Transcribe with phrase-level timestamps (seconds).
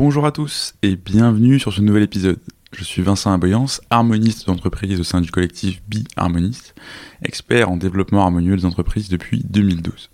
[0.00, 2.38] Bonjour à tous et bienvenue sur ce nouvel épisode.
[2.70, 6.76] Je suis Vincent Aboyance, harmoniste d'entreprise au sein du collectif Be Harmoniste,
[7.24, 10.10] expert en développement harmonieux des entreprises depuis 2012.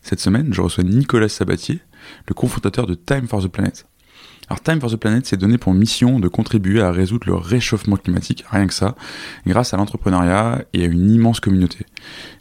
[0.00, 1.80] Cette semaine, je reçois Nicolas Sabatier,
[2.28, 3.86] le cofondateur de Time for the Planet.
[4.48, 7.96] Alors Time for the Planet s'est donné pour mission de contribuer à résoudre le réchauffement
[7.96, 8.96] climatique, rien que ça,
[9.46, 11.84] grâce à l'entrepreneuriat et à une immense communauté.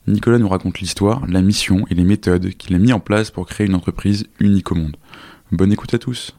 [0.08, 3.48] Nicolas nous raconte l'histoire, la mission et les méthodes qu'il a mis en place pour
[3.48, 4.96] créer une entreprise unique au monde.
[5.52, 6.39] Bonne écoute à tous.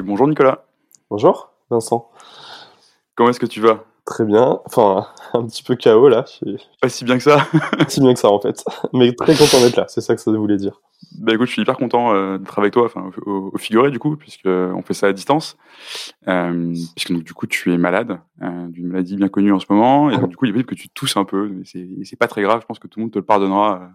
[0.00, 0.64] Et bonjour Nicolas.
[1.10, 2.08] Bonjour Vincent.
[3.14, 3.84] Comment est-ce que tu vas?
[4.06, 4.58] Très bien.
[4.64, 6.24] Enfin, un petit peu KO là.
[6.80, 7.46] Pas si bien que ça.
[7.76, 8.64] Pas si bien que ça en fait.
[8.94, 10.80] Mais très content d'être là, c'est ça que ça voulait dire.
[11.18, 14.16] Bah écoute, je suis hyper content euh, d'être avec toi, enfin au, figuré du coup,
[14.16, 15.58] puisque on fait ça à distance,
[16.28, 19.66] euh, puisque donc du coup tu es malade euh, d'une maladie bien connue en ce
[19.68, 21.64] moment, et donc du coup il est possible que tu tousses un peu, mais
[22.04, 23.90] c'est pas très grave, je pense que tout le monde te le pardonnera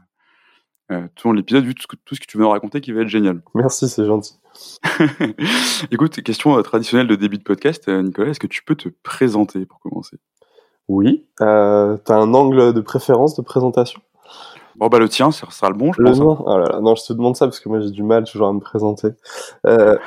[0.92, 3.02] euh, tout l'épisode, vu tout ce, que, tout ce que tu veux raconter qui va
[3.02, 3.42] être génial.
[3.54, 4.36] Merci, c'est gentil.
[5.92, 8.90] Écoute, question euh, traditionnelle de début de podcast, euh, Nicolas, est-ce que tu peux te
[9.04, 10.18] présenter pour commencer?
[10.88, 11.26] Oui.
[11.42, 14.02] Euh, tu as un angle de préférence de présentation?
[14.76, 16.20] Bon, bah le tien, ça sera le bon, je le pense.
[16.20, 16.44] Hein.
[16.46, 16.80] Oh là là.
[16.82, 19.08] Non, je te demande ça parce que moi j'ai du mal toujours à me présenter.
[19.66, 19.98] Euh...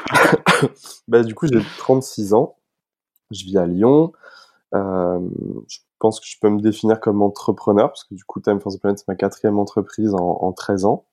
[1.09, 2.57] bah, du coup, j'ai 36 ans.
[3.31, 4.13] Je vis à Lyon.
[4.75, 5.19] Euh,
[5.69, 8.73] je pense que je peux me définir comme entrepreneur, parce que du coup, Time for
[8.73, 11.05] the Planet, c'est ma quatrième entreprise en, en 13 ans.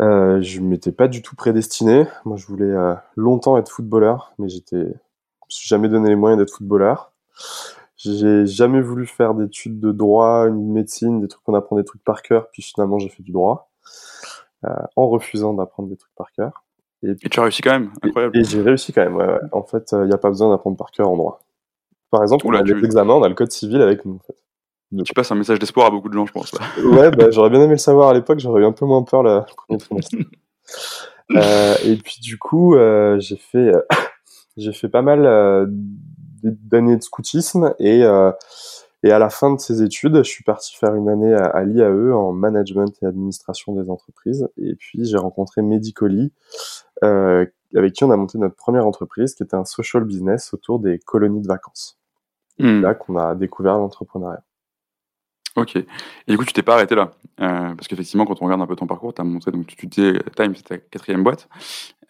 [0.00, 2.06] Euh, je m'étais pas du tout prédestiné.
[2.24, 6.16] Moi, je voulais euh, longtemps être footballeur, mais j'étais, je me suis jamais donné les
[6.16, 7.12] moyens d'être footballeur.
[7.96, 12.04] J'ai jamais voulu faire d'études de droit, une médecine, des trucs qu'on apprend des trucs
[12.04, 13.70] par cœur, puis finalement j'ai fait du droit,
[14.64, 16.64] euh, en refusant d'apprendre des trucs par cœur.
[17.02, 18.36] Et, et, tu as réussi quand même, incroyable.
[18.36, 19.40] Et, et j'ai réussi quand même, ouais, ouais.
[19.52, 21.40] En fait, il n'y a pas besoin d'apprendre par cœur en droit.
[22.14, 22.80] Par exemple, Oula, on a tu...
[22.80, 24.14] l'examen, on a le code civil avec nous.
[24.14, 24.36] En fait.
[24.92, 25.06] Donc...
[25.06, 26.52] Tu passes un message d'espoir à beaucoup de gens, je pense.
[26.84, 29.22] ouais, bah, j'aurais bien aimé le savoir à l'époque, j'aurais eu un peu moins peur
[29.22, 30.16] le premier trimestre.
[31.34, 33.72] euh, et puis du coup, euh, j'ai fait,
[34.56, 35.66] j'ai fait pas mal euh,
[36.44, 38.30] d'années de scoutisme et, euh,
[39.02, 41.64] et à la fin de ces études, je suis parti faire une année à, à
[41.64, 44.48] l'IAE en management et administration des entreprises.
[44.56, 46.32] Et puis j'ai rencontré Medicoli,
[47.02, 47.44] euh,
[47.74, 50.98] avec qui on a monté notre première entreprise, qui était un social business autour des
[51.00, 51.98] colonies de vacances.
[52.58, 52.80] C'est mmh.
[52.82, 54.42] là qu'on a découvert l'entrepreneuriat.
[55.56, 55.76] Ok.
[55.76, 55.86] Et
[56.26, 57.12] du coup, tu t'es pas arrêté là.
[57.40, 59.86] Euh, parce qu'effectivement, quand on regarde un peu ton parcours, tu as monté, donc tu
[59.86, 61.48] disais, Time, c'était ta quatrième boîte.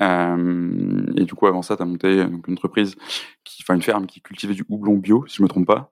[0.00, 2.97] Euh, et du coup, avant ça, tu as monté donc, une entreprise,
[3.44, 5.91] qui, enfin une ferme qui cultivait du houblon bio, si je me trompe pas.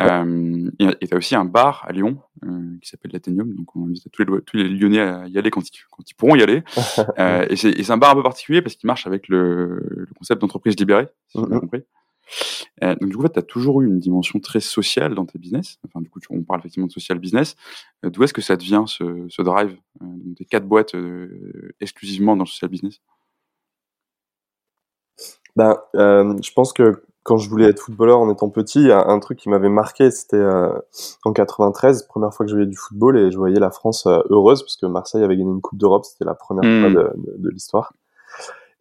[0.00, 3.52] Euh, et tu as aussi un bar à Lyon euh, qui s'appelle l'Athénium.
[3.52, 6.14] Donc, on invite tous les, tous les Lyonnais à y aller quand ils, quand ils
[6.14, 6.62] pourront y aller.
[7.18, 10.40] Euh, et c'est un bar un peu particulier parce qu'il marche avec le, le concept
[10.40, 11.52] d'entreprise libérée, si mm -hmm.
[11.52, 11.82] j'ai compris.
[12.82, 15.78] Euh, donc du coup, tu as toujours eu une dimension très sociale dans tes business.
[15.86, 17.56] Enfin, du coup, tu, on parle effectivement de social business.
[18.04, 22.36] Euh, D'où est-ce que ça devient ce, ce drive euh, des quatre boîtes euh, exclusivement
[22.36, 23.00] dans le social business?
[25.54, 29.50] Ben, je pense que quand je voulais être footballeur en étant petit, un truc qui
[29.50, 30.42] m'avait marqué, c'était
[31.24, 34.62] en 93, première fois que je voyais du football et je voyais la France heureuse
[34.62, 36.80] parce que Marseille avait gagné une Coupe d'Europe, c'était la première mmh.
[36.80, 37.92] fois de, de, de l'histoire.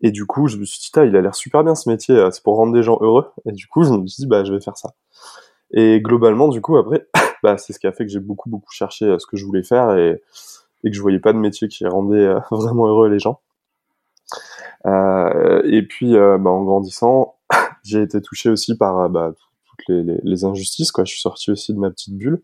[0.02, 2.32] Et du coup, je me suis dit, il a l'air super bien ce métier, euh,
[2.32, 3.28] c'est pour rendre des gens heureux.
[3.46, 4.94] Et du coup, je me suis dit, bah, je vais faire ça.
[5.74, 7.08] Et globalement, du coup, après,
[7.44, 9.46] bah, c'est ce qui a fait que j'ai beaucoup, beaucoup cherché euh, ce que je
[9.46, 10.22] voulais faire et,
[10.84, 13.40] et que je voyais pas de métier qui rendait euh, vraiment heureux les gens.
[14.86, 17.36] Euh, et puis, bah, en grandissant,
[17.84, 19.34] j'ai été touché aussi par bah,
[19.66, 20.92] toutes les, injustices.
[20.92, 21.06] Quoi.
[21.06, 22.42] Je suis sorti aussi de ma petite bulle.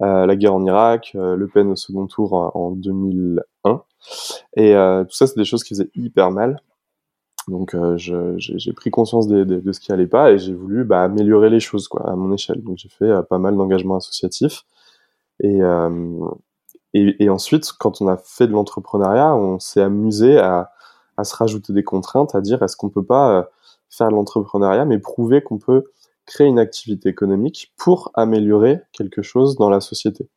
[0.00, 3.82] La guerre en Irak, Le Pen au second tour en, en 2001.
[4.56, 6.60] Et tout ça, c'est des choses qui faisaient hyper mal.
[7.48, 10.84] Donc euh, j'ai pris conscience de, de, de, ce qui allait pas et j'ai voulu
[10.84, 12.62] bah, améliorer les choses quoi à mon échelle.
[12.62, 14.64] Donc j'ai fait euh, pas mal d'engagements associatifs
[15.40, 16.20] et, euh,
[16.94, 20.70] et, et ensuite quand on a fait de l'entrepreneuriat, on s'est amusé à,
[21.16, 23.42] à, se rajouter des contraintes, à dire est-ce qu'on peut pas euh,
[23.90, 25.84] faire de l'entrepreneuriat mais prouver qu'on peut
[26.26, 30.28] créer une activité économique pour améliorer quelque chose dans la société.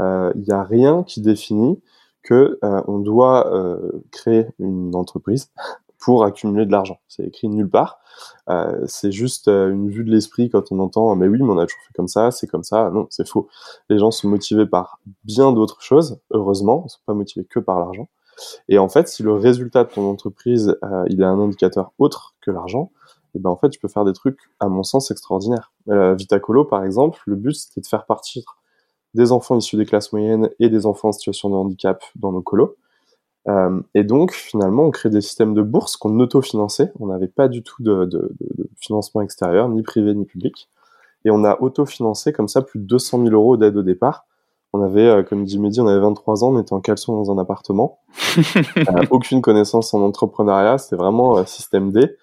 [0.00, 1.80] Euh, il n'y a rien qui définit
[2.22, 3.50] que on doit
[4.12, 5.50] créer une entreprise
[6.02, 6.98] pour accumuler de l'argent.
[7.06, 8.00] C'est écrit nulle part.
[8.50, 11.58] Euh, c'est juste euh, une vue de l'esprit quand on entend mais oui, mais on
[11.58, 12.90] a toujours fait comme ça, c'est comme ça.
[12.90, 13.48] Non, c'est faux.
[13.88, 16.18] Les gens sont motivés par bien d'autres choses.
[16.32, 18.08] Heureusement, ils sont pas motivés que par l'argent.
[18.68, 22.34] Et en fait, si le résultat de ton entreprise euh, il a un indicateur autre
[22.40, 22.90] que l'argent,
[23.34, 25.72] et eh ben en fait, tu peux faire des trucs à mon sens extraordinaires.
[25.88, 28.42] Euh, Vitacolo, par exemple, le but c'était de faire partir
[29.14, 32.42] des enfants issus des classes moyennes et des enfants en situation de handicap dans nos
[32.42, 32.76] colos.
[33.48, 36.92] Euh, et donc, finalement, on crée des systèmes de bourse qu'on autofinançait.
[37.00, 40.68] On n'avait pas du tout de, de, de, financement extérieur, ni privé ni public.
[41.24, 44.26] Et on a autofinancé comme ça plus de 200 000 euros d'aide au départ
[44.72, 47.38] On avait, comme dit Mehdi, on avait 23 ans, on était en caleçon dans un
[47.38, 48.00] appartement.
[49.10, 52.16] aucune connaissance en entrepreneuriat, c'était vraiment système D.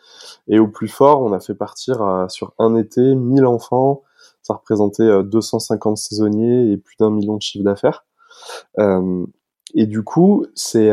[0.50, 4.04] Et au plus fort, on a fait partir sur un été 1000 enfants.
[4.42, 8.06] Ça représentait 250 saisonniers et plus d'un million de chiffre d'affaires.
[9.75, 10.92] Et du coup, c'est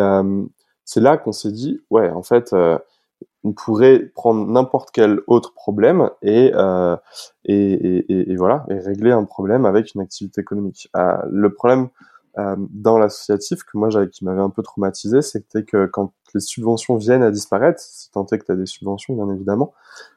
[0.87, 2.79] c'est là qu'on s'est dit, ouais, en fait, euh,
[3.45, 6.97] on pourrait prendre n'importe quel autre problème et, euh,
[7.45, 7.73] et,
[8.09, 10.89] et, et, voilà, et régler un problème avec une activité économique.
[10.97, 11.89] Euh, le problème
[12.39, 16.41] euh, dans l'associatif que moi j'avais, qui m'avait un peu traumatisé, c'était que quand les
[16.41, 19.73] subventions viennent à disparaître, si tant est que tu as des subventions bien évidemment,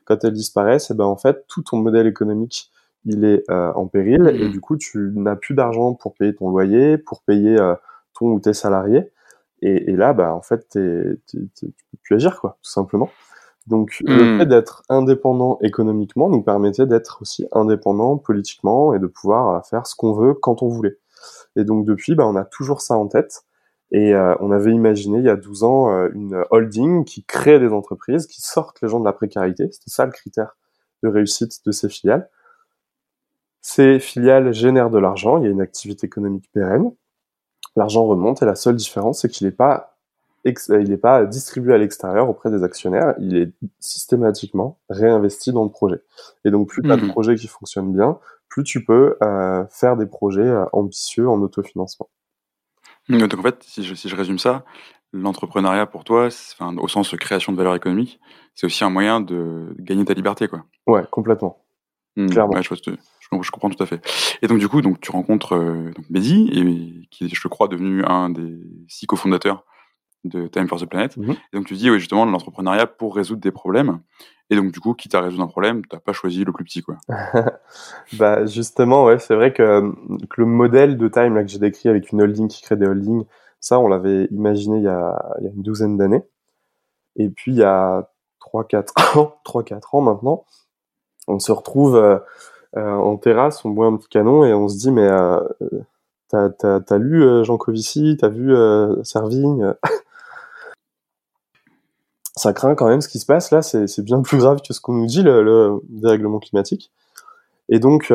[0.06, 2.72] quand elles disparaissent, et eh ben en fait tout ton modèle économique
[3.06, 4.52] il est euh, en péril et mmh.
[4.52, 7.58] du coup tu n'as plus d'argent pour payer ton loyer, pour payer
[8.20, 9.12] ton ou tes salariés.
[9.62, 13.10] Et, et, là, bah, en fait, tu peux plus agir, quoi, tout simplement.
[13.68, 14.40] Donc, le hmm.
[14.40, 19.86] fait d'être indépendant économiquement nous permettait d'être aussi indépendant politiquement et de pouvoir euh, faire
[19.86, 20.98] ce qu'on veut quand on voulait.
[21.56, 23.44] Et donc, depuis, bah, on a toujours ça en tête.
[23.92, 27.60] Et euh, on avait imaginé il y a 12 ans euh, une holding qui crée
[27.60, 29.68] des entreprises, qui sortent les gens de la précarité.
[29.72, 30.58] C'était ça le critère
[31.04, 32.30] de réussite de ces filiales.
[33.62, 36.92] Ces filiales génèrent de l'argent, il y a une activité économique pérenne
[37.80, 39.98] l'argent remonte et la seule différence, c'est qu'il n'est pas,
[40.46, 46.02] il pas distribué à l'extérieur auprès des actionnaires, il est systématiquement réinvesti dans le projet.
[46.46, 49.66] Et donc, plus tu as de mmh projets qui fonctionnent bien, plus tu peux euh,
[49.70, 52.10] faire des projets euh, ambitieux en autofinancement.
[53.08, 54.64] Donc, en fait, si je, si je résume ça,
[55.14, 58.20] l'entrepreneuriat pour toi, enfin, au sens de création de valeur économique,
[58.56, 60.66] c'est aussi un moyen de gagner ta liberté, quoi.
[60.86, 61.64] Ouais, complètement.
[62.18, 62.62] Mmh, Clairement.
[62.62, 62.70] je,
[63.42, 64.02] je, comprends tout à fait.
[64.42, 67.68] Et donc, du coup, donc, tu rencontres euh, donc Mehdi, et, qui est, je crois,
[67.68, 69.66] devenu un des six cofondateurs
[70.24, 71.16] de Time for the Planet.
[71.18, 74.00] Mmh et donc, tu dis, oui, justement, l'entrepreneuriat pour résoudre des problèmes.
[74.50, 76.64] Et donc, du coup, quitte à résoudre un problème, tu n'as pas choisi le plus
[76.64, 76.98] petit, quoi.
[78.18, 79.94] bah, justement, ouais, c'est vrai que,
[80.30, 82.88] que, le modèle de Time là, que j'ai décrit avec une holding qui crée des
[82.88, 83.26] holdings,
[83.60, 86.24] ça, on l'avait imaginé il y, a, il y a une douzaine d'années.
[87.16, 88.10] Et puis, il y a
[88.42, 90.46] 3-4 ans, 3-4 ans maintenant,
[91.28, 92.20] on se retrouve euh, euh,
[92.76, 95.40] en terrasse, on boit un petit canon et on se dit mais euh,
[96.28, 98.54] t'as as, lu euh, Jean Covici, t'as vu
[99.04, 99.74] Servigne
[102.36, 104.80] ça craint quand même ce qui se passe là, c'est bien plus grave que ce
[104.80, 106.92] qu'on nous dit, le, dérèglement climatique.
[107.72, 108.12] Et donc,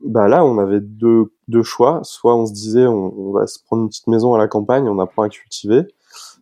[0.00, 1.30] bah là, on avait deux,
[1.62, 2.00] choix.
[2.02, 4.98] Soit on se disait, on, va se prendre une petite maison à la campagne, on
[4.98, 5.82] apprend à cultiver.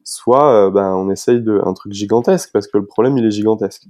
[0.04, 3.82] Soit, bah, on essaye de un truc gigantesque parce que le problème il est gigantesque.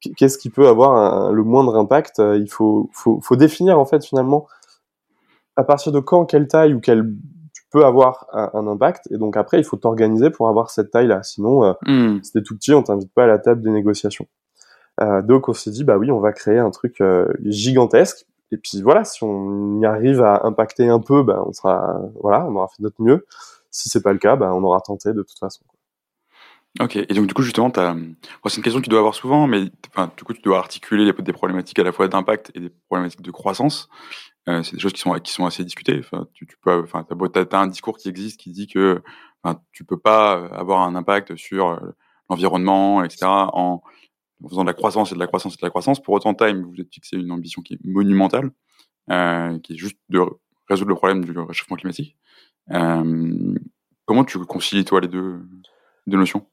[0.00, 4.04] Qu'est-ce qui peut avoir le moindre impact euh, Il faut, faut, faut, définir en fait
[4.04, 4.46] finalement
[5.56, 7.14] à partir de quand, quelle taille ou quelle
[7.52, 9.08] tu peux avoir un, impact.
[9.10, 11.22] Et donc après, il faut t'organiser pour avoir cette taille-là.
[11.22, 12.22] Sinon, euh, hmm.
[12.22, 14.26] si t'es tout petit, on t'invite pas à la table des négociations.
[15.00, 18.26] Euh, donc on s'est dit, bah oui, on va créer un truc euh, gigantesque.
[18.52, 22.44] Et puis voilà, si on y arrive à impacter un peu, bah, on sera, voilà,
[22.46, 23.26] on aura fait notre mieux.
[23.70, 25.62] Si c'est pas le cas, bah, on aura tenté de toute façon.
[26.78, 29.64] Ok, et donc du coup justement, c'est une question que tu dois avoir souvent, mais
[29.64, 33.30] du coup tu dois articuler des problématiques à la fois d'impact et des problématiques de
[33.32, 33.88] croissance.
[34.48, 36.00] Euh, c'est des choses qui sont qui sont assez discutées.
[36.32, 39.02] Tu, as un discours qui existe qui dit que,
[39.42, 41.96] enfin, tu peux pas avoir un impact sur euh,
[42.30, 43.26] l'environnement, etc.
[43.26, 43.82] En,
[44.48, 46.00] faisant de la croissance et de la croissance et de la croissance.
[46.00, 48.50] Pour autant, Time, vous êtes fixé une ambition qui est monumentale,
[49.10, 50.20] euh, qui est juste de
[50.68, 52.16] résoudre le problème du réchauffement climatique.
[52.68, 55.42] Comment tu concilies toi les deux,
[56.06, 56.46] deux notions?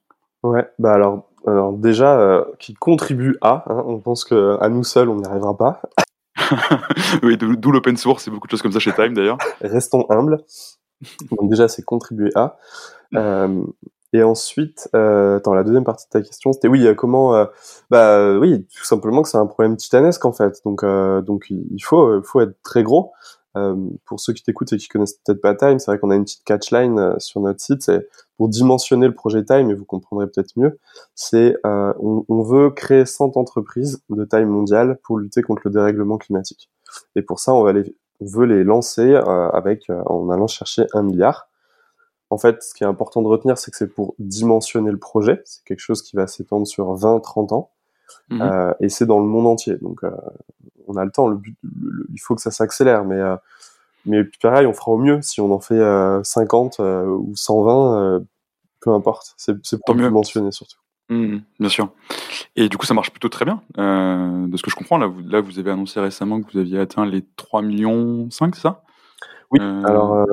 [0.47, 5.09] Ouais, bah alors, alors déjà, euh, qui contribue à, hein, on pense qu'à nous seuls,
[5.09, 5.81] on n'y arrivera pas.
[7.23, 9.37] oui, d'où l'open source et beaucoup de choses comme ça chez Time d'ailleurs.
[9.59, 10.37] Restons humbles.
[11.31, 12.57] Donc déjà, c'est contribuer à.
[13.15, 13.61] Euh,
[14.13, 17.45] et ensuite, euh, attends, la deuxième partie de ta question, c'était oui, euh, comment euh,
[17.89, 20.61] Bah oui, tout simplement que c'est un problème titanesque en fait.
[20.63, 23.11] Donc, donc il faut, il faut être très gros.
[23.57, 26.15] Euh, pour ceux qui t'écoutent et qui connaissent peut-être pas Time, c'est vrai qu'on a
[26.15, 27.81] une petite catchline euh, sur notre site.
[27.81, 30.79] C'est pour dimensionner le projet Time, et vous comprendrez peut-être mieux.
[31.15, 36.17] C'est euh, on, veut créer 100 entreprises de taille mondiale pour lutter contre le dérèglement
[36.17, 36.69] climatique.
[37.15, 41.49] Et pour ça, on veut les lancer avec en allant chercher un milliard.
[42.29, 45.41] En fait, ce qui est important de retenir, c'est que c'est pour dimensionner le projet.
[45.45, 47.71] C'est quelque chose qui va s'étendre sur 20-30 ans.
[48.29, 48.41] Mmh.
[48.41, 49.75] Euh, et c'est dans le monde entier.
[49.81, 50.11] Donc, euh,
[50.87, 51.27] on a le temps.
[51.27, 53.35] Le but, il faut que ça s'accélère, mais euh,
[54.05, 55.21] mais pareil, on fera au mieux.
[55.21, 55.81] Si on en fait
[56.23, 58.21] 50 ou 120,
[58.81, 59.33] peu importe.
[59.37, 60.77] C'est pour mieux mentionner surtout.
[61.09, 61.89] Mmh, bien sûr.
[62.55, 63.61] Et du coup, ça marche plutôt très bien.
[63.77, 66.79] de ce que je comprends, là vous, là, vous avez annoncé récemment que vous aviez
[66.79, 68.83] atteint les 3 millions 5, c'est ça?
[69.51, 69.59] Oui.
[69.61, 70.25] alors,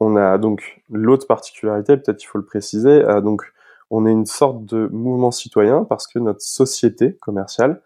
[0.00, 3.02] on a donc l'autre particularité, peut-être il faut le préciser.
[3.22, 3.42] donc,
[3.92, 7.82] on est une sorte de mouvement citoyen parce que notre société commerciale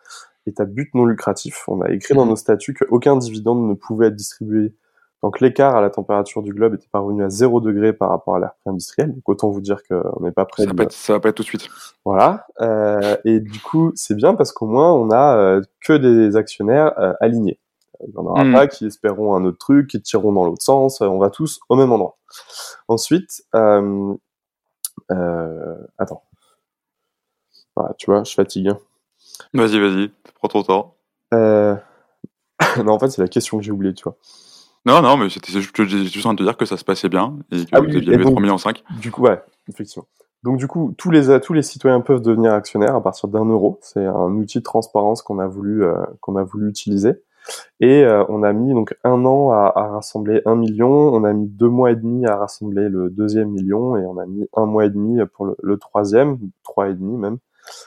[0.47, 1.65] est à but non lucratif.
[1.69, 2.31] On a écrit dans mhm.
[2.31, 4.73] nos statuts qu'aucun dividende ne pouvait être distribué
[5.25, 8.39] Donc l'écart à la température du globe était parvenu à 0 degré par rapport à
[8.39, 9.15] l'ère pré-industrielle.
[9.15, 10.63] Donc autant vous dire qu'on n'est pas prêt.
[10.63, 11.69] Ça, va pas être, ça va pas être tout de suite.
[12.05, 12.47] Voilà.
[12.61, 16.97] Euh, et du coup, c'est bien parce qu'au moins on a euh, que des actionnaires
[17.01, 17.59] euh, alignés.
[18.07, 18.53] Il n'y en aura Hmm.
[18.53, 21.01] pas qui espéreront un autre truc, qui tireront dans l'autre sens.
[21.01, 22.19] On va tous au même endroit.
[22.87, 23.43] Ensuite,
[25.11, 26.23] euh, attends.
[27.75, 28.73] Voilà, tu vois, je fatigue.
[29.53, 30.97] Vas-y, vas-y, prends ton temps.
[31.35, 31.77] Euh...
[32.85, 34.17] non, en fait, c'est la question que j'ai oubliée, tu vois.
[34.87, 36.77] Non, non, mais c'était c'est juste, j'étais juste en train de te dire que ça
[36.77, 38.83] se passait bien et que Ah vous oui, aviez levé donc- 3 millions 5.
[39.01, 40.07] Du coup, ouais, effectivement.
[40.45, 43.81] Donc du coup, tous les tous les citoyens peuvent devenir actionnaires à partir d'un euro.
[43.83, 47.15] C'est un outil de transparence qu'on a voulu euh, qu'on a voulu utiliser.
[47.81, 50.91] Et euh, on a mis donc un an à, à rassembler un million.
[50.91, 54.27] On a mis deux mois et demi à rassembler le deuxième million, et on a
[54.27, 57.39] mis un mois et demi pour le, le troisième, trois et demi même,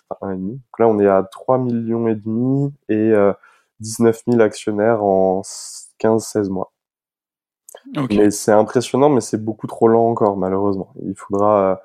[0.09, 0.51] enfin un et demi.
[0.53, 3.33] Donc là, on est à trois millions et demi et euh,
[3.79, 5.41] 19 000 actionnaires en
[5.99, 6.71] 15-16 mois.
[7.97, 8.13] Ok.
[8.15, 10.93] Mais c'est impressionnant, mais c'est beaucoup trop lent encore, malheureusement.
[11.05, 11.75] Il faudra euh,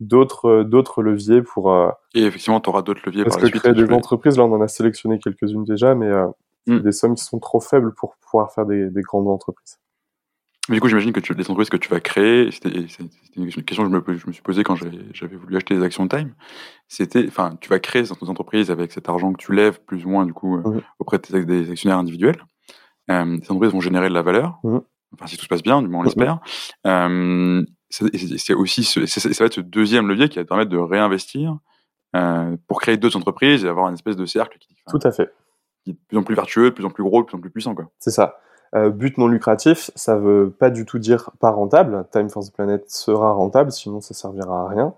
[0.00, 1.72] d'autres euh, d'autres leviers pour
[2.14, 3.62] Et effectivement, tu auras d'autres leviers parce par que suite.
[3.62, 6.10] créer des entreprises, là, on en a sélectionné quelques-unes déjà, mais
[6.66, 6.78] Mm.
[6.80, 9.78] des sommes qui sont trop faibles pour pouvoir faire des, des grandes entreprises.
[10.70, 12.70] Mais du coup, j'imagine que tu, les entreprises que tu vas créer, c'était
[13.36, 16.06] une question que je me, je me suis posée quand j'avais voulu acheter des actions
[16.06, 16.34] de Time.
[16.88, 20.08] C'était, enfin, tu vas créer cette entreprise avec cet argent que tu lèves plus ou
[20.08, 20.80] moins du coup euh, Mhm.
[21.00, 22.42] auprès de tes, des actionnaires individuels.
[23.10, 24.58] Euh, ces entreprises vont générer de la valeur.
[24.64, 24.80] Mhm.
[25.12, 26.40] Enfin, si tout se passe bien, du moins on l'espère.
[26.86, 30.78] Euh, c'est aussi, ce, ça va être ce deuxième levier qui va te permettre de
[30.78, 31.58] réinvestir
[32.16, 35.12] euh, pour créer d'autres entreprises et avoir une espèce de cercle qui, enfin, Tout à
[35.12, 35.30] fait.
[35.84, 37.40] Qui est de plus en plus vertueux, de plus en plus gros, de plus en
[37.40, 37.74] plus puissant.
[37.98, 38.38] C'est ça.
[38.74, 42.06] Euh, but non lucratif, ça veut pas du tout dire pas rentable.
[42.10, 44.94] Time for the Planet sera rentable, sinon ça servira à rien.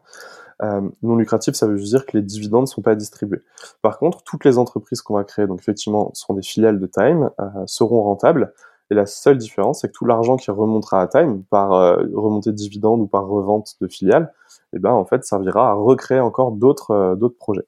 [0.63, 3.43] Euh, non lucratif, ça veut juste dire que les dividendes ne sont pas distribués.
[3.83, 7.31] Par contre, toutes les entreprises qu'on va créer, donc effectivement, seront des filiales de Time,
[7.41, 8.55] euh, seront rentables.
[8.91, 12.51] Et la seule différence, c'est que tout l'argent qui remontera à Time par euh, remontée
[12.53, 14.33] de dividendes ou par revente de filiales,
[14.73, 17.67] eh ben en fait, servira à recréer encore d'autres d'autres projets.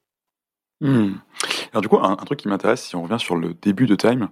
[0.81, 1.15] Hmm.
[1.73, 4.29] Alors du coup, un, truc qui m'intéresse, si on revient sur le début de Time,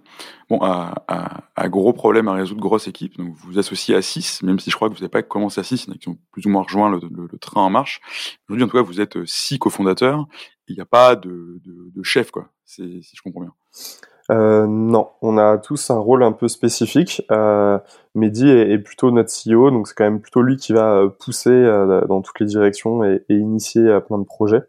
[0.48, 4.58] bon, à, gros problème à résoudre, grosse équipe, donc vous vous associez à 6, même
[4.58, 6.08] si je crois que vous n'avez pas commencé à 6, il y en a qui
[6.08, 8.00] ont plus ou moins rejoint le, train en marche.
[8.48, 10.26] Aujourd'hui, en tout cas, vous êtes 6 cofondateurs,
[10.68, 11.60] et il n'y a pas de,
[12.02, 13.52] chef, quoi, si je comprends bien.
[14.30, 17.22] Euh, non, on a tous un rôle un peu spécifique.
[17.30, 17.78] Euh,
[18.14, 21.50] Mehdi est, plutôt notre CEO, donc c'est quand même plutôt lui qui va euh, pousser
[21.50, 24.62] euh, dans toutes les directions et, et initier euh, plein de projets.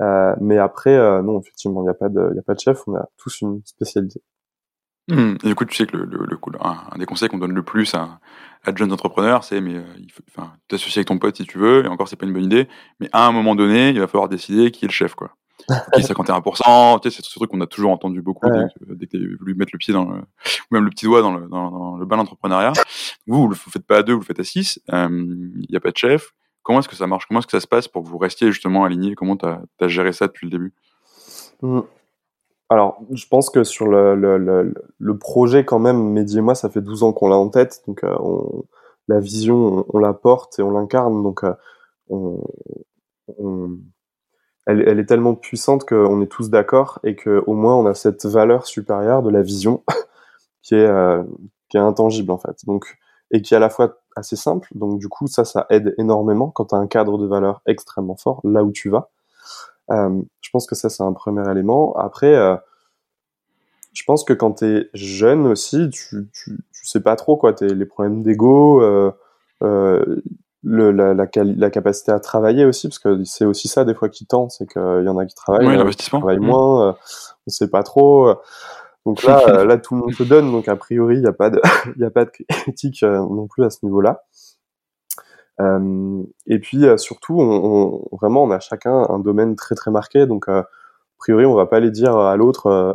[0.00, 2.54] Euh, mais après, euh, non, effectivement, il n'y a pas de, il y a pas
[2.54, 2.82] de chef.
[2.86, 4.20] On a tous une spécialité.
[5.08, 5.34] Hmm.
[5.44, 7.62] Et du coup, tu sais que le, le, un, un des conseils qu'on donne le
[7.62, 8.20] plus à,
[8.64, 11.44] à de jeunes entrepreneurs, c'est mais euh, il faut, enfin, t'associer avec ton pote si
[11.44, 12.68] tu veux, et encore c'est pas une bonne idée,
[13.00, 15.32] mais à un moment donné, il va falloir décider qui est le chef, quoi.
[15.92, 18.64] Qui est 51%, tu sais, c'est ce truc qu'on a toujours entendu beaucoup Ouais.
[18.96, 20.22] dès, que- t'as voulu mettre le pied dans le, ou
[20.72, 22.72] même le petit doigt dans le, dans, dans le bain d'entrepreneuriat.
[23.26, 25.76] Vous, vous le faites pas à deux, vous le faites à six, euh, il n'y
[25.76, 26.32] a pas de chef.
[26.64, 27.26] Comment est-ce que ça marche?
[27.26, 29.14] Comment est-ce que ça se passe pour que vous restiez justement alignés?
[29.14, 30.72] Comment t'as as géré ça depuis le début?
[31.62, 31.82] Hmm.
[32.70, 37.02] Alors, je pense que sur le, projet, quand même, Mehdi et moi, ça fait 12
[37.02, 37.82] ans qu'on l'a en tête.
[37.86, 38.16] Donc, euh,
[39.08, 41.22] la vision, on, la porte et on l'incarne.
[41.22, 42.36] Donc, euh,
[44.66, 48.66] elle, est tellement puissante qu'on est tous d'accord et qu'au moins, on a cette valeur
[48.66, 49.84] supérieure de la vision
[50.62, 51.22] qui est, euh,
[51.68, 52.64] qui est intangible, en fait.
[52.66, 52.96] Donc,
[53.30, 54.68] et qui est à la fois assez simple.
[54.74, 58.16] Donc, du coup, ça, ça aide énormément quand tu as un cadre de valeur extrêmement
[58.16, 59.10] fort là où tu vas.
[59.90, 61.94] Euh, je pense que ça, c'est un premier élément.
[61.96, 62.56] Après, euh,
[63.92, 67.52] je pense que quand tu es jeune aussi, tu, tu, tu sais pas trop quoi,
[67.52, 69.12] t'es les problèmes d'ego, euh,
[70.64, 74.24] le, la, la, capacité à travailler aussi, parce que c'est aussi ça des fois qui
[74.26, 76.46] tend, c'est qu'il y en a qui travaillent, Oui, qui Mhm.
[76.46, 76.92] moins, euh,
[77.46, 78.34] on sait pas trop.
[79.06, 81.32] Donc là, euh, là tout le monde te donne, donc a priori il n'y a
[81.32, 81.60] pas de,
[81.96, 84.22] il a pas de critique euh, non plus à ce niveau-là.
[85.60, 89.90] Euh, et puis euh, surtout, on, on- vraiment, on a chacun un domaine très très
[89.90, 90.68] marqué, donc euh, a
[91.18, 92.94] priori, on va pas aller dire à l'autre,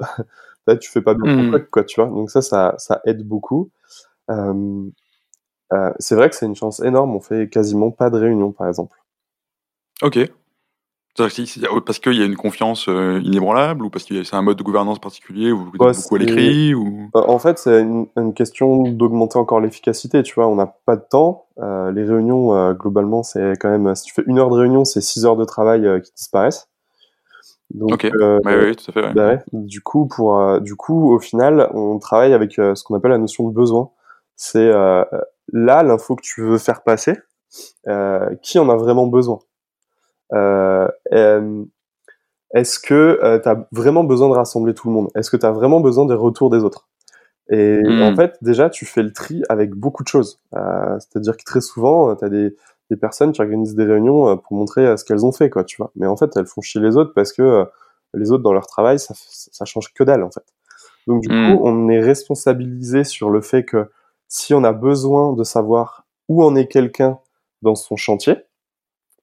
[0.68, 2.10] là tu fais pas bien ton truc, quoi, tu vois.
[2.10, 3.70] Donc ça, ça, ça aide beaucoup.
[4.30, 4.84] Euh,
[5.74, 7.16] euh, c'est vrai que c'est une chance énorme.
[7.16, 8.98] On fait quasiment pas de réunions, par exemple.
[10.02, 10.16] Ok.
[10.16, 11.09] C'est-à-dire que si- si-
[11.86, 14.64] Parce qu'il y a une confiance euh, inébranlable ou parce que c'est un mode de
[14.64, 17.10] gouvernance particulier où vous Bah, beaucoup à l'écrit ou...
[17.16, 20.24] Euh, En fait, c'est une, une question d'augmenter encore l'efficacité.
[20.24, 21.46] Tu vois, on n'a pas de temps.
[21.60, 23.94] Euh, les réunions, euh, globalement, c'est quand même.
[23.96, 26.68] Si tu fais une heure de réunion, c'est six heures de travail euh, qui disparaissent.
[27.72, 28.06] Donc, Ok.
[28.06, 29.02] euh, Ouais, ouais, tout à fait.
[29.02, 29.14] ouais.
[29.14, 29.40] Bah ouais.
[29.54, 33.12] Du coup, pour euh, du coup, au final, on travaille avec euh, ce qu'on appelle
[33.12, 33.92] la notion de besoin.
[34.36, 35.04] C'est euh,
[35.54, 37.18] là l'info que tu veux faire passer.
[37.88, 39.40] euh, qui en a vraiment besoin?
[39.40, 39.49] euh, euh,
[42.54, 45.10] Est-ce que tu as vraiment besoin de rassembler tout le monde?
[45.16, 46.88] Est-ce que tu as vraiment besoin des retours des autres?
[47.52, 48.00] Et Hmm.
[48.00, 50.42] en fait, déjà, tu fais le tri avec beaucoup de choses.
[50.56, 52.56] Euh, C'est-à-dire que très souvent, tu as des,
[52.92, 55.64] des personnes qui organisent des réunions euh, pour montrer euh, ce qu'elles ont fait, quoi,
[55.66, 55.92] tu vois.
[55.96, 57.66] Mais en fait, elles font chier les autres parce que euh,
[58.16, 60.44] les autres, dans leur travail, ça, ça change que dalle, en fait.
[61.08, 61.34] Donc, du Hmm.
[61.34, 63.90] coup, on est responsabilisé sur le fait que
[64.28, 67.20] si on a besoin de savoir où en est quelqu'un
[67.64, 68.38] dans son chantier,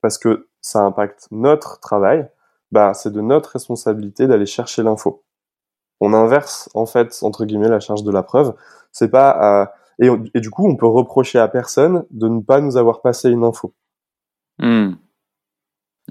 [0.03, 2.29] parce que ça impacte notre travail,
[2.73, 5.25] bah, c'est de notre responsabilité d'aller chercher l'info.
[6.01, 8.55] On inverse, en fait, entre guillemets, la charge de la preuve.
[8.93, 13.01] C'est pas, et, du coup, on peut reprocher à personne de ne pas nous avoir
[13.01, 13.75] passé une info.
[14.59, 14.95] Hmm.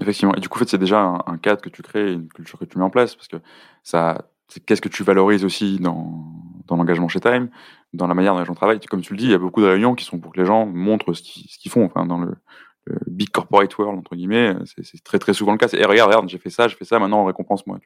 [0.00, 0.34] Effectivement.
[0.34, 2.64] Et du coup, en fait, c'est déjà un, cadre que tu crées, une culture que
[2.64, 3.36] tu mets en place, parce que
[3.82, 4.26] ça,
[4.66, 6.24] qu'est-ce que tu valorises aussi dans,
[6.68, 7.48] l'engagement chez Time,
[7.92, 8.80] dans la manière dont les gens travaillent.
[8.80, 10.46] Comme tu le dis, il y a beaucoup de réunions qui sont pour que les
[10.46, 11.90] gens montrent ce qu'ils, font.
[12.86, 15.68] Le big corporate world, entre guillemets, c'est, c'est très très souvent le cas.
[15.68, 17.78] C'est, Eh, regarde, regarde, j'ai fait ça, j'ai fait ça, maintenant on récompense moi.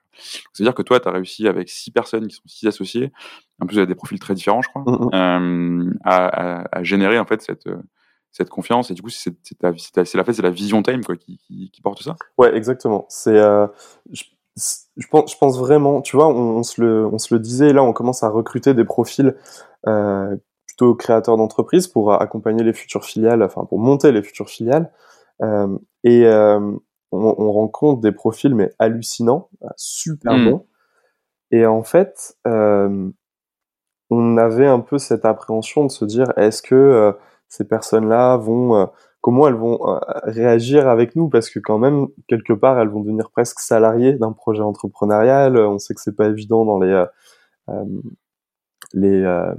[0.53, 3.13] C'est-à-dire que toi, tu as réussi avec six personnes qui sont six associés,
[3.61, 5.11] en plus, avez des profils très différents, je crois, Mm, mm.
[5.15, 7.83] euh, à, à, à générer en fait cette, euh,
[8.31, 8.91] cette confiance.
[8.91, 11.39] Et du coup, c'est, c'est, c'est, c'est la fait, c'est la vision Time quoi, qui,
[11.39, 12.17] qui, qui porte ça.
[12.39, 13.07] Ouais, exactement.
[13.09, 13.67] C'est, euh,
[14.13, 14.25] je,
[14.97, 17.73] je pense, je pense vraiment, tu vois, on, on se le, on se le disait,
[17.73, 19.35] là, on commence à recruter des profils
[19.87, 20.37] euh,
[20.81, 24.91] plutôt créateurs d'entreprise pour accompagner les futures filiales, enfin pour monter les futures filiales.
[25.43, 26.59] Euh, et euh,
[27.13, 30.51] on, on rencontre des profils mais hallucinants, euh, super Mm.
[30.51, 30.67] bons.
[31.51, 33.11] Et en fait, euh,
[34.11, 37.13] on avait un peu cette appréhension de se dire, est-ce que euh,
[37.49, 38.87] ces personnes-là vont euh,
[39.21, 41.29] comment elles vont euh, réagir avec nous?
[41.29, 45.79] Parce que quand même quelque part elles vont devenir presque salariées d'un projet entrepreneurial on
[45.79, 47.07] sait que c'est pas évident dans les euh,
[47.69, 47.85] euh,
[48.95, 49.55] les euh,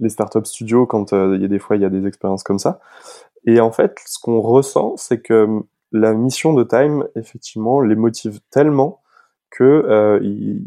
[0.00, 2.42] les startup studios quand euh, il y a des fois il y a des expériences
[2.42, 2.80] comme ça
[3.46, 5.46] et en fait ce qu'on ressent c'est que
[5.92, 9.02] la mission de Time effectivement les motive tellement
[9.50, 10.66] que euh, il-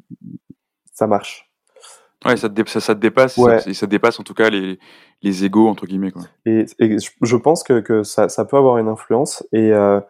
[0.93, 1.45] ça marche
[2.25, 3.59] Ouais, ça te, ça, ça te dépasse, Ouais.
[3.61, 4.77] ça, ça dépasse en tout cas les,
[5.21, 6.11] les égaux, entre guillemets.
[6.11, 6.23] Quoi.
[6.45, 9.47] Et, je pense que, que ça, ça peut avoir une influence.
[9.53, 10.01] Et euh,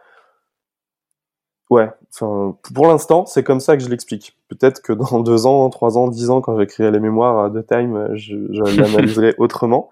[1.69, 4.37] ouais, enfin, pour l'instant, c'est comme ça que je l'explique.
[4.47, 8.09] Peut-être que dans deux ans, trois ans, dix ans, quand j'écrirai les mémoires de Time,
[8.15, 9.89] je, je l'analyserai autrement.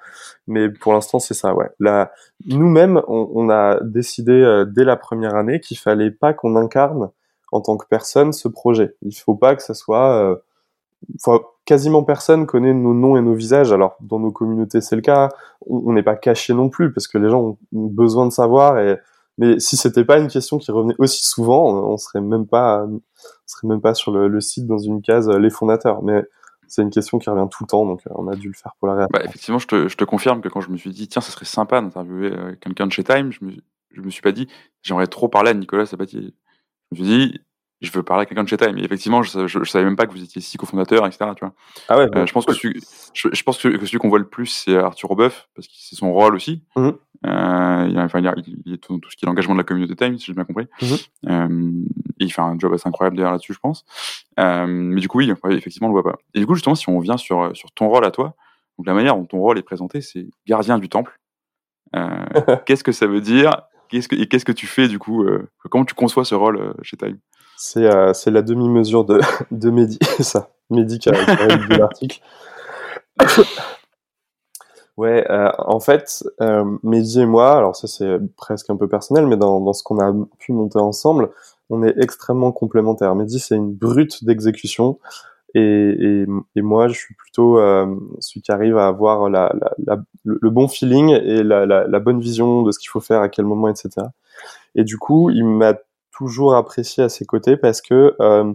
[0.48, 1.70] Mais pour l'instant, c'est ça, ouais.
[1.80, 2.12] Là,
[2.46, 7.10] nous-mêmes, on, on a décidé euh, dès la première année qu'il fallait pas qu'on incarne
[7.52, 8.96] en tant que personne ce projet.
[9.02, 10.36] Il faut pas que ça soit euh,
[11.16, 13.72] Enfin, quasiment personne connaît nos noms et nos visages.
[13.72, 15.30] Alors, dans nos communautés, c'est le cas.
[15.68, 18.32] On on n'est pas caché non plus parce que les gens ont ont besoin de
[18.32, 18.80] savoir.
[18.80, 18.98] Et
[19.38, 23.02] mais si c'était pas une question qui revenait aussi souvent, on serait même pas, on
[23.46, 26.02] serait même pas sur le, site dans une case euh, les fondateurs.
[26.02, 26.24] Mais
[26.68, 28.74] c'est une question qui revient tout le temps, donc euh, on a dû le faire
[28.80, 29.20] pour la réaction.
[29.20, 31.32] Bah, effectivement, je te, je te confirme que quand je me suis dit, tiens, ça
[31.32, 33.54] serait sympa d'interviewer euh, quelqu'un de chez Time, je me,
[33.92, 34.48] je me suis pas dit,
[34.82, 36.34] j'aimerais trop parler à Nicolas Sabatier.
[36.92, 37.40] Je me suis dit,
[37.82, 38.78] je veux parler à quelqu'un de chez Time.
[38.78, 41.32] Et effectivement, je, je, je savais même pas que vous étiez six cofondateurs, etc.
[41.36, 41.54] Tu vois.
[41.90, 42.08] Ah ouais.
[42.16, 42.82] Euh, je pense que celui,
[43.14, 45.74] je, je pense que, que celui qu'on voit le plus, c'est Arthur Aubeuf, parce que
[45.78, 46.64] c'est son rôle aussi.
[46.76, 46.94] Mhm.
[47.26, 48.36] Euh, il, a- enfin, il, a-
[48.66, 50.44] il est tout, tout ce qui est l'engagement de la communauté Time, si j'ai bien
[50.46, 50.68] compris.
[50.82, 50.98] Mhm.
[51.30, 51.72] Euh,
[52.20, 53.86] et il fait un job assez incroyable d'ailleurs là-dessus, je pense.
[54.40, 56.18] Euh, mais du coup, oui, effectivement, on le voit pas.
[56.34, 58.36] Et du coup, justement, si on revient sur, sur ton rôle à toi,
[58.78, 61.20] donc la manière dont ton rôle est présenté, c'est gardien du temple.
[61.96, 62.26] Euh,
[62.66, 63.52] qu'est-ce que ça veut dire?
[63.90, 66.58] Qu'est-ce que, et qu'est-ce que tu fais du coup euh, Comment tu conçois ce rôle
[66.58, 67.18] euh, chez Time?
[67.58, 69.20] C'est euh, la demi-mesure de,
[69.52, 70.50] de Mehdi, ça.
[70.70, 72.22] Mehdi qui a, qui a l'article.
[74.98, 79.28] Ouais, euh, en fait, euh, Mehdi et moi, alors ça c'est presque un peu personnel,
[79.28, 81.30] mais dans, dans ce qu'on a pu monter ensemble,
[81.70, 83.14] on est extrêmement complémentaires.
[83.14, 84.98] Mehdi, c'est une brute d'exécution,
[85.56, 87.88] et, et, et moi, je suis plutôt euh,
[88.20, 92.20] celui qui arrive à avoir la, la, la- le le bon feeling et la bonne
[92.20, 94.08] vision de ce qu'il faut faire, à quel moment, etc.
[94.76, 95.76] Et du coup, il m'a
[96.18, 98.52] toujours apprécié à ses côtés parce que euh,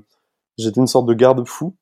[0.58, 1.76] j'étais une sorte de garde-fou.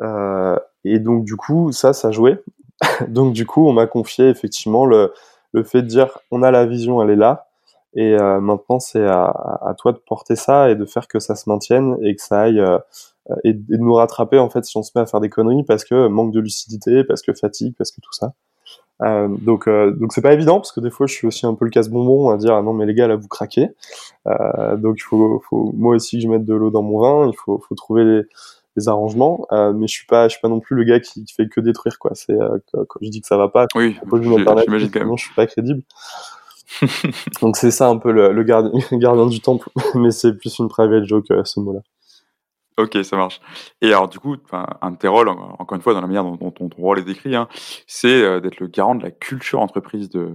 [0.00, 2.42] Euh, et donc, du coup, ça, ça jouait.
[3.08, 5.12] donc, du coup, on m'a confié effectivement le,
[5.52, 7.48] le fait de dire on a la vision, elle est là.
[7.94, 9.26] Et euh, maintenant, c'est à,
[9.62, 12.42] à toi de porter ça et de faire que ça se maintienne et que ça
[12.42, 12.62] aille.
[13.44, 15.64] et, et de nous rattraper en fait si on se met à faire des conneries
[15.64, 18.32] parce que manque de lucidité, parce que fatigue, parce que tout ça.
[19.02, 21.54] Euh, donc euh, donc c'est pas évident parce que des fois je suis aussi un
[21.54, 23.68] peu le casse-bonbon à dire ah non mais les gars là vous craquez.
[24.26, 27.28] Euh, donc il faut, faut moi aussi que je mette de l'eau dans mon vin,
[27.28, 28.22] il faut, faut trouver les,
[28.76, 31.24] les arrangements, euh, mais je suis pas je suis pas non plus le gars qui,
[31.24, 32.12] qui fait que détruire quoi.
[32.14, 35.16] C'est euh, quand je dis que ça va pas, Oui, je j'imagine quand même.
[35.16, 35.82] je suis pas crédible.
[37.42, 40.68] donc c'est ça un peu le, le gardien, gardien du temple, mais c'est plus une
[40.68, 41.80] private joke euh, ce mot-là.
[42.82, 43.40] Ok, ça marche.
[43.82, 44.36] Et alors, du coup,
[44.80, 46.98] un de tes rôles, en- encore une fois, dans la manière dont, dont ton, rôle
[46.98, 47.48] est décrit, hein,
[47.86, 50.30] c'est euh, d'être le garant de la culture entreprise de,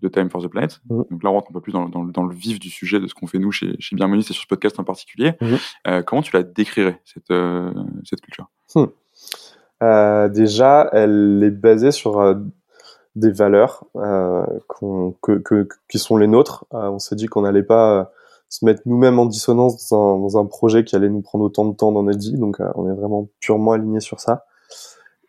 [0.00, 0.80] de Time for the Planet.
[0.90, 1.04] Mhm.
[1.10, 2.70] Donc là, on rentre un peu plus dans, le- dans, le- dans le vif du
[2.70, 5.32] sujet de ce qu'on fait nous chez, chez Bienvenue, c'est sur ce podcast en particulier.
[5.40, 5.58] Mhm.
[5.88, 7.72] Euh, comment tu la décrirais, cette, euh,
[8.04, 8.48] cette culture?
[9.82, 12.36] Euh, déjà, elle est basée sur
[13.16, 16.64] des valeurs que, que, qui sont les nôtres.
[16.70, 18.10] On s'est dit qu'on n'allait pas
[18.54, 21.92] se mettre nous-mêmes en dissonance dans un, projet qui allait nous prendre autant de temps
[21.92, 22.38] dans notre vie.
[22.38, 24.44] Donc, on est vraiment purement aligné sur ça.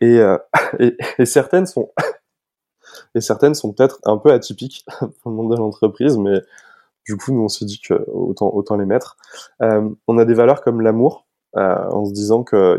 [0.02, 0.20] Et,
[1.18, 1.90] et certaines sont
[3.14, 6.42] et certaines sont peut-être un peu atypiques pour le monde de l'entreprise, mais
[7.06, 9.16] du coup, nous, on s'est dit que autant, autant les mettre.
[9.62, 12.78] Euh, on a des valeurs comme l'amour, euh, en se disant que,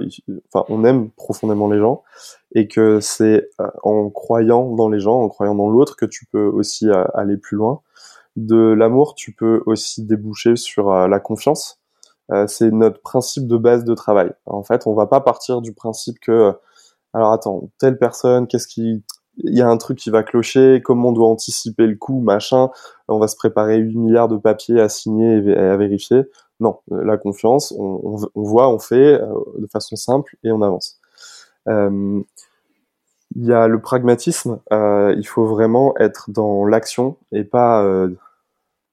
[0.54, 2.04] enfin, on aime profondément les gens
[2.54, 6.28] et que c'est euh, en croyant dans les gens, en croyant dans l'autre, que tu
[6.28, 7.82] peux aussi euh, aller plus loin.
[8.38, 11.80] De l'amour, tu peux aussi déboucher sur la confiance.
[12.48, 14.32] c'est notre principe de base de travail.
[14.46, 16.54] En fait, on va pas partir du principe que,
[17.14, 19.04] alors attends, telle personne, qu'est-ce qui,
[19.38, 22.70] il y a un truc qui va clocher, comment on doit anticiper le coup, machin,
[23.08, 26.24] on va se préparer 8 milliards de papiers à signer et à vérifier.
[26.60, 29.28] Non, la confiance, on, voit, on fait euh,
[29.60, 31.00] de façon simple et on avance.
[31.68, 32.22] Euh,
[33.36, 38.10] il y a le pragmatisme, euh, il faut vraiment être dans l'action et pas euh,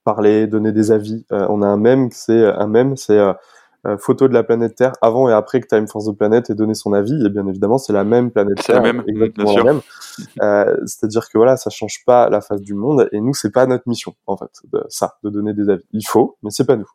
[0.05, 1.25] parler, donner des avis.
[1.33, 3.19] Euh, on a un même, c'est un même, c'est
[3.85, 6.55] euh, photo de la planète Terre avant et après que Time Force the Planet ait
[6.55, 9.63] donné son avis, et bien évidemment c'est la même planète Terre, la même, exactement la
[9.63, 9.81] même.
[10.41, 13.67] Euh, C'est-à-dire que voilà, ça change pas la face du monde et nous c'est pas
[13.67, 15.83] notre mission en fait, de, ça, de donner des avis.
[15.91, 16.89] Il faut, mais c'est pas nous.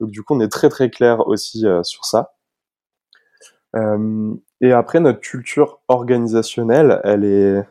[0.00, 2.32] Donc du coup on est très très clair aussi euh, sur ça.
[3.76, 7.62] Euh, et après notre culture organisationnelle, elle est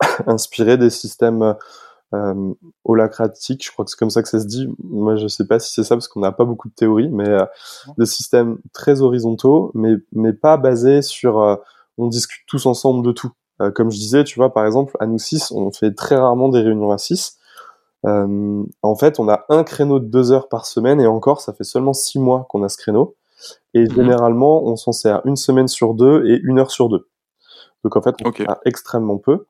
[0.26, 1.54] inspirée des systèmes
[2.16, 4.68] euh, holacratique, je crois que c'est comme ça que ça se dit.
[4.82, 7.28] Moi, je sais pas si c'est ça parce qu'on n'a pas beaucoup de théories, mais
[7.28, 7.44] euh,
[7.98, 11.56] des systèmes très horizontaux, mais mais pas basés sur euh,
[11.98, 13.32] on discute tous ensemble de tout.
[13.62, 16.48] Euh, comme je disais, tu vois, par exemple, à nous six, on fait très rarement
[16.48, 17.38] des réunions à six.
[18.04, 21.52] Euh, en fait, on a un créneau de deux heures par semaine et encore, ça
[21.52, 23.16] fait seulement six mois qu'on a ce créneau.
[23.74, 23.94] Et mmh.
[23.94, 27.08] généralement, on s'en sert une semaine sur deux et une heure sur deux.
[27.82, 28.46] Donc en fait, on okay.
[28.64, 29.46] extrêmement peu.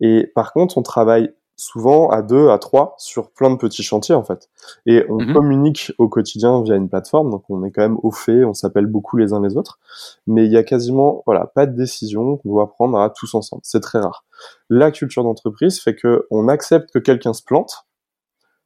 [0.00, 4.14] Et par contre, on travaille souvent à deux, à trois, sur plein de petits chantiers
[4.14, 4.50] en fait.
[4.84, 8.10] Et on mmh communique au quotidien via une plateforme, donc on est quand même au
[8.10, 9.78] fait, on s'appelle beaucoup les uns les autres,
[10.26, 13.62] mais il y a quasiment voilà pas de décision qu'on doit prendre à tous ensemble.
[13.64, 14.24] C'est très rare.
[14.68, 17.86] La culture d'entreprise fait que on accepte que quelqu'un se plante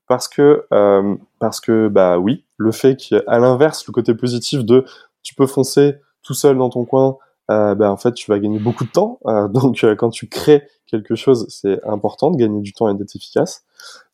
[0.09, 4.87] parce que euh, parce que bah oui, le fait qu'à l'inverse, le côté positif de
[5.23, 7.19] tu peux foncer tout seul dans ton coin,
[7.51, 9.19] euh, ben, en fait, tu vas gagner beaucoup de temps.
[9.27, 12.95] Euh, donc, euh, quand tu crées quelque chose, c'est important de gagner du temps et
[12.95, 13.65] d'être efficace.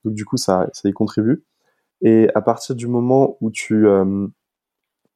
[0.04, 1.44] Donc, du coup, ça, y contribue.
[2.00, 3.86] Et à partir du moment où tu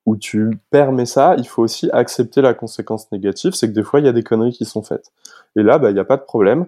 [0.04, 3.98] où tu permets ça, il faut aussi accepter la conséquence négative, c'est que des fois,
[3.98, 5.10] il y a des conneries qui sont faites.
[5.56, 6.66] Et là, bah, il n'y a pas de problème.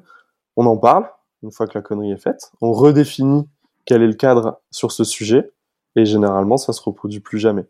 [0.56, 1.08] On en parle,
[1.44, 2.50] une fois que la connerie est faite.
[2.60, 3.48] On redéfinit
[3.84, 5.52] quel est le cadre sur ce sujet.
[5.94, 7.66] Et généralement, ça se reproduit plus jamais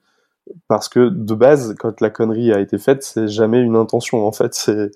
[0.69, 4.27] parce que de base, quand la connerie a été faite, c'est jamais une intention.
[4.27, 4.91] En fait, c'est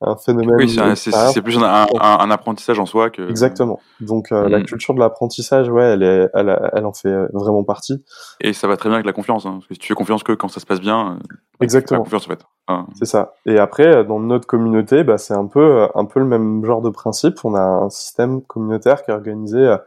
[0.00, 0.56] un phénomène.
[0.58, 3.28] Oui, c'est plus un, un, un, apprentissage en soi que.
[3.28, 3.80] Exactement.
[4.00, 4.64] Donc euh, la mm.
[4.64, 8.04] culture de l'apprentissage, ouais, elle, est, elle, elle, en fait vraiment partie.
[8.40, 9.46] Et ça va très bien avec la confiance.
[9.46, 11.12] Hein, parce que si tu fais confiance que quand ça se passe bien.
[11.12, 12.00] Euh, Exactement.
[12.00, 12.44] La confiance en fait.
[12.66, 12.86] Ah.
[12.98, 13.34] C'est ça.
[13.46, 16.82] Et après, euh, dans notre communauté, bah, c'est un peu, un peu le même genre
[16.82, 17.44] de principe.
[17.44, 19.78] On a un système communautaire qui est organisé de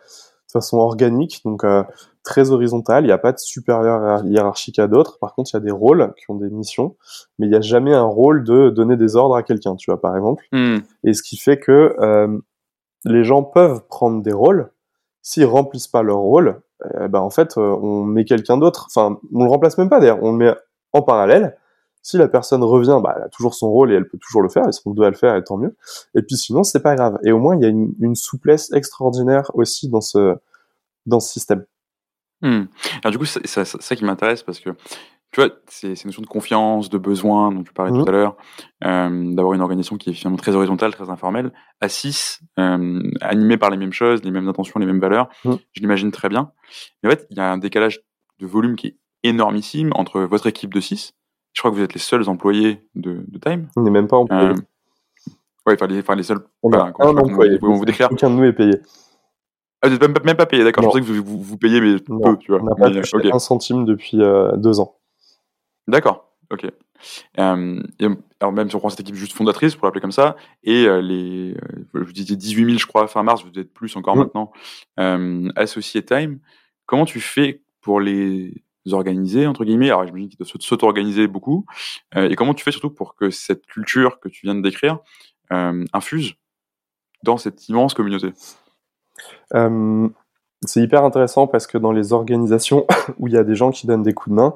[0.52, 1.42] façon organique.
[1.44, 1.64] Donc
[2.28, 5.18] très horizontal, il n'y a pas de supérieur hiérarchique à d'autres.
[5.18, 6.98] Par contre, il y a des rôles qui ont des missions,
[7.40, 10.02] mais il n'y a jamais un rôle de donner des ordres à quelqu'un, tu vois,
[10.02, 10.44] par exemple.
[10.52, 10.80] Mm.
[11.06, 12.38] Et ce qui fait que euh,
[13.06, 14.70] les gens peuvent prendre des rôles.
[15.22, 16.62] S'ils remplissent pas leur rôle,
[17.02, 18.88] eh ben en fait, euh, on met quelqu'un d'autre.
[18.90, 20.22] Enfin, on le remplace même pas d'ailleurs.
[20.22, 20.54] On le met
[20.92, 21.58] en parallèle.
[22.02, 24.50] Si la personne revient, bah, elle a toujours son rôle et elle peut toujours le
[24.50, 24.68] faire.
[24.68, 25.76] Et si on doit le faire, et tant mieux.
[26.16, 27.18] Et puis sinon, c'est pas grave.
[27.24, 30.36] Et au moins, il y a une, une souplesse extraordinaire aussi dans ce
[31.06, 31.66] dans ce système.
[32.42, 32.64] Mmh.
[33.04, 34.70] Alors du coup, c'est ça, ça, qui m'intéresse parce que
[35.32, 38.04] tu vois, c'est une notion de confiance, de besoin dont tu parlais mmh.
[38.04, 38.38] tout à l'heure,
[38.86, 43.58] euh, d'avoir une organisation qui est finalement très horizontale, très informelle, à 6, euh, animée
[43.58, 45.30] par les mêmes choses, les mêmes intentions, les mêmes valeurs.
[45.44, 45.54] Mmh.
[45.74, 46.52] Je l'imagine très bien.
[47.04, 48.02] Mais en fait, il y a un décalage
[48.40, 51.14] de volume qui est énormissime entre votre équipe de 6.
[51.54, 53.68] Je crois que vous êtes les seuls employés de, de Time.
[53.76, 54.50] On n'est même pas employés.
[54.50, 54.56] Euh,
[55.66, 56.40] ouais, enfin les, les, seuls.
[56.64, 57.58] On a un employé.
[57.60, 58.10] Vous, vous décrire.
[58.12, 58.76] Aucun de nous est payé.
[59.82, 60.84] Ah, vous n'êtes même, même, pas payé, d'accord.
[60.84, 62.20] Je pensais que vous, vous, vous, payez, mais non.
[62.20, 62.62] peu, tu vois.
[62.62, 63.32] On n'a pas touché okay.
[63.32, 64.98] un centime depuis euh, deux ans.
[65.88, 66.66] D'accord, ok.
[67.40, 68.08] Euh, et,
[68.40, 71.02] alors même si on prend cette équipe juste fondatrice, pour l'appeler comme ça, et euh,
[71.02, 74.16] les, euh, je vous disais 18 000, je crois, fin mars, vous êtes plus encore
[74.16, 74.20] mmh.
[74.20, 74.52] maintenant,
[75.00, 76.40] euh, associés Time,
[76.86, 78.54] comment tu fais pour les
[78.92, 79.88] organiser, entre guillemets?
[79.88, 81.66] Alors j'imagine qu'ils doivent s'auto-organiser beaucoup,
[82.16, 85.00] et comment tu fais surtout pour que cette culture que tu viens de décrire
[85.50, 86.36] infuse
[87.24, 88.32] dans cette immense communauté?
[89.56, 90.10] Euh,
[90.66, 92.86] c'est hyper intéressant parce que dans les organisations
[93.20, 94.56] où il y a des gens qui donnent des coups de main,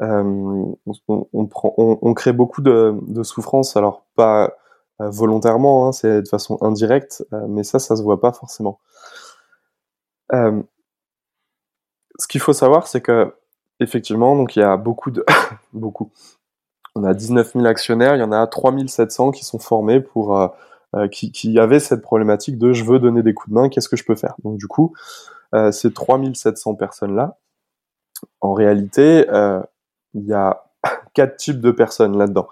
[0.00, 0.76] on,
[1.08, 4.56] on, crée beaucoup de, souffrance, alors pas
[4.98, 8.80] volontairement, hein, c'est de façon indirecte, mais ça, ça se voit pas forcément.
[10.32, 10.62] ce
[12.28, 13.32] qu'il faut savoir, c'est que
[13.80, 15.24] effectivement, donc il y a beaucoup de
[15.72, 16.10] beaucoup.
[16.94, 20.48] On a 19 000 actionnaires, il y en a 3700 qui sont formés pour euh,
[21.10, 23.96] qui, qui avaient cette problématique de je veux donner des coups de main, qu'est-ce que
[23.96, 24.34] je peux faire?
[24.44, 24.94] Donc du coup,
[25.54, 27.38] euh, ces 3700 personnes-là,
[28.40, 29.60] en réalité, euh,
[30.14, 30.64] il y a
[31.14, 32.48] quatre types de personnes là-dedans.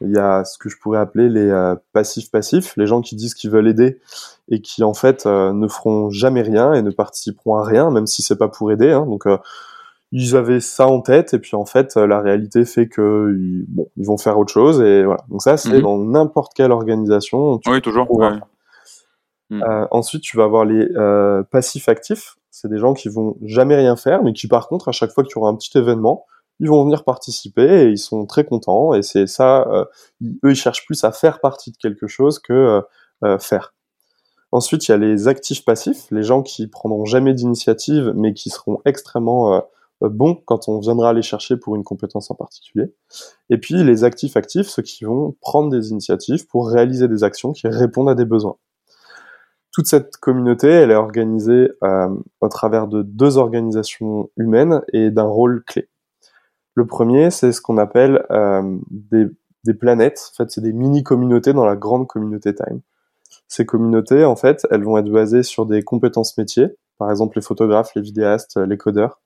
[0.00, 3.50] Il y a ce que je pourrais appeler les passifs-passifs, les gens qui disent qu'ils
[3.50, 4.00] veulent aider
[4.48, 8.20] et qui en fait ne feront jamais rien et ne participeront à rien, même si
[8.20, 8.90] c'est pas pour aider.
[8.90, 9.06] Hein.
[9.06, 9.28] Donc
[10.12, 13.88] ils avaient ça en tête et puis en fait la réalité fait que ils, bon
[13.96, 15.80] ils vont faire autre chose et voilà donc ça c'est mhm.
[15.80, 18.06] dans n'importe quelle organisation oui toujours
[19.50, 19.62] mhm.
[19.62, 23.74] euh, ensuite tu vas avoir les euh, passifs actifs c'est des gens qui vont jamais
[23.74, 26.26] rien faire mais qui par contre à chaque fois que tu auras un petit événement
[26.60, 29.84] ils vont venir participer et ils sont très contents et c'est ça euh,
[30.44, 32.82] eux ils cherchent plus à faire partie de quelque chose que
[33.24, 33.72] euh, faire
[34.50, 38.50] ensuite il y a les actifs passifs les gens qui prendront jamais d'initiative mais qui
[38.50, 39.64] seront extrêmement
[40.02, 42.94] euh, bon quand on viendra les chercher pour une compétence en particulier.
[43.50, 47.52] Et puis les actifs actifs, ceux qui vont prendre des initiatives pour réaliser des actions
[47.52, 48.56] qui répondent à des besoins.
[49.72, 55.24] Toute cette communauté, elle est organisée euh, au travers de deux organisations humaines et d'un
[55.24, 55.88] rôle clé.
[56.74, 59.26] Le premier, c'est ce qu'on appelle euh, des,
[59.64, 60.30] des, planètes.
[60.32, 62.80] En fait, c'est des mini-communautés dans la grande communauté Time.
[63.48, 67.42] Ces communautés, en fait, elles vont être basées sur des compétences métiers, par exemple les
[67.42, 69.20] photographes, les vidéastes, les codeurs,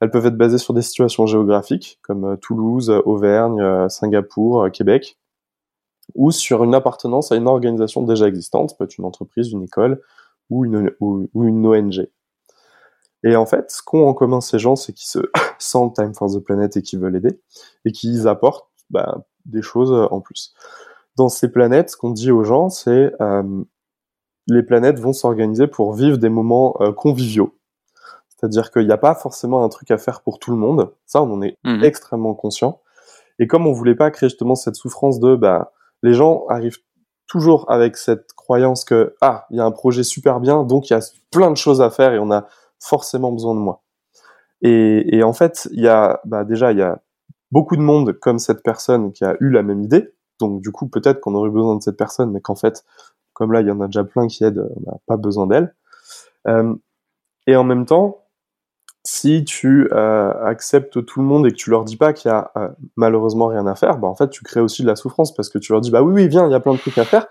[0.00, 4.70] elles peuvent être basées sur des situations géographiques comme euh, Toulouse, Auvergne, euh, Singapour, euh,
[4.70, 5.18] Québec,
[6.14, 10.00] ou sur une appartenance à une organisation déjà existante, peut être une entreprise, une école
[10.50, 12.08] ou une, ou, une ONG.
[13.24, 15.18] Et en fait, ce qu'ont en commun ces gens, c'est qu'ils se
[15.58, 17.40] sentent Time for the Planet et qu'ils veulent aider,
[17.84, 20.54] et qu'ils apportent bah, des choses en plus.
[21.16, 23.64] Dans ces planètes, ce qu'on dit aux gens, c'est euh,
[24.46, 27.57] les planètes vont s'organiser pour vivre des moments conviviaux.
[28.38, 30.92] C'est-à-dire qu'il n'y a pas forcément un truc à faire pour tout le monde.
[31.06, 31.82] Ça, on en est mhm.
[31.82, 32.80] extrêmement conscient.
[33.38, 35.72] Et comme on voulait pas créer justement cette souffrance de, bah,
[36.02, 36.78] les gens arrivent
[37.26, 40.92] toujours avec cette croyance que, ah, il y a un projet super bien, donc il
[40.92, 42.46] y a plein de choses à faire et on a
[42.80, 43.82] forcément besoin de moi.
[44.62, 47.00] Et, et en fait, il y a, bah, déjà, il y a
[47.50, 50.12] beaucoup de monde comme cette personne qui a eu la même idée.
[50.40, 52.84] Donc, du coup, peut-être qu'on aurait besoin de cette personne, mais qu'en fait,
[53.32, 55.74] comme là, il y en a déjà plein qui aident, on n'a pas besoin d'elle.
[56.46, 56.74] Euh,
[57.46, 58.24] et en même temps,
[59.10, 62.34] si tu euh, acceptes tout le monde et que tu leur dis pas qu'il y
[62.34, 65.34] a euh, malheureusement rien à faire, bah en fait tu crées aussi de la souffrance
[65.34, 66.98] parce que tu leur dis bah oui oui viens il y a plein de trucs
[66.98, 67.26] à faire,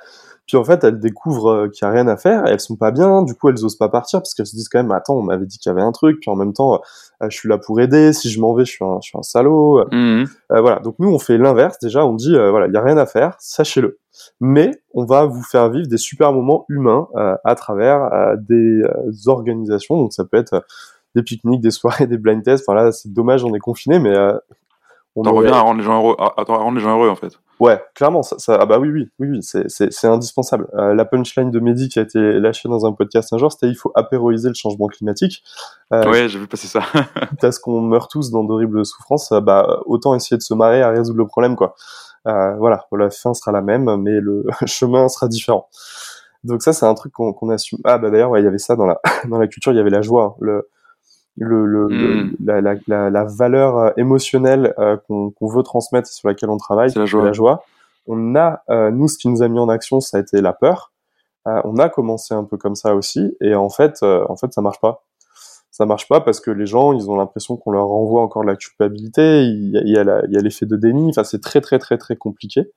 [0.48, 2.78] puis en fait elles découvrent euh, qu'il y a rien à faire, et elles sont
[2.78, 5.18] pas bien, du coup elles osent pas partir parce qu'elles se disent quand même attends
[5.18, 6.82] on m'avait dit qu'il y avait un truc, puis en même temps
[7.22, 9.22] je suis là pour aider, si je m'en vais je suis un, je suis un
[9.22, 10.24] salaud, mmh.
[10.50, 10.80] Voilà.
[10.80, 11.78] Donc nous on fait l'inverse.
[11.80, 13.36] Déjà on dit voilà il y a rien à faire.
[13.40, 14.00] Sachez-le,
[14.40, 17.08] mais on va vous faire vivre des super moments humains
[17.44, 18.82] à travers des
[19.28, 19.98] organisations.
[19.98, 20.64] Donc ça peut être
[21.18, 22.64] des pique-niques, des soirées, des blind tests.
[22.68, 24.38] Enfin là, c'est dommage, on est confiné, mais euh,
[25.16, 27.40] on revient à rendre les gens heureux, à, rendre les gens heureux en fait.
[27.60, 30.68] Ouais, clairement, ça, ça ah bah oui, oui, oui, oui c'est indispensable.
[30.76, 33.68] Euh, la punchline de Mehdi qui a été lâchée dans un podcast un jour, c'était
[33.68, 35.44] il faut apéroiser le changement climatique.
[35.92, 36.82] Euh, ouais, j'ai vu passer ça.
[37.42, 40.92] parce qu'on meurt tous dans d'horribles souffrances, euh, bah autant essayer de se marrer à
[40.92, 41.74] résoudre le problème, quoi.
[42.28, 45.68] Euh, voilà, la fin sera la même, mais le chemin sera différent.
[46.44, 47.80] Donc ça, c'est un truc qu'on assume.
[47.86, 49.80] Ah bah d'ailleurs, ouais, il y avait ça dans la dans la culture, il y
[49.80, 50.24] avait la joie.
[50.24, 50.36] Hein.
[50.42, 50.70] Le
[51.38, 52.36] le, le, hmm.
[52.44, 56.92] la, la, la, la, valeur euh, émotionnelle euh, qu'on veut transmettre sur laquelle on travaille,
[56.92, 57.24] c'est la joie.
[57.24, 57.64] la joie.
[58.08, 60.54] On a, euh, nous, ce qui nous a mis en action, ça a été la
[60.54, 60.92] peur.
[61.46, 64.80] on a commencé un peu comme ça aussi, et en fait, en fait, ça marche
[64.80, 65.04] pas.
[65.70, 68.48] Ça marche pas parce que les gens, ils ont l'impression qu'on leur renvoie encore de
[68.48, 69.44] la culpabilité.
[69.44, 71.10] Il y a, il y a l'effet de déni.
[71.10, 72.72] Enfin, c'est très, très, très, très compliqué.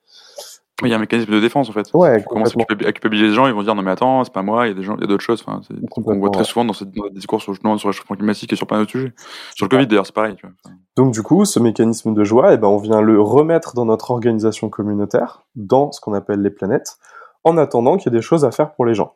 [0.83, 1.89] Il y a un mécanisme de défense en fait.
[1.93, 4.67] Ouais, commence à culpabiliser les gens, ils vont dire non mais attends, c'est pas moi,
[4.67, 5.43] il y a des gens, il y a d'autres choses.
[5.45, 5.61] Enfin,
[6.05, 8.79] on voit très souvent dans, ces, discours sur, sur le réchauffement climatique et sur plein
[8.79, 9.13] d'autres sujets.
[9.55, 10.35] Sur le Covid d'ailleurs, c'est pareil.
[10.35, 10.55] Tu vois.
[10.97, 14.11] Donc du coup, ce mécanisme de joie, eh ben, on vient le remettre dans notre
[14.11, 16.97] organisation communautaire, dans ce qu'on appelle les planètes,
[17.43, 19.15] en attendant qu'il y ait des choses à faire pour les gens.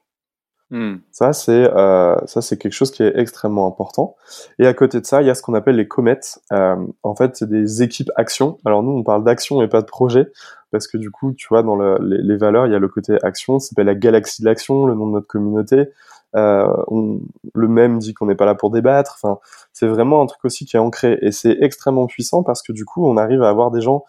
[0.71, 0.95] Hmm.
[1.11, 4.15] Ça, c'est euh, ça, c'est quelque chose qui est extrêmement important.
[4.57, 6.39] Et à côté de ça, il y a ce qu'on appelle les comètes.
[6.51, 8.57] Euh, en fait, c'est des équipes action.
[8.65, 10.31] Alors nous, on parle d'action et pas de projet
[10.71, 13.15] parce que du coup, tu vois, dans le, les, valeurs, il y a le côté
[13.21, 15.89] action, ça s'appelle la galaxie de l'action, le nom de notre communauté.
[16.35, 16.67] Euh,
[17.53, 19.17] le même dit qu'on n'est pas là pour débattre.
[19.21, 19.39] Enfin,
[19.71, 22.85] c'est vraiment un truc aussi qui est ancré et c'est extrêmement puissant parce que du
[22.85, 24.03] coup, on arrive à avoir des gens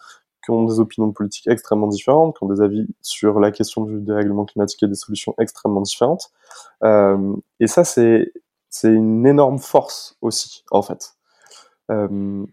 [0.47, 3.99] qui ont des opinions politiques extrêmement différentes, qui ont des avis sur la question du
[3.99, 6.31] dérèglement climatique et des solutions extrêmement différentes.
[6.85, 8.31] Euh, et ça, c'est
[8.83, 11.15] une énorme force aussi, en fait.
[11.91, 12.45] Euh,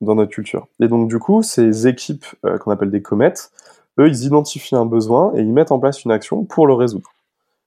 [0.00, 0.66] dans notre culture.
[0.80, 2.26] Et donc du coup, ces équipes
[2.60, 3.52] qu'on appelle des comètes,
[4.00, 7.10] eux, ils identifient un besoin et ils mettent en place une action pour le résoudre.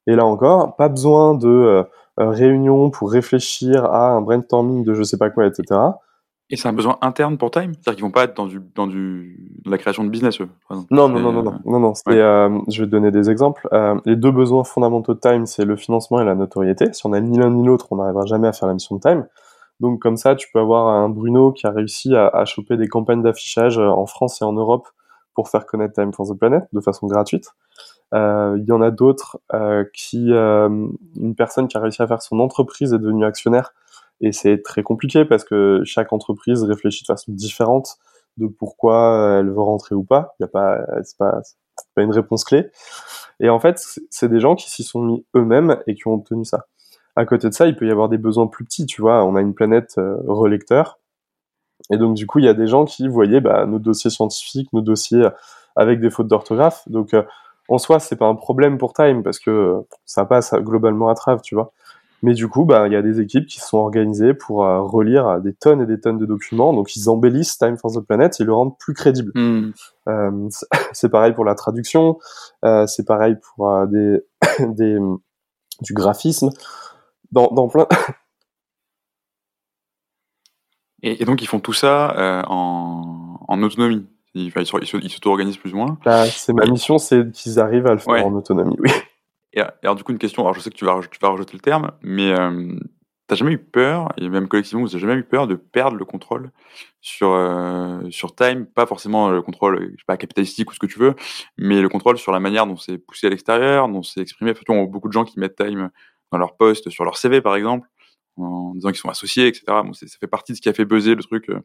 [0.06, 1.86] Et là encore, pas besoin de
[2.17, 5.80] réunion pour réfléchir à un brainstorming de je sais pas quoi, etc.
[6.51, 7.73] Et c'est un besoin interne pour Time?
[7.73, 11.10] C'est-à-dire qu'ils vont pas être dans, du, dans du, la création de business, eux non,
[11.10, 13.67] non, non, non, non, non, non, euh, je vais te donner des exemples.
[13.73, 16.93] Euh, les deux besoins fondamentaux de Time, c'est le financement et la notoriété.
[16.93, 19.01] Si on a ni l'un ni l'autre, on n'arrivera jamais à faire la mission de
[19.01, 19.25] Time.
[19.79, 22.88] Donc comme ça, tu peux avoir un Bruno qui a réussi à, à choper des
[22.88, 24.88] campagnes d'affichage euh, en France et en Europe
[25.34, 27.49] pour faire connaître Time for the Planet de façon gratuite.
[28.13, 29.39] Euh, il y en a d'autres
[29.93, 33.73] qui, une personne qui a réussi à faire son entreprise est devenue actionnaire
[34.21, 37.97] et c'est très compliqué parce que chaque entreprise réfléchit de façon différente
[38.38, 40.36] de pourquoi elle veut rentrer ou pas.
[40.39, 41.41] Il y a pas, c'est pas,
[41.95, 42.69] pas une réponse clé.
[43.39, 46.45] Et en fait, c'est des gens qui s'y sont mis eux-mêmes et qui ont obtenu
[46.45, 46.65] ça.
[47.15, 48.86] À côté de ça, il peut y avoir des besoins plus petits.
[48.86, 50.99] Tu vois, on a une planète euh, relecteur.
[51.91, 54.71] Et donc, du coup, il y a des gens qui voyaient bah, nos dossiers scientifiques,
[54.73, 55.28] nos dossiers
[55.75, 56.84] avec des fautes d'orthographe.
[56.88, 57.23] Donc, euh,
[57.67, 61.41] en soi, c'est pas un problème pour Time parce que ça passe globalement à travers,
[61.41, 61.71] tu vois.
[62.21, 65.41] Mais du coup, bah, il y a des équipes qui sont organisées pour euh, relire
[65.41, 66.73] des tonnes et des tonnes de documents.
[66.73, 69.32] Donc, ils embellissent Time for the Planet et le rendent plus crédible.
[69.36, 69.71] Hmm.
[70.08, 70.49] Euh,
[70.93, 72.17] c'est pareil pour la traduction.
[72.63, 74.19] Euh, c'est pareil pour des,
[74.60, 74.97] des,
[75.82, 76.49] du graphisme.
[77.32, 77.88] Dans, dans plein.
[81.04, 84.08] et, et, donc, ils font tout ça en, en autonomie.
[84.34, 85.97] Ils, ils s'auto-organisent plus ou moins.
[86.04, 88.75] Bah, c'est ma mission, c'est qu'ils arrivent à le faire en autonomie.
[88.80, 88.89] Oui.
[89.56, 91.91] Alors, du coup, une question, alors je sais que tu vas, tu rejeter le terme,
[92.02, 92.76] mais euh,
[93.28, 96.06] t'as jamais eu peur, et même collectivement, vous avez jamais eu peur de perdre le
[96.06, 96.52] contrôle
[97.02, 100.86] sur, euh, sur Time, pas forcément le contrôle, je sais pas, capitalistique ou ce que
[100.86, 101.15] tu veux,
[101.58, 104.52] mais le contrôle sur la manière dont c'est poussé à l'extérieur, dont c'est exprimé.
[104.52, 105.89] Enfin, on a beaucoup de gens qui mettent Time
[106.32, 107.88] dans leur poste, sur leur CV par exemple,
[108.38, 109.63] en disant qu'ils sont associés, etc.
[109.94, 111.62] Ça fait partie de ce qui a fait buzzer le truc euh,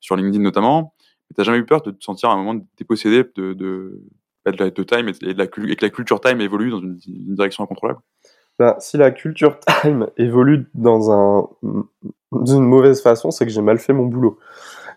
[0.00, 0.94] sur LinkedIn notamment.
[1.34, 4.00] T'as jamais eu peur de te sentir à un moment dépossédé de,
[4.52, 7.34] de, de time et, de la, et, que la culture time évolue dans une, une
[7.34, 8.00] direction incontrôlable
[8.58, 11.48] ben, Si la culture time évolue dans un,
[12.32, 14.38] d'une mauvaise façon, c'est que j'ai mal fait mon boulot.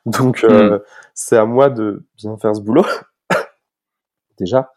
[0.06, 0.82] Donc, euh, hmm.
[1.14, 2.86] c'est à moi de bien faire ce boulot,
[4.40, 4.72] déjà.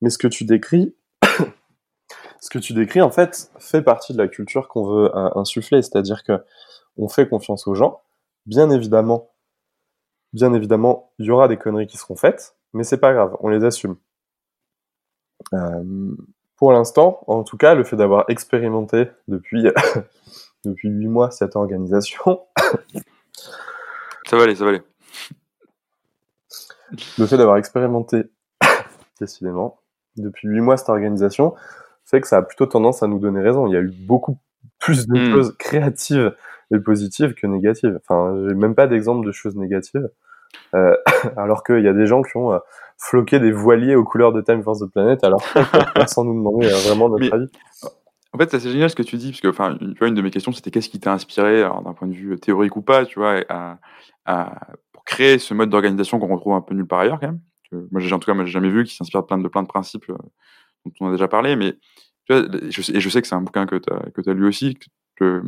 [0.00, 0.94] Mais ce que tu décris,
[2.40, 5.82] ce que tu décris, en fait, fait partie de la culture qu'on veut euh, insuffler.
[5.82, 6.32] C'est-à-dire que
[6.96, 8.02] on fait confiance aux gens.
[8.46, 9.32] Bien évidemment,
[10.32, 13.48] bien évidemment, il y aura des conneries qui seront faites mais c'est pas grave, on
[13.48, 13.96] les assume.
[15.52, 16.14] Euh,
[16.56, 19.64] pour l'instant, en tout cas, le fait d'avoir expérimenté depuis
[20.64, 22.40] depuis huit mois cette organisation,
[24.26, 24.82] ça va aller, ça va aller.
[27.18, 28.24] Le fait d'avoir expérimenté
[29.20, 29.80] décidément
[30.16, 31.54] depuis huit mois cette organisation
[32.04, 33.66] fait que ça a plutôt tendance à nous donner raison.
[33.66, 34.38] Il y a eu beaucoup
[34.78, 35.32] plus de hmm.
[35.32, 36.34] choses créatives
[36.72, 37.98] et positives que négatives.
[38.02, 40.08] Enfin, j'ai même pas d'exemple de choses négatives.
[40.74, 40.96] Euh,
[41.36, 42.58] alors qu'il y a des gens qui ont euh,
[42.98, 45.42] floqué des voiliers aux couleurs de Time for the Planet, alors
[46.06, 47.48] sans nous demander euh, vraiment notre avis.
[48.32, 50.22] En fait, c'est génial ce que tu dis, parce que, enfin, tu vois, une de
[50.22, 53.20] mes questions, c'était qu'est-ce qui t'a inspiré, d'un point de vue théorique ou pas, tu
[53.20, 53.78] vois, à,
[54.24, 54.54] à,
[54.92, 57.40] pour créer ce mode d'organisation qu'on retrouve un peu nulle part ailleurs, quand même.
[57.92, 59.62] moi, j'ai, en tout cas, moi, j'ai jamais vu, qui s'inspire de plein de, plein
[59.62, 61.74] de principes dont on a déjà parlé, mais,
[62.26, 64.34] tu vois, je, et je sais que c'est un bouquin que tu as, que as
[64.34, 64.78] lu aussi,
[65.14, 65.42] que, le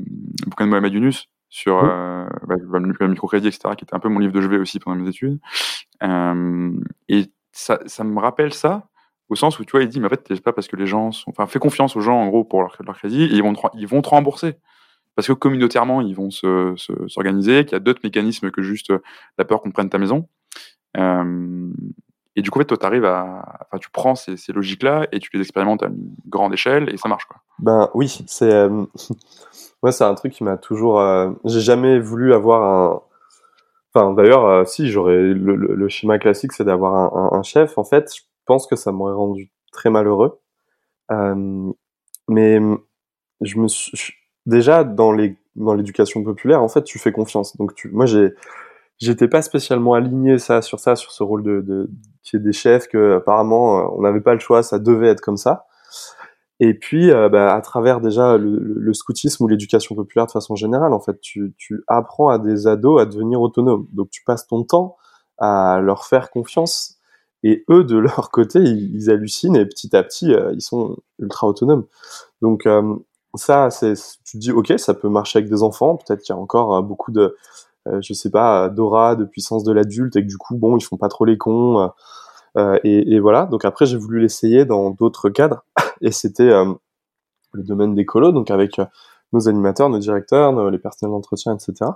[0.46, 4.18] bouquin de Mohamed Yunus, sur euh, bah, le microcrédit, etc., qui était un peu mon
[4.18, 5.40] livre de chevet aussi pendant mes études.
[6.02, 6.70] Euh,
[7.08, 8.88] et ça, ça me rappelle ça,
[9.30, 10.86] au sens où tu vois, il dit, mais en fait, c'est pas parce que les
[10.86, 13.42] gens sont, enfin, fais confiance aux gens en gros pour leur, leur crédit, et ils
[13.42, 14.56] vont te, ils vont te rembourser.
[15.14, 18.92] Parce que communautairement, ils vont s'organiser, se, qu'il y a d'autres mécanismes que juste
[19.38, 20.28] la peur qu'on prenne ta maison.
[20.98, 21.72] Euh,
[22.38, 25.06] et du coup, en fait, toi, tu arrives à, enfin, tu prends ces, ces logiques-là
[25.10, 27.38] et tu les expérimentes à une grande échelle et ça marche, quoi.
[27.58, 28.84] Ben oui, c'est, euh...
[29.82, 31.30] moi, c'est un truc qui m'a toujours, euh...
[31.44, 33.02] j'ai jamais voulu avoir un,
[33.94, 37.78] enfin, d'ailleurs, euh, si, j'aurais, le, schéma classique, c'est d'avoir un, chef.
[37.78, 40.40] En fait, je pense que ça m'aurait rendu très malheureux.
[41.12, 41.72] Euh,
[42.28, 42.58] mais
[43.40, 44.14] je me suis,
[44.46, 47.56] déjà, dans les, dans l'éducation populaire, en fait, tu fais confiance.
[47.56, 48.34] Donc, moi, j'ai,
[48.98, 51.90] j'étais pas spécialement aligné ça sur ça sur ce rôle de,
[52.22, 55.36] qui est des chefs que apparemment on n'avait pas le choix ça devait être comme
[55.36, 55.66] ça
[56.60, 60.54] et puis euh, bah, à travers déjà le, le scoutisme ou l'éducation populaire de façon
[60.54, 64.46] générale en fait tu, tu apprends à des ados à devenir autonomes donc tu passes
[64.46, 64.96] ton temps
[65.38, 66.96] à leur faire confiance
[67.42, 71.46] et eux de leur côté ils, hallucinent et petit à petit euh, ils sont ultra
[71.46, 71.84] autonomes
[72.40, 72.66] donc
[73.34, 73.94] ça c'est
[74.24, 76.82] tu te dis ok ça peut marcher avec des enfants peut-être qu'il y a encore
[76.82, 77.36] beaucoup de
[77.88, 80.82] euh, je sais pas, d'aura, de puissance de l'adulte, et que du coup, bon, ils
[80.82, 81.80] font pas trop les cons.
[81.80, 81.88] Euh,
[82.58, 83.46] euh, et, et, voilà.
[83.46, 85.64] Donc après, j'ai voulu l'essayer dans d'autres cadres,
[86.00, 86.50] et c'était
[87.52, 88.80] le domaine des colos, donc avec
[89.32, 91.90] nos animateurs, nos directeurs, les personnels d'entretien, etc.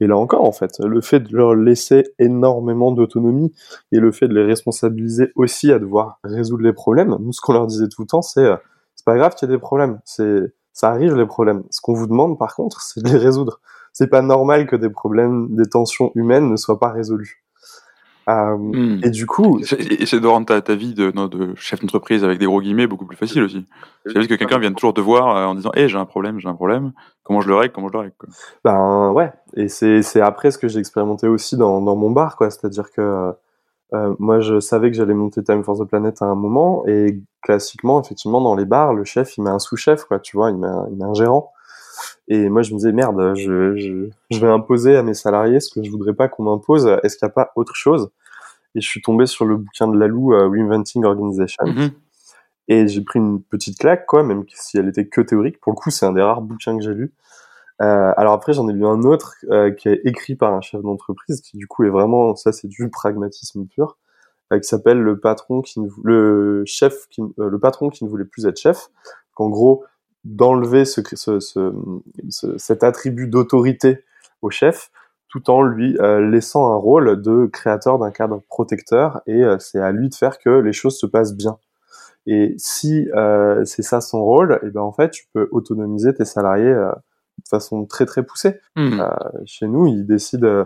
[0.00, 3.52] Et là encore, en fait, le fait de leur laisser énormément d'autonomie
[3.92, 7.52] et le fait de les responsabiliser aussi à devoir résoudre les problèmes, nous, ce qu'on
[7.52, 8.56] leur disait tout le temps, c'est euh,
[8.96, 11.64] c'est pas grave qu'il y ait des problèmes, ça arrive les problèmes.
[11.70, 13.60] Ce qu'on vous demande, par contre, c'est de les résoudre.
[13.92, 17.43] C'est pas normal que des problèmes, des tensions humaines ne soient pas résolues.
[18.28, 19.00] Euh, hmm.
[19.02, 22.46] Et du coup, c'est de rendre ta, ta vie de, de chef d'entreprise avec des
[22.46, 23.66] gros guillemets beaucoup plus facile aussi.
[24.06, 26.40] C'est juste que quelqu'un vienne toujours te voir euh, en disant, hé, j'ai un problème,
[26.40, 26.92] j'ai un problème.
[27.22, 28.14] Comment je le règle, comment je le règle.
[28.18, 28.28] Quoi.
[28.64, 29.32] Ben ouais.
[29.56, 32.50] Et c'est c'est après ce que j'ai expérimenté aussi dans dans mon bar, quoi.
[32.50, 33.32] C'est-à-dire que
[33.94, 37.20] euh, moi, je savais que j'allais monter Time for the Planet à un moment, et
[37.42, 40.18] classiquement, effectivement, dans les bars, le chef, il met un sous-chef, quoi.
[40.18, 41.52] Tu vois, il met un, il met un gérant.
[42.28, 45.72] Et moi, je me disais, merde, je, je, je, vais imposer à mes salariés ce
[45.72, 46.86] que je voudrais pas qu'on m'impose.
[47.02, 48.10] Est-ce qu'il n'y a pas autre chose?
[48.74, 51.64] Et je suis tombé sur le bouquin de Lalou, uh, Reinventing Organization.
[51.64, 51.90] Mm-hmm.
[52.68, 55.60] Et j'ai pris une petite claque, quoi, même si elle était que théorique.
[55.60, 57.12] Pour le coup, c'est un des rares bouquins que j'ai lu.
[57.82, 60.80] Euh, alors après, j'en ai lu un autre euh, qui est écrit par un chef
[60.82, 63.98] d'entreprise, qui du coup est vraiment, ça c'est du pragmatisme pur,
[64.52, 68.46] euh, qui s'appelle le patron qui le chef qui, le patron qui ne voulait plus
[68.46, 68.90] être chef.
[69.34, 69.84] Qu'en gros,
[70.24, 74.04] d'enlever ce, ce, ce, cet attribut d'autorité
[74.42, 74.90] au chef,
[75.28, 79.80] tout en lui euh, laissant un rôle de créateur d'un cadre protecteur, et euh, c'est
[79.80, 81.58] à lui de faire que les choses se passent bien.
[82.26, 86.24] Et si euh, c'est ça son rôle, et ben en fait, tu peux autonomiser tes
[86.24, 88.60] salariés de façon très très poussée.
[88.76, 89.02] Mmh.
[89.44, 90.64] chez nous, ils décident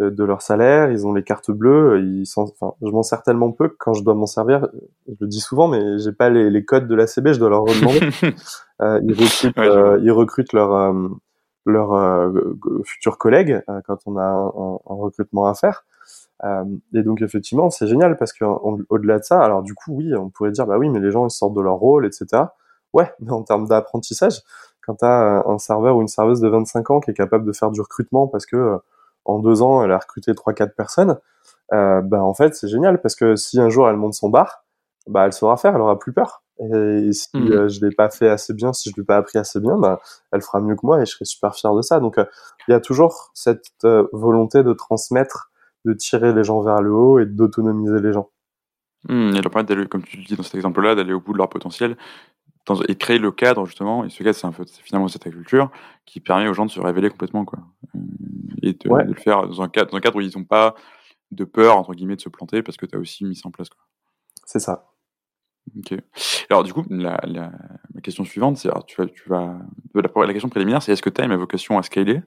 [0.00, 3.68] de leur salaire, ils ont les cartes bleues, ils enfin, je m'en sers tellement peu
[3.68, 4.68] que quand je dois m'en servir,
[5.08, 7.50] je le dis souvent, mais j'ai pas les, les, codes de la CB, je dois
[7.50, 8.00] leur demander.
[8.82, 11.08] euh, ils recrutent, euh, ils recrutent leur euh,
[11.66, 12.30] leurs euh,
[12.84, 15.84] futurs collègues quand on a un, un, un recrutement à faire.
[16.94, 20.30] et donc effectivement, c'est génial parce que au-delà de ça, alors du coup, oui, on
[20.30, 22.44] pourrait dire bah oui, mais les gens ils sortent de leur rôle, etc.
[22.92, 24.40] Ouais, mais en termes d'apprentissage,
[24.80, 27.52] quand tu as un serveur ou une serveuse de 25 ans qui est capable de
[27.52, 28.78] faire du recrutement parce que
[29.28, 31.18] en deux ans, elle a recruté trois quatre personnes.
[31.72, 34.64] Euh, bah en fait, c'est génial parce que si un jour elle monte son bar,
[35.06, 36.42] bah elle saura faire, elle aura plus peur.
[36.60, 37.52] Et, si mmh.
[37.52, 40.00] euh, je l'ai pas fait assez bien, si je l'ai pas appris assez bien, bah
[40.32, 42.00] elle fera mieux que moi et je serai super fier de ça.
[42.00, 42.24] Donc euh,
[42.66, 45.50] il y a toujours cette euh, volonté de transmettre,
[45.84, 48.30] de tirer les gens vers le haut et d'autonomiser les gens.
[49.08, 51.32] Mmh, et le problème d'aller, comme tu le dis dans cet exemple-là, d'aller au bout
[51.32, 51.96] de leur potentiel
[52.88, 54.04] et créer le cadre justement.
[54.04, 55.70] Et ce cadre, c'est finalement cette culture
[56.06, 57.60] qui permet aux gens de se révéler complètement, quoi
[58.62, 60.74] et de, le faire dans un, cadre, dans un cadre où ils n'ont pas
[61.30, 63.50] de peur, entre guillemets, de se planter parce que tu as aussi mis ça en
[63.50, 63.68] place.
[64.44, 64.90] C'est ça.
[65.76, 65.94] Ok.
[66.48, 67.20] Alors, du coup, la,
[68.02, 69.58] question suivante, c'est tu vas, tu vas,
[69.94, 72.22] la, la, question préliminaire, c'est est-ce que Time a vocation à scaler,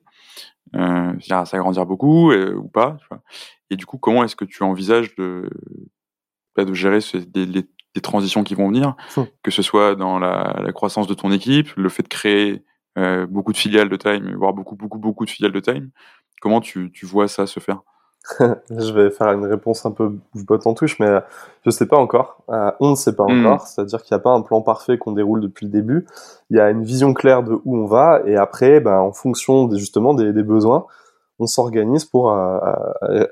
[0.75, 3.23] euh, c'est-à-dire à s'agrandir beaucoup euh, ou pas tu vois?
[3.71, 5.49] Et du coup, comment est-ce que tu envisages de,
[6.55, 8.95] bah, de gérer ce, les, des, transitions qui vont venir,
[9.43, 12.63] que ce soit dans la, la, croissance de ton équipe, le fait de créer
[12.97, 15.89] euh, beaucoup de filiales de Time, voire beaucoup, beaucoup, beaucoup de filiales de Time,
[16.41, 17.81] Comment tu, tu vois ça se faire?
[18.39, 21.19] Je vais faire une réponse un peu botte en touche, mais euh,
[21.65, 22.43] je sais pas encore.
[22.49, 23.45] Euh, on ne sait pas hmm.
[23.45, 23.67] encore.
[23.67, 26.07] C'est-à-dire qu'il n'y a pas un plan parfait qu'on déroule depuis le début.
[26.49, 29.67] Il y a une vision claire de où on va, et après, ben, en fonction
[29.67, 30.87] des, justement des, des besoins,
[31.37, 33.25] on s'organise pour euh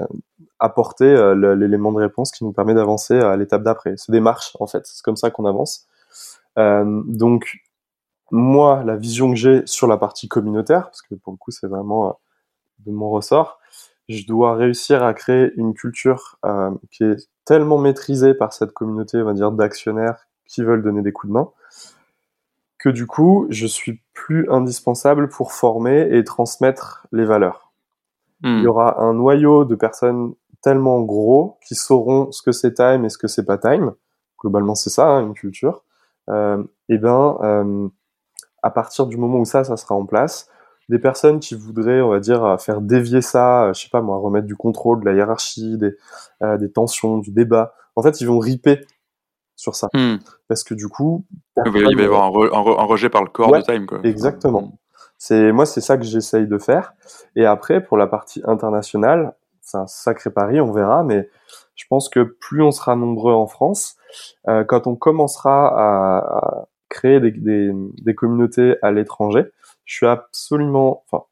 [0.59, 3.95] apporter euh, l'élément de réponse qui nous permet d'avancer à l'étape d'après.
[3.97, 4.85] C'est des marches, en fait.
[4.85, 5.87] C'est comme ça qu'on avance.
[6.57, 7.59] donc,
[8.31, 11.67] moi, la vision que j'ai sur la partie communautaire, parce que pour le coup, c'est
[11.67, 12.19] vraiment
[12.85, 13.59] de mon ressort,
[14.09, 19.21] je dois réussir à créer une culture euh, qui est tellement maîtrisée par cette communauté,
[19.21, 21.49] on va dire, d'actionnaires qui veulent donner des coups de main,
[22.79, 27.71] que du coup, je suis plus indispensable pour former et transmettre les valeurs.
[28.41, 28.57] Hmm.
[28.57, 33.05] Il y aura un noyau de personnes tellement gros qui sauront ce que c'est time
[33.05, 33.93] et ce que c'est pas time.
[34.39, 35.83] Globalement, c'est ça, hein, une culture.
[36.29, 37.87] Euh, et ben, euh,
[38.61, 40.49] à partir du moment où ça, ça sera en place,
[40.89, 44.17] des personnes qui voudraient, on va dire, faire dévier ça, euh, je sais pas moi,
[44.17, 45.95] remettre du contrôle, de la hiérarchie, des,
[46.41, 47.73] euh, des tensions, du débat.
[47.95, 48.81] En fait, ils vont riper
[49.55, 49.87] sur ça.
[49.93, 50.15] Hmm.
[50.47, 51.25] Parce que du coup...
[51.63, 53.85] Il va y avoir un, rejet par le corps de Time.
[53.85, 53.99] Quoi.
[54.03, 54.79] Exactement.
[55.17, 56.93] C'est Moi, c'est ça que j'essaye de faire.
[57.35, 59.35] Et après, pour la partie internationale,
[59.69, 61.29] c'est un sacré pari, on verra, mais
[61.75, 63.95] je pense que plus on sera nombreux en France,
[64.47, 69.45] euh, quand on commencera à, à créer des, des, des communautés à l'étranger,
[69.85, 71.25] je suis absolument, enfin,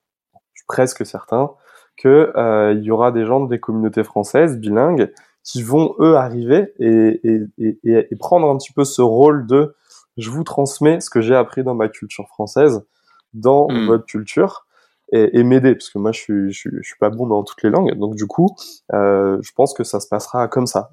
[0.53, 1.51] je suis presque certain
[1.97, 5.11] que euh, il y aura des gens des communautés françaises bilingues
[5.43, 9.75] qui vont eux arriver et, et, et, et, prendre un petit peu ce rôle de
[10.17, 12.85] je vous transmets ce que j'ai appris dans ma culture française
[13.33, 13.88] dans hmm.
[13.88, 14.66] votre culture
[15.12, 17.97] et, m'aider parce que moi je suis, je suis, pas bon dans toutes les langues.
[17.97, 18.55] Donc du coup
[18.93, 20.91] euh, je pense que ça se passera comme ça.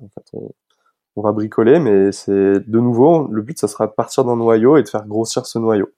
[1.16, 4.76] On, va bricoler mais c'est de nouveau le but ça sera de partir d'un noyau
[4.76, 5.88] et de faire grossir ce noyau.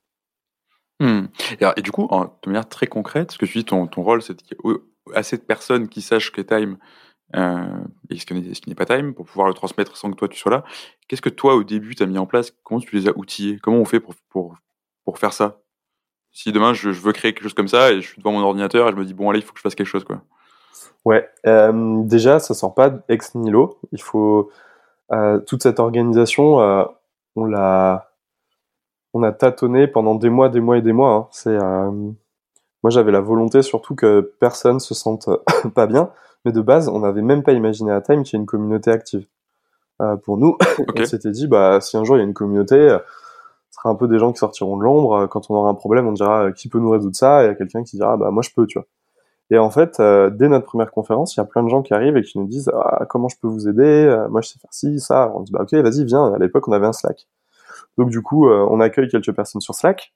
[1.00, 1.26] Mmh.
[1.76, 4.34] Et, du coup, de manière très concrète, ce que tu dis, ton, ton rôle, c'est
[4.34, 4.76] qu'il y ait
[5.14, 6.78] assez de personnes qui sachent que Time
[7.34, 10.38] euh, et ce qui n'est pas Time pour pouvoir le transmettre sans que toi tu
[10.38, 10.64] sois là.
[11.08, 12.52] Qu'est-ce que toi, au début, tu as mis en place?
[12.62, 13.58] Comment tu les as outillés?
[13.58, 14.56] Comment on fait pour, pour,
[15.04, 15.60] pour faire ça?
[16.36, 18.86] Si demain, je, veux créer quelque chose comme ça et je suis devant mon ordinateur
[18.86, 20.20] et je me dis, bon, allez, il faut que je fasse quelque chose, quoi.
[21.06, 23.78] Ouais, euh, déjà, ça sort pas ex nihilo.
[23.92, 24.50] Il faut
[25.12, 26.84] euh, toute cette organisation, euh,
[27.36, 28.10] on l'a,
[29.14, 31.14] on a tâtonné pendant des mois, des mois et des mois.
[31.14, 31.28] Hein.
[31.30, 35.30] C'est, moi, j'avais la volonté surtout que personne se sente
[35.74, 36.10] pas bien,
[36.44, 38.90] mais de base, on n'avait même pas imaginé à Time qu'il y ait une communauté
[38.90, 39.24] active.
[40.24, 40.58] Pour nous,
[40.98, 42.98] on s'était dit, bah, si un jour il y a une communauté,
[43.76, 45.26] sera un peu des gens qui sortiront de l'ombre.
[45.26, 47.50] Quand on aura un problème, on dira qui peut nous résoudre ça, et il y
[47.50, 48.86] a quelqu'un qui dira, bah, moi je peux, tu vois.
[49.50, 51.94] Et en fait, euh, dès notre première conférence, il y a plein de gens qui
[51.94, 53.84] arrivent et qui nous disent ah, comment je peux vous aider?
[53.84, 55.32] Euh, Moi, je sais faire ci, ça.
[55.34, 56.32] On dit bah ok, vas-y, viens.
[56.32, 57.28] À l'époque, on avait un Slack.
[57.96, 60.12] Donc du coup, euh, on accueille quelques personnes sur Slack.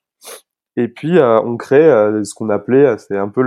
[0.77, 1.83] Et puis on crée
[2.23, 3.41] ce qu'on appelait, c'est un peu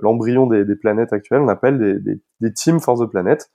[0.00, 3.50] l'embryon des, des, planètes actuelles, on appelle des, des, des teams force de planète,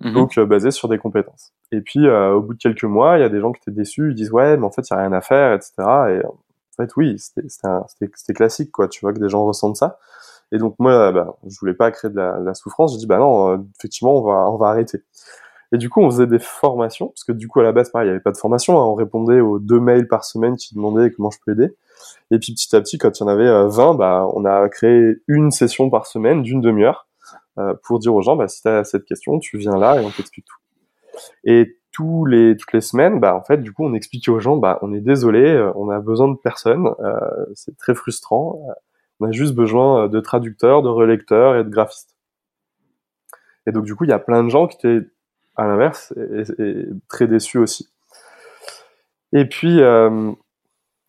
[0.00, 0.14] mhm.
[0.14, 1.52] donc basés sur des compétences.
[1.72, 4.10] Et puis au bout de quelques mois, il y a des gens qui étaient déçus,
[4.10, 5.72] ils disent ouais, mais en fait il y a rien à faire, etc.
[5.78, 6.38] Et en
[6.76, 8.88] fait oui, c'était classique quoi.
[8.88, 9.98] Tu vois que des gens ressentent ça.
[10.52, 12.92] Et donc moi, bah, je voulais pas créer de la, de la souffrance.
[12.92, 15.02] J'ai dit bah non, euh, effectivement, on va on va arrêter.
[15.72, 18.06] Et du coup, on faisait des formations parce que du coup à la base, pareil,
[18.06, 18.78] il y avait pas de formation.
[18.80, 18.84] Hein.
[18.84, 21.74] on répondait aux deux mails par semaine qui demandaient comment je peux aider.
[22.30, 24.68] Et puis petit à petit, quand il y en avait 20, euh, bah on a
[24.68, 27.06] créé une session par semaine d'une demi-heure
[27.58, 30.04] euh, pour dire aux gens bah si tu as cette question, tu viens là et
[30.04, 30.57] on t'explique tout.
[31.44, 34.56] Et tous les toutes les semaines, bah en fait, du coup, on expliquait aux gens,
[34.56, 38.60] bah on est désolé, on a besoin de personne, euh, c'est très frustrant.
[39.20, 42.14] On a juste besoin euh, de traducteurs, de relecteurs et de graphistes.
[43.66, 45.06] Et donc du coup, il y a plein de gens qui étaient
[45.56, 46.14] à l'inverse
[46.58, 47.88] et, très déçus aussi.
[49.32, 50.32] Et puis, euh,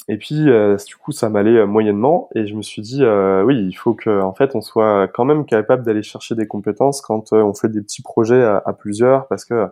[0.08, 3.04] et puis euh, du coup, ça m'allait moyennement et je me suis dit,
[3.46, 7.02] oui, il faut que, en fait, on soit quand même capable d'aller chercher des compétences
[7.02, 9.68] quand on fait des petits projets à, à plusieurs, parce que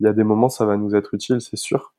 [0.00, 1.94] il y a des moments, ça va nous être utile, c'est sûr.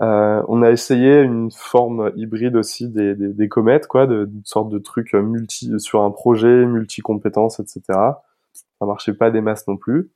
[0.00, 4.44] Euh, on a essayé une forme hybride aussi des, des, des comètes, quoi, de, une
[4.44, 7.82] sorte de truc multi sur un projet, multi-compétences, etc.
[7.92, 10.10] Ça marchait pas des masses non plus.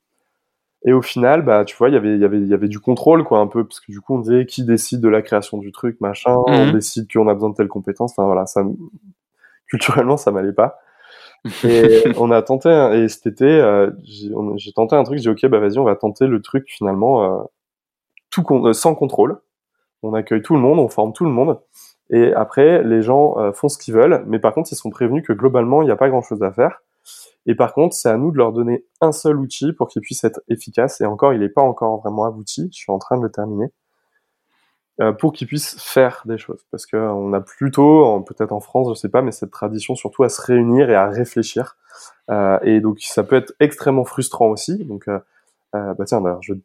[0.84, 3.40] Et au final, bah, tu vois, y il y avait, y avait du contrôle, quoi,
[3.40, 6.00] un peu, parce que du coup, on disait qui décide de la création du truc,
[6.00, 6.72] machin, on mhm.
[6.72, 8.12] décide qu'on a besoin de telle compétence.
[8.12, 8.62] Enfin voilà, ça,
[9.68, 10.78] culturellement, ça m'allait pas.
[11.64, 13.90] Et on a tenté, et cet été, euh,
[14.56, 17.24] j'ai tenté un truc, j'ai dit ok, bah vas-y, on va tenter le truc finalement
[17.24, 17.44] euh,
[18.30, 19.40] tout con sans contrôle
[20.06, 21.58] on accueille tout le monde, on forme tout le monde.
[22.10, 25.24] Et après, les gens euh, font ce qu'ils veulent, mais par contre, ils sont prévenus
[25.26, 26.82] que globalement, il n'y a pas grand-chose à faire.
[27.46, 30.24] Et par contre, c'est à nous de leur donner un seul outil pour qu'ils puissent
[30.24, 31.00] être efficaces.
[31.00, 32.68] Et encore, il n'est pas encore vraiment abouti.
[32.72, 33.66] Je suis en train de le terminer.
[35.00, 36.64] Euh, pour qu'ils puissent faire des choses.
[36.70, 40.30] Parce qu'on a plutôt, peut-être en France, je sais pas, mais cette tradition surtout à
[40.30, 41.76] se réunir et à réfléchir.
[42.30, 44.84] Euh, et donc, ça peut être extrêmement frustrant aussi.
[44.84, 45.06] Donc,
[45.74, 46.60] bah tiens, d'ailleurs, je vais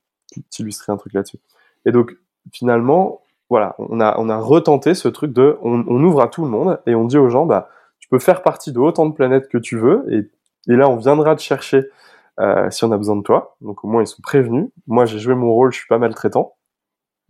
[0.50, 1.40] t'illustrer un truc là-dessus.
[1.86, 2.16] Et donc,
[2.54, 6.50] finalement, voilà, on a, on a retenté ce truc de, on, ouvre à tout le
[6.50, 7.68] monde et on dit aux gens, bah,
[8.00, 10.30] tu peux faire partie de autant de planètes que tu veux et,
[10.72, 11.84] et là, on viendra te chercher
[12.40, 13.58] euh, si on a besoin de toi.
[13.60, 14.70] Donc au moins, ils sont prévenus.
[14.88, 16.56] Moi, j'ai joué mon rôle, je suis pas maltraitant.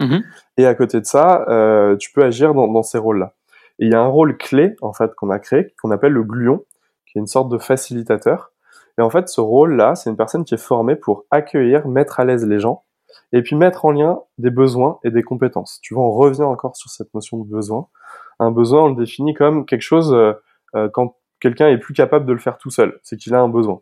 [0.02, 0.24] Mm-hmm.
[0.58, 3.34] Et à côté de ça, euh, tu peux agir dans, dans ces rôles-là.
[3.80, 6.24] Et il y a un rôle clé, en fait, qu'on a créé, qu'on appelle le
[6.24, 6.64] gluon,
[7.06, 8.52] qui est une sorte de facilitateur.
[8.98, 12.26] Et en fait, ce rôle-là, c'est une personne qui est formée pour accueillir, mettre à
[12.26, 12.84] l'aise les gens
[13.34, 15.80] et puis mettre en lien des besoins et des compétences.
[15.82, 17.88] Tu vois, on revient encore sur cette notion de besoin.
[18.40, 20.34] Un besoin, on le définit comme quelque chose euh,
[20.76, 23.50] euh, quand quelqu'un est plus capable de le faire tout seul, c'est qu'il a un
[23.50, 23.82] besoin.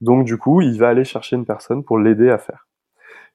[0.00, 2.68] Donc du coup, il va aller chercher une personne pour l'aider à faire.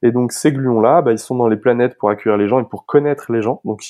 [0.04, 2.66] Et donc ces gluons-là, bah, ils sont dans les planètes pour accueillir les gens et
[2.66, 3.62] pour connaître les gens.
[3.66, 3.84] Donc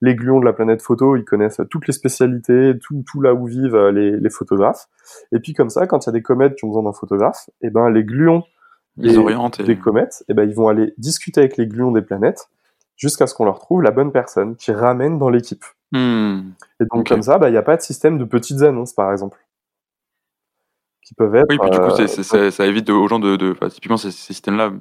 [0.00, 3.46] les gluons de la planète photo, ils connaissent toutes les spécialités, tout, tout là où
[3.46, 4.86] vivent euh, les, les, photographes.
[5.32, 7.48] Et puis comme ça, quand il y a des comètes qui ont besoin d'un photographe,
[7.62, 8.42] et eh ben les gluons
[8.96, 12.48] des comètes, et eh ben ils vont aller discuter avec les gluons des planètes
[12.96, 15.64] jusqu'à ce qu'on leur trouve la bonne personne qui ramène dans l'équipe.
[15.92, 16.50] Hmm.
[16.80, 19.12] Et donc comme ça, bah, il n'y a pas de système de petites annonces, par
[19.12, 19.38] exemple,
[21.02, 21.46] qui peuvent être.
[21.48, 24.72] Oui, puis du coup, euh, ça évite aux gens de, de typiquement ces, systèmes-là.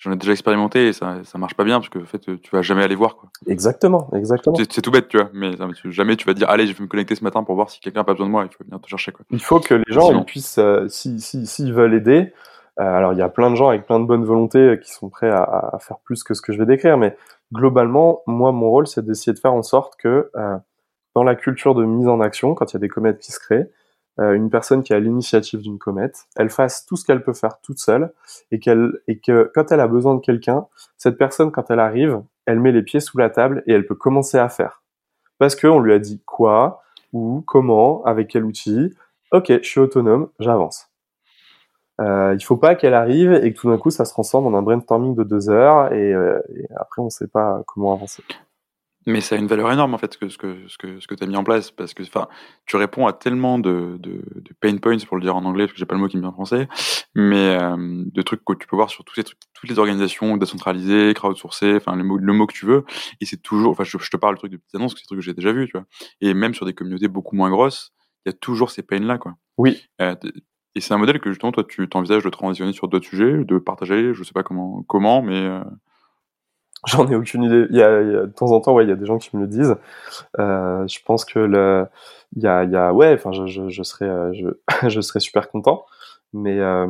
[0.00, 2.50] J'en ai déjà expérimenté et ça, ça marche pas bien parce que en fait, tu
[2.50, 3.16] vas jamais aller voir.
[3.16, 3.28] Quoi.
[3.46, 4.56] Exactement, exactement.
[4.56, 5.52] C'est tout bête, tu vois, mais
[5.84, 8.00] jamais tu vas dire allez, je vais me connecter ce matin pour voir si quelqu'un
[8.00, 9.12] a pas besoin de moi, il faut venir te chercher.
[9.12, 9.26] Quoi.
[9.30, 12.32] Il faut que les gens ils puissent, euh, s'ils si, si, veulent aider,
[12.80, 14.90] euh, alors il y a plein de gens avec plein de bonne volonté euh, qui
[14.90, 17.14] sont prêts à, faire plus que ce que je vais décrire, mais
[17.52, 20.56] globalement, moi mon rôle c'est d'essayer de faire en sorte que euh,
[21.14, 23.38] dans la culture de mise en action, quand il y a des comètes qui se
[23.38, 23.70] créent,
[24.18, 27.78] une personne qui a l'initiative d'une comète, elle fasse tout ce qu'elle peut faire toute
[27.78, 28.12] seule
[28.50, 30.66] et qu'elle et que quand elle a besoin de quelqu'un,
[30.98, 33.94] cette personne quand elle arrive, elle met les pieds sous la table et elle peut
[33.94, 34.82] commencer à faire.
[35.38, 36.82] parce qu'on lui a dit quoi,
[37.12, 38.94] où, comment, avec quel outil.
[39.32, 40.88] Ok, je suis autonome, j'avance.
[42.00, 44.58] Euh, il faut pas qu'elle arrive et que tout d'un coup ça se transforme en
[44.58, 46.40] un brainstorming de deux heures et, euh,
[46.76, 48.22] après on sait pas comment avancer.
[49.06, 51.06] Mais ça a une valeur énorme en fait ce que ce que ce que ce
[51.06, 52.28] que tu as mis en place parce que enfin
[52.66, 55.72] tu réponds à tellement de, de, de pain points pour le dire en anglais parce
[55.72, 56.68] que j'ai pas le mot qui me vient en français
[57.14, 61.12] mais euh, de trucs que tu peux voir sur tous trucs toutes les organisations décentralisées
[61.14, 62.84] crowdsourcées enfin le mot le mot que tu veux.
[63.20, 65.20] Et c'est toujours enfin je, te parle de trucs de petites annonces c'est des trucs
[65.20, 65.86] que j'ai déjà vu tu vois.
[66.20, 67.92] Et même sur des communautés beaucoup moins grosses
[68.26, 69.36] il y a toujours ces pains là quoi.
[69.58, 69.82] Oui.
[70.00, 70.14] Euh,
[70.74, 73.58] et c'est un modèle que justement toi tu t'envisages de transitionner sur d'autres sujets de
[73.58, 75.64] partager je sais pas comment comment mais euh,
[76.86, 77.66] J'en ai aucune idée.
[77.70, 79.06] Il y, a, il y a, de temps en temps, ouais, il y a des
[79.06, 79.76] gens qui me le disent.
[80.38, 81.86] Euh, je pense que le,
[82.36, 84.48] il y a, il y a, ouais, enfin, je, je, je serais, euh, je,
[84.88, 85.84] je serais super content.
[86.32, 86.86] Mais, euh,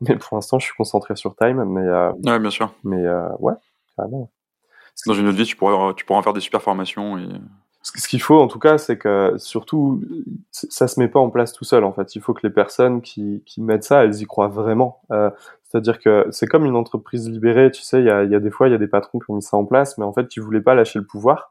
[0.00, 1.64] mais pour l'instant, je suis concentré sur Time.
[1.64, 2.72] Mais, euh, ouais, bien sûr.
[2.84, 3.04] Mais
[3.38, 3.54] ouais,
[3.96, 4.30] carrément.
[5.06, 7.26] Dans une autre vie, tu pourrais, tu pourrais en faire des super formations et.
[7.84, 10.00] Ce qu'il faut, en tout cas, c'est que surtout,
[10.52, 11.82] ça se met pas en place tout seul.
[11.82, 15.02] En fait, il faut que les personnes qui, qui mettent ça, elles y croient vraiment.
[15.74, 18.40] Euh, c'est-à-dire que c'est comme une entreprise libérée, tu sais, il y a, y a,
[18.40, 20.12] des fois, il y a des patrons qui ont mis ça en place, mais en
[20.12, 21.50] fait, qui voulaient pas lâcher le pouvoir,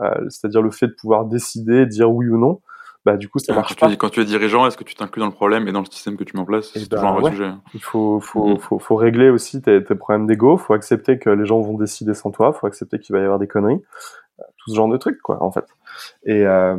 [0.00, 2.60] euh, c'est-à-dire le fait de pouvoir décider, dire oui ou non.
[3.04, 3.90] Bah, du coup, ça marche quand pas.
[3.90, 5.86] Tu, quand tu es dirigeant, est-ce que tu t'inclus dans le problème et dans le
[5.86, 6.70] système que tu mets en place?
[6.72, 7.30] C'est bah, toujours un vrai ouais.
[7.30, 7.50] sujet.
[7.74, 8.58] Il faut, faut, mmh.
[8.60, 10.56] faut, faut, régler aussi tes, tes problèmes d'ego.
[10.56, 12.52] Faut accepter que les gens vont décider sans toi.
[12.52, 13.82] Faut accepter qu'il va y avoir des conneries.
[14.38, 15.66] Tout ce genre de trucs, quoi, en fait.
[16.24, 16.76] Et, euh,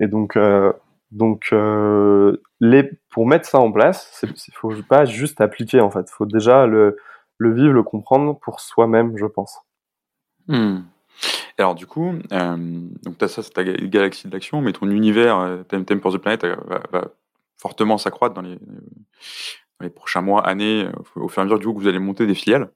[0.00, 0.72] et donc, euh,
[1.12, 2.38] donc, euh,
[3.10, 6.06] pour mettre ça en place, il faut pas juste appliquer en fait.
[6.08, 6.96] Il faut déjà le,
[7.38, 9.58] vivre, le comprendre pour soi-même, je pense.
[10.48, 10.78] Mmh.
[11.58, 12.56] Alors du coup, euh,
[13.02, 16.18] donc as ça, c'est ta galaxie de l'action, mais ton univers, euh, Time for the
[16.18, 17.04] Planet, va, va
[17.58, 18.58] fortement s'accroître dans les,
[19.82, 22.26] les prochains mois, années, au fur et à mesure du coup que vous allez monter
[22.26, 22.70] des filiales.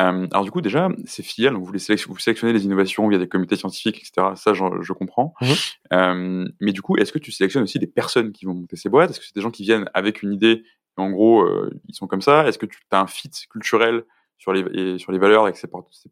[0.00, 3.18] Euh, alors du coup, déjà, ces filiales, vous, les sélectionnez, vous sélectionnez les innovations via
[3.18, 4.34] des comités scientifiques, etc.
[4.36, 5.34] Ça, je, je comprends.
[5.40, 5.46] Mmh.
[5.92, 8.88] Euh, mais du coup, est-ce que tu sélectionnes aussi des personnes qui vont monter ces
[8.88, 9.10] boîtes?
[9.10, 10.64] Est-ce que c'est des gens qui viennent avec une idée
[10.98, 12.46] et en gros, euh, ils sont comme ça?
[12.46, 14.04] Est-ce que tu as un fit culturel
[14.38, 15.68] sur les, et sur les valeurs avec ces,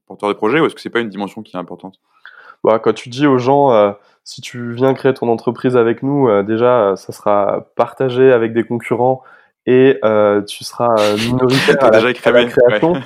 [0.07, 2.01] porteurs de projets ou est-ce que c'est pas une dimension qui est importante?
[2.64, 3.93] Bah, Quand tu dis aux gens, euh,
[4.24, 8.64] si tu viens créer ton entreprise avec nous, euh, déjà, ça sera partagé avec des
[8.64, 9.22] concurrents
[9.66, 12.92] et euh, tu seras minoritaire à, déjà la, à la création.
[12.92, 13.00] Ouais.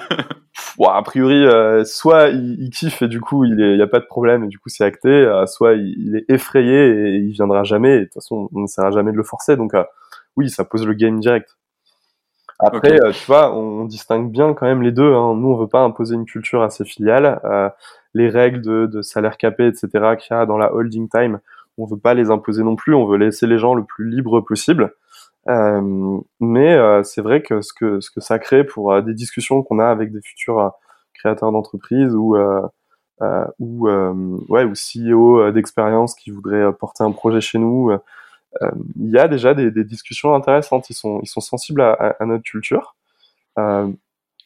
[0.78, 4.00] bon, a priori, euh, soit il, il, kiffe et du coup il n'y a pas
[4.00, 7.32] de problème et du coup c'est acté, euh, soit il, il, est effrayé et il
[7.32, 7.96] viendra jamais.
[7.96, 9.56] Et de toute façon, on ne essaiera jamais de le forcer.
[9.56, 9.84] Donc euh,
[10.36, 11.56] oui, ça pose le game direct.
[12.60, 13.12] Après, okay.
[13.12, 15.12] tu vois, on, on, distingue bien quand même les deux.
[15.12, 15.34] Hein.
[15.34, 17.40] Nous, on veut pas imposer une culture à ces filiales.
[18.14, 19.88] les règles de, de salaire capé, etc.,
[20.18, 21.40] qu'il y a dans la holding time,
[21.78, 22.94] on veut pas les imposer non plus.
[22.94, 24.94] On veut laisser les gens le plus libre possible.
[25.48, 29.14] Euh, mais euh, c'est vrai que ce que ce que ça crée pour euh, des
[29.14, 30.72] discussions qu'on a avec des futurs
[31.12, 32.36] créateurs d'entreprises ou
[33.58, 33.88] ou
[34.48, 37.92] ouais ou CEO d'expérience qui voudraient porter un projet chez nous,
[38.96, 40.90] il y a déjà des, des, discussions intéressantes.
[40.90, 42.96] Ils sont ils sont sensibles à, à, à notre culture.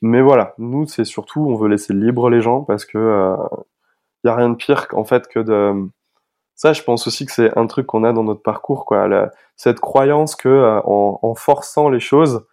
[0.02, 3.34] mais voilà, nous c'est surtout on veut laisser libre les gens parce que
[4.24, 5.88] il y a rien de pire en fait que de
[6.58, 9.06] ça, je pense aussi que c'est un truc qu'on a dans notre parcours, quoi.
[9.06, 12.44] La, cette croyance que euh, en, en, forçant les choses,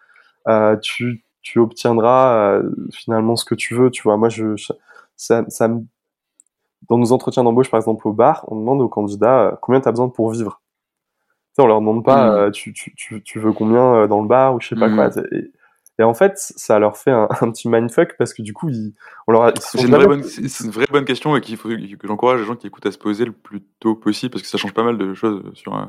[0.48, 3.90] euh, tu, tu obtiendras euh, finalement ce que tu veux.
[3.90, 4.74] Tu vois, moi, je, je
[5.16, 5.82] ça, ça me...
[6.88, 9.92] dans nos entretiens d'embauche, par exemple au bar, on demande aux candidats combien tu as
[9.92, 10.62] besoin pour vivre.
[11.24, 12.52] Tu sais, on leur demande pas, mmh.
[12.52, 14.96] tu, tu, tu, tu, veux combien dans le bar ou je sais pas mmh.
[14.96, 15.10] quoi.
[15.32, 15.52] Et,
[15.98, 18.94] et en fait, ça leur fait un, un petit mindfuck parce que du coup, ils,
[19.28, 22.40] on leur c'est une, vraie bonne, une vraie bonne question et qu'il faut que j'encourage
[22.40, 24.74] les gens qui écoutent à se poser le plus tôt possible parce que ça change
[24.74, 25.86] pas mal de choses sur euh,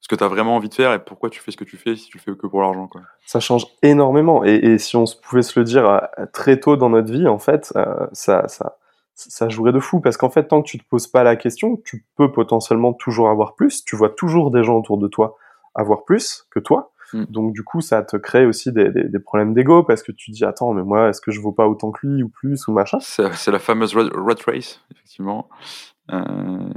[0.00, 1.76] ce que tu as vraiment envie de faire et pourquoi tu fais ce que tu
[1.76, 2.88] fais si tu le fais que pour l'argent.
[2.88, 3.02] Quoi.
[3.24, 6.90] Ça change énormément et, et, si on pouvait se le dire euh, très tôt dans
[6.90, 8.78] notre vie, en fait, euh, ça, ça,
[9.14, 11.80] ça jouerait de fou parce qu'en fait, tant que tu te poses pas la question,
[11.84, 13.84] tu peux potentiellement toujours avoir plus.
[13.84, 15.36] Tu vois toujours des gens autour de toi
[15.74, 16.92] avoir plus que toi.
[17.12, 17.24] Mm.
[17.28, 20.30] Donc du coup, ça te crée aussi des, des, des problèmes d'ego parce que tu
[20.30, 22.66] te dis attends, mais moi, est-ce que je vaux pas autant que lui ou plus
[22.68, 22.98] ou machin?
[23.00, 25.48] C'est la fameuse rat race, effectivement.
[26.12, 26.22] Euh,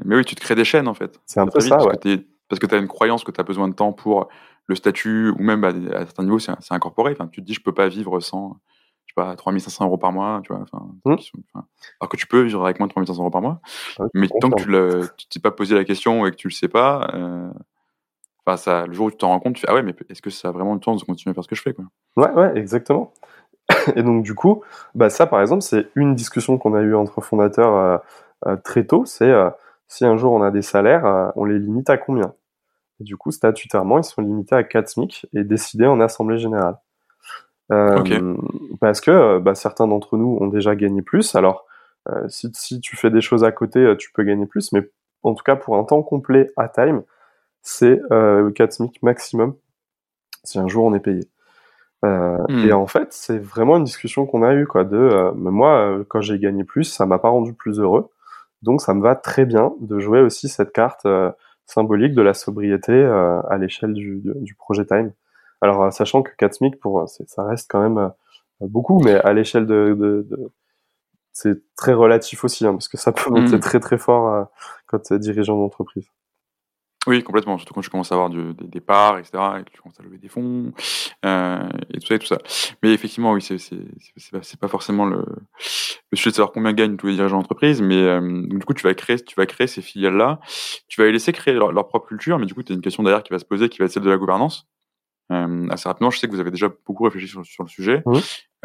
[0.06, 1.20] mais oui, tu te crées des chaînes en fait.
[1.26, 1.98] C'est un peu ça, parce ouais.
[1.98, 4.28] Que parce que tu as une croyance que tu as besoin de temps pour
[4.66, 7.12] le statut ou même à, à certains niveaux, c'est incorporé.
[7.12, 8.60] Enfin, tu te dis je peux pas vivre sans
[9.10, 10.66] je sais pas 3500 euros par mois, tu vois.
[11.06, 11.16] Mm.
[12.00, 13.60] alors que tu peux vivre avec moins de 3500 euros par mois,
[13.98, 16.54] ouais, mais tant que tu ne t'es pas posé la question et que tu le
[16.54, 17.10] sais pas.
[17.14, 17.50] Euh,
[18.46, 20.22] Enfin, ça, le jour où tu t'en rends compte, tu fais ah ouais, mais est-ce
[20.22, 21.86] que ça a vraiment le temps de continuer à faire ce que je fais quoi?
[22.16, 23.14] Ouais, ouais, exactement.
[23.96, 24.64] Et donc du coup,
[24.96, 27.98] bah ça par exemple, c'est une discussion qu'on a eue entre fondateurs euh,
[28.48, 29.06] euh, très tôt.
[29.06, 29.50] C'est euh,
[29.88, 32.34] si un jour on a des salaires, on les limite à combien?
[33.00, 36.78] Et du coup, statutairement, ils sont limités à 4 SMIC et décidés en assemblée générale.
[37.72, 38.20] okay.
[38.82, 41.34] Parce que bah, certains d'entre nous ont déjà gagné plus.
[41.36, 41.66] Alors,
[42.28, 44.90] si, si tu fais des choses à côté, tu peux gagner plus, mais
[45.24, 47.04] en tout cas pour un temps complet à time,
[47.62, 49.56] c'est euh, 4 SMIC maximum
[50.44, 51.22] si un jour on est payé.
[52.06, 52.68] Euh, hmm.
[52.68, 56.04] Et en fait, c'est vraiment une discussion qu'on a eue, quoi, de euh, moi, euh,
[56.08, 58.10] quand j'ai gagné plus, ça m'a pas rendu plus heureux.
[58.62, 61.32] Donc ça me va très bien de jouer aussi cette carte euh,
[61.66, 65.14] symbolique de la sobriété à l'échelle du, du, projet Time.
[65.62, 68.12] Alors sachant que 4 SMIC, pour, ça reste quand même
[68.60, 70.52] beaucoup, mais à l'échelle de, de, de
[71.32, 73.60] c'est très relatif aussi, hein, parce que ça peut monter hmm.
[73.60, 74.48] très très fort
[74.88, 76.10] quand tu es dirigeant d'entreprise.
[77.08, 77.58] Oui, complètement.
[77.58, 80.00] Surtout quand tu commences à avoir du, des, des, parts, etc., et que tu commences
[80.00, 80.74] à lever des fonds,
[81.26, 82.38] euh, et tout ça, et tout ça.
[82.84, 83.58] Mais effectivement, oui, c'est
[84.32, 85.24] pas, pas forcément le,
[86.12, 88.84] le sujet de savoir combien gagnent tous les dirigeants d'entreprise, mais euh, du coup, tu
[88.84, 90.40] vas créer, tu vas créer ces filiales-là,
[90.88, 93.04] tu vas les laisser créer leur, propre culture, mais du coup, tu as une question
[93.04, 94.68] derrière qui va se poser, qui va être celle de la gouvernance.
[95.32, 98.04] Euh, assez rapidement, je sais que vous avez déjà beaucoup réfléchi sur, sur le sujet.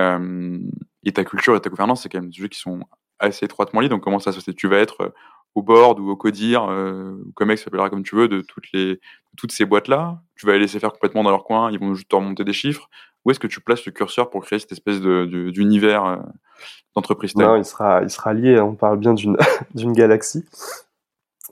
[0.01, 0.59] Euh,
[1.05, 2.81] et ta culture et ta gouvernance, c'est quand même des sujets qui sont
[3.19, 3.91] assez étroitement liés.
[3.91, 4.55] Donc, comment ça se fait?
[4.55, 5.13] Tu vas être
[5.55, 9.01] au board ou au codir, euh, ça s'appellera comme tu veux, de toutes, les,
[9.37, 12.09] toutes ces boîtes-là Tu vas les laisser faire complètement dans leur coin, ils vont juste
[12.09, 12.89] te remonter des chiffres
[13.25, 16.17] Où est-ce que tu places le curseur pour créer cette espèce d'univers euh,
[16.95, 18.65] d'entreprise Non, il sera, il sera lié, hein.
[18.65, 19.15] on parle bien
[19.75, 20.45] d'une galaxie.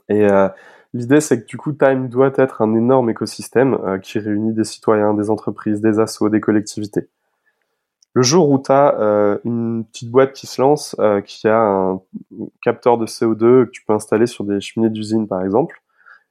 [0.09, 0.49] Et euh,
[0.93, 4.63] l'idée, c'est que du coup, Time doit être un énorme écosystème euh, qui réunit des
[4.63, 7.09] citoyens, des entreprises, des assos, des collectivités.
[8.13, 11.57] Le jour où tu as euh, une petite boîte qui se lance, euh, qui a
[11.57, 12.01] un
[12.61, 15.81] capteur de CO2 que tu peux installer sur des cheminées d'usine par exemple,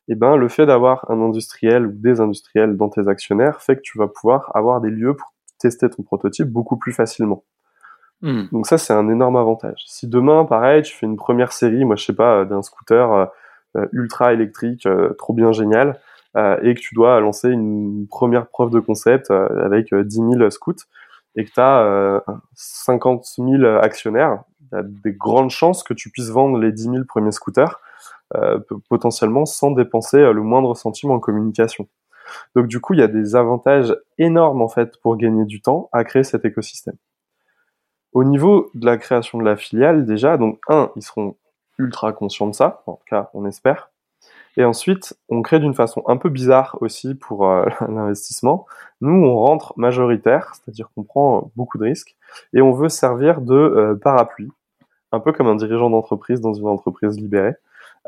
[0.09, 3.81] eh ben, le fait d'avoir un industriel ou des industriels dans tes actionnaires fait que
[3.83, 7.43] tu vas pouvoir avoir des lieux pour tester ton prototype beaucoup plus facilement.
[8.21, 8.45] Hmm.
[8.53, 9.83] Donc ça, c'est un énorme avantage.
[9.87, 13.29] Si demain, pareil, tu fais une première série, moi je sais pas, d'un scooter
[13.77, 14.87] euh, ultra électrique,
[15.19, 15.99] trop bien génial,
[16.37, 20.85] et que tu dois lancer une première preuve de concept avec 10 000 scouts,
[21.37, 22.21] et que tu as euh,
[22.55, 26.83] 50 000 actionnaires, il y a des grandes chances que tu puisses vendre les 10
[26.85, 27.81] 000 premiers scooters
[28.35, 28.59] euh,
[28.89, 31.89] potentiellement sans dépenser euh, le moindre centime en communication.
[32.55, 35.91] Donc du coup, il y a des avantages énormes en fait pour gagner du temps
[35.93, 36.97] à créer cet écosystème.
[38.13, 41.37] Au niveau de la création de la filiale, déjà, donc un, ils seront
[41.79, 43.92] ultra conscients de ça, en tout cas, on espère.
[44.57, 48.67] Et ensuite, on crée d'une façon un peu bizarre aussi pour euh, l'investissement.
[49.01, 52.17] Nous, on rentre majoritaire, c'est-à-dire qu'on prend beaucoup de risques,
[52.55, 54.51] et on veut servir de euh, parapluie,
[55.11, 57.55] un peu comme un dirigeant d'entreprise dans une entreprise libérée,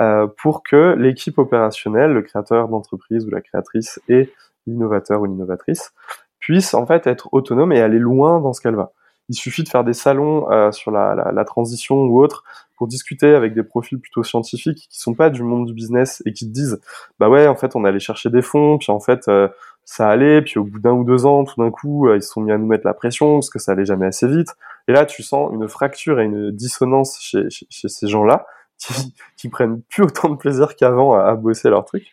[0.01, 4.33] euh, pour que l'équipe opérationnelle, le créateur d'entreprise ou la créatrice et
[4.67, 5.93] l'innovateur ou l'innovatrice
[6.41, 8.93] puissent en fait être autonome et aller loin dans ce qu'elle va.
[9.29, 12.45] Il suffit de faire des salons euh, sur la, transition ou autre
[12.77, 16.33] pour discuter avec des profils plutôt scientifiques qui sont pas du monde du business et
[16.33, 16.81] qui te disent
[17.19, 19.49] bah ouais en fait on allait chercher des fonds puis en fait euh,
[19.85, 22.31] ça allait puis au bout d'un ou deux ans tout d'un coup euh, ils se
[22.31, 24.49] sont mis à nous mettre la pression parce que ça allait jamais assez vite
[24.89, 28.47] et là tu sens une fracture et une dissonance chez, chez, ces gens-là
[28.79, 32.13] qui, qui prennent plus autant de plaisir qu'avant à, à bosser leur truc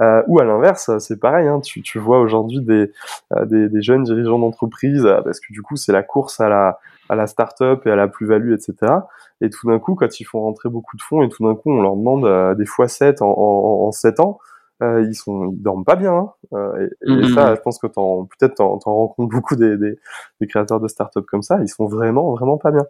[0.00, 2.92] euh, ou à l'inverse, c'est pareil, hein, tu, tu, vois aujourd'hui des,
[3.34, 6.48] euh, des, des, jeunes dirigeants d'entreprise, euh, parce que du coup c'est la course à
[6.48, 8.92] la, à la start-up et à la plus-value, etc.
[9.40, 11.70] Et tout d'un coup, quand ils font rentrer beaucoup de fonds et tout d'un coup
[11.72, 14.38] on leur demande des fois 7 en, en, en 7 ans,
[14.82, 16.32] euh, ils sont ils dorment pas bien hein.
[16.52, 19.98] euh, et, et, ça je pense que t'en peut-être t'en, t'en rencontres beaucoup des, des,
[20.38, 22.84] des, créateurs de start-up comme ça ils sont vraiment vraiment pas bien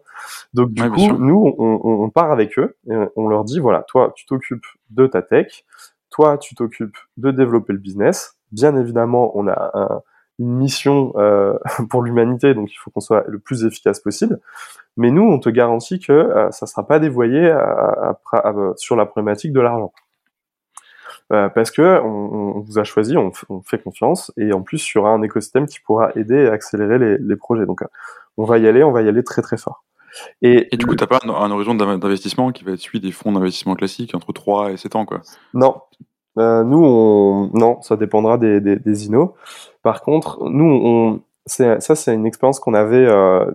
[0.53, 3.83] donc du coup nous on, on, on, part avec eux et on leur dit voilà
[3.83, 5.63] toi tu t'occupes de ta tech
[6.17, 8.39] toi, tu t'occupes de développer le business.
[8.51, 10.01] Bien évidemment, on a
[10.39, 11.53] une mission euh,
[11.91, 14.39] pour l'humanité, donc il faut qu'on soit le plus efficace possible.
[14.97, 17.55] Mais nous, on te garantit que euh, ça ne sera pas dévoyé
[18.77, 19.93] sur la problématique de l'argent.
[21.33, 24.99] Euh, parce que on, vous a choisi, on, fait confiance, et en plus, il y
[24.99, 27.67] aura un écosystème qui pourra aider à accélérer les projets.
[27.67, 27.83] Donc,
[28.37, 29.83] on va y aller, on va y aller très très fort.
[30.41, 33.11] Et, et, du coup, tu n'as pas un, horizon d'investissement qui va être celui des
[33.11, 35.21] fonds d'investissement classiques entre 3 et 7 ans, quoi?
[35.53, 35.81] Non.
[36.37, 37.49] Euh, nous, on...
[37.53, 39.35] non, ça dépendra des, des, des INO.
[39.81, 41.21] Par contre, nous, on...
[41.45, 43.45] ça, c'est une expérience qu'on avait euh,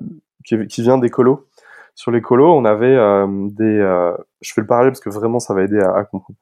[0.45, 1.47] qui, qui, vient des colos.
[1.95, 3.79] Sur les colos, on avait euh, des.
[3.79, 6.39] Euh, je fais le parallèle parce que vraiment, ça va aider à, à comprendre.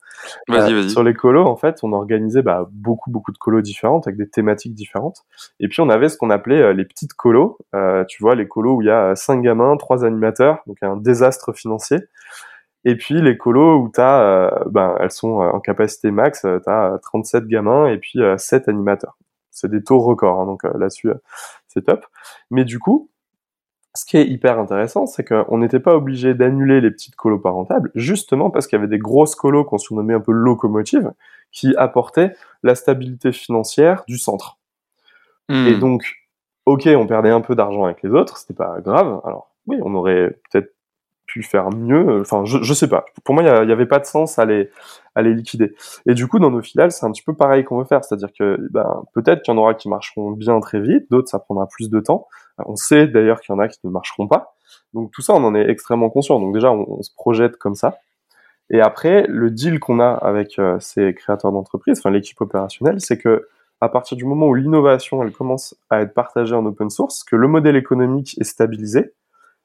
[0.49, 0.91] Vas-y, vas-y.
[0.91, 4.29] Sur les colos, en fait, on organisait bah, beaucoup, beaucoup de colos différentes avec des
[4.29, 5.25] thématiques différentes.
[5.59, 7.59] Et puis, on avait ce qu'on appelait les petites colos.
[8.09, 11.53] tu vois, les colos où il y a cinq gamins, trois animateurs, donc un désastre
[11.53, 11.99] financier.
[12.85, 16.99] Et puis les colos où t'as, euh, ben, elles sont en capacité max, tu as
[17.03, 19.19] 37 gamins et puis 7 animateurs.
[19.51, 21.11] C'est des taux records, hein, donc là-dessus,
[21.69, 22.07] c'est top.
[22.51, 23.11] Mais du coup,
[23.95, 27.91] ce qui est hyper intéressant, c'est qu'on n'était pas obligé d'annuler les petites colos parentables,
[27.95, 31.13] justement parce qu'il y avait des grosses colos qu'on surnommait un peu locomotives,
[31.51, 34.59] qui apportaient la stabilité financière du centre.
[35.49, 35.81] Et hmm.
[35.81, 36.05] donc,
[36.67, 39.21] ok, on perdait un peu d'argent avec les autres, c'était pas grave.
[39.25, 40.73] Alors oui, on aurait peut-être
[41.27, 42.21] pu faire mieux.
[42.21, 43.05] Enfin, je, je sais pas.
[43.25, 44.69] Pour moi, il y, avait pas de sens à les,
[45.15, 45.75] à les liquider.
[46.07, 48.05] Et du coup, dans nos filiales, c'est un petit peu pareil qu'on veut faire.
[48.05, 51.39] C'est-à-dire que ben, peut-être qu'il y en aura qui marcheront bien très vite, d'autres, ça
[51.39, 52.27] prendra plus de temps.
[52.67, 54.55] On sait d'ailleurs qu'il y en a qui ne marcheront pas.
[54.95, 56.41] Donc tout ça, on en est extrêmement conscient.
[56.41, 57.99] Donc déjà, on, se projette comme ça.
[58.71, 63.19] Et après, le deal qu'on a avec euh, ces créateurs d'entreprise, enfin l'équipe opérationnelle, c'est
[63.19, 63.49] que
[63.81, 67.37] à partir du moment où l'innovation elle commence à être partagée en open source, que
[67.37, 69.15] le modèle économique est stabilisé,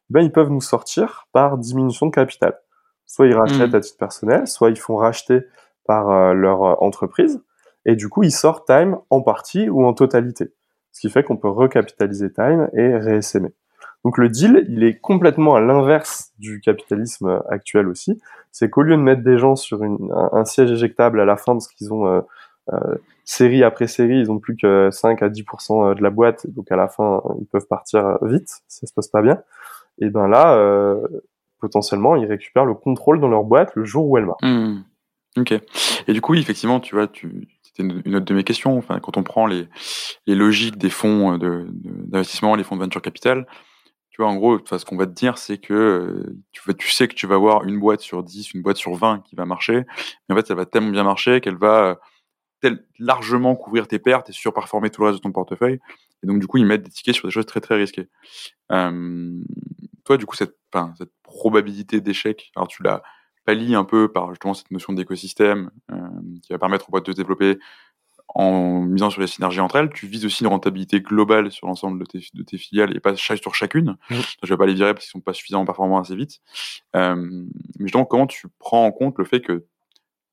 [0.10, 2.58] ben ils peuvent nous sortir par diminution de capital.
[3.06, 3.76] Soit ils rachètent mmh.
[3.76, 5.42] à titre personnel, soit ils font racheter
[5.86, 7.44] par euh, leur euh, entreprise,
[7.86, 10.54] et du coup ils sortent Time en partie ou en totalité.
[10.96, 13.50] Ce qui fait qu'on peut recapitaliser Time et réessaimer.
[14.06, 18.22] Donc le deal, il est complètement à l'inverse du capitalisme actuel aussi.
[18.54, 21.52] C'est qu'au lieu de mettre des gens sur une, un, siège éjectable à la fin
[21.52, 22.22] parce qu'ils ont euh,
[22.72, 26.48] euh, série après série, ils ont plus que 5 à 10% euh, de la boîte,
[26.48, 29.42] donc à la fin, ils peuvent partir vite, ça se passe pas bien.
[30.00, 31.06] Et ben là, euh,
[31.60, 34.44] potentiellement, ils récupèrent le contrôle dans leur boîte le jour où elle marche.
[34.44, 34.84] Mmh.
[35.38, 35.54] Ok.
[36.08, 38.82] Et du coup, effectivement, tu vois, tu, c'était une, autre de mes questions.
[38.82, 39.68] Quand on prend les,
[40.28, 43.46] logiques des fonds de, d'investissement, les fonds de venture capital,
[44.12, 47.16] tu vois, en gros, ce qu'on va te dire, c'est que tu, tu sais que
[47.16, 49.84] tu vas avoir une boîte sur 10, une boîte sur 20 qui va marcher,
[50.30, 52.00] mais en fait, ça va tellement bien marcher qu'elle va
[53.00, 55.80] largement couvrir tes pertes et surperformer tout le reste de ton portefeuille.
[56.24, 58.08] Et donc, du coup, ils mettent des tickets sur des choses très, très risquées.
[58.70, 60.58] toi, du coup, cette,
[60.98, 63.04] cette probabilité d'échec, alors tu l'as
[63.46, 65.70] pallié un peu par justement cette notion d'écosystème
[66.42, 67.60] qui va permettre aux boîtes de se développer
[68.28, 69.90] en misant sur les synergies entre elles.
[69.90, 73.16] Tu vises aussi une rentabilité globale sur l'ensemble de tes, de tes filiales et pas
[73.16, 73.98] sur chacune.
[74.10, 74.16] Mmh.
[74.44, 76.42] Je vais pas les virer parce qu'ils sont pas suffisamment performants assez vite.
[76.94, 77.46] mais
[77.80, 79.66] justement, comment tu prends en compte le fait que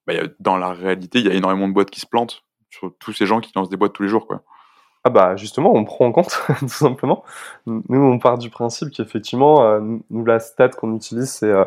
[0.06, 3.12] bah, dans la réalité, il y a énormément de boîtes qui se plantent sur tous
[3.12, 4.42] ces gens qui lancent des boîtes tous les jours, quoi.
[5.04, 7.24] Ah bah justement, on prend en compte tout simplement.
[7.66, 11.64] Nous, on part du principe qu'effectivement, euh, nous la stat qu'on utilise c'est euh,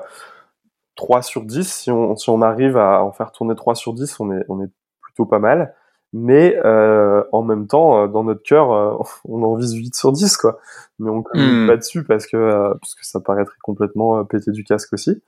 [0.95, 1.67] 3 sur 10.
[1.67, 4.63] Si on, si on arrive à en faire tourner 3 sur 10, on est, on
[4.63, 4.69] est
[5.01, 5.73] plutôt pas mal.
[6.13, 10.11] Mais euh, en même temps, euh, dans notre cœur, euh, on en vise 8 sur
[10.11, 10.59] 10, quoi.
[10.99, 11.67] Mais on ne mmh.
[11.67, 15.21] pas dessus parce que, parce que ça paraîtrait complètement péter du casque aussi.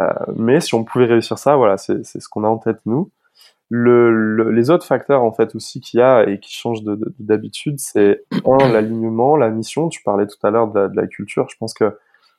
[0.00, 3.10] Euh, mais si on pouvait réussir ça, voilà, c'est ce qu'on a en tête nous.
[3.70, 6.82] Le, les autres facteurs en fait aussi qu'il y a et qui changent
[7.18, 9.88] d'habitude, c'est un l'alignement, la mission.
[9.88, 11.48] Tu parlais tout à l'heure de, la culture.
[11.50, 11.98] Je pense que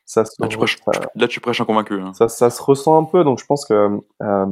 [0.10, 0.80] ça se là, tu prêches,
[1.14, 2.02] là, tu prêches un convaincu.
[2.02, 2.14] Hein.
[2.16, 4.46] Ça, ça, se ressent un peu, donc je pense que euh,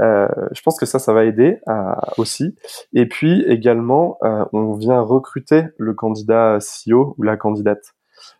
[0.00, 2.54] euh, je pense que ça, ça va aider euh, aussi.
[2.92, 7.96] Et puis également, euh, on vient recruter le candidat CEO ou la candidate.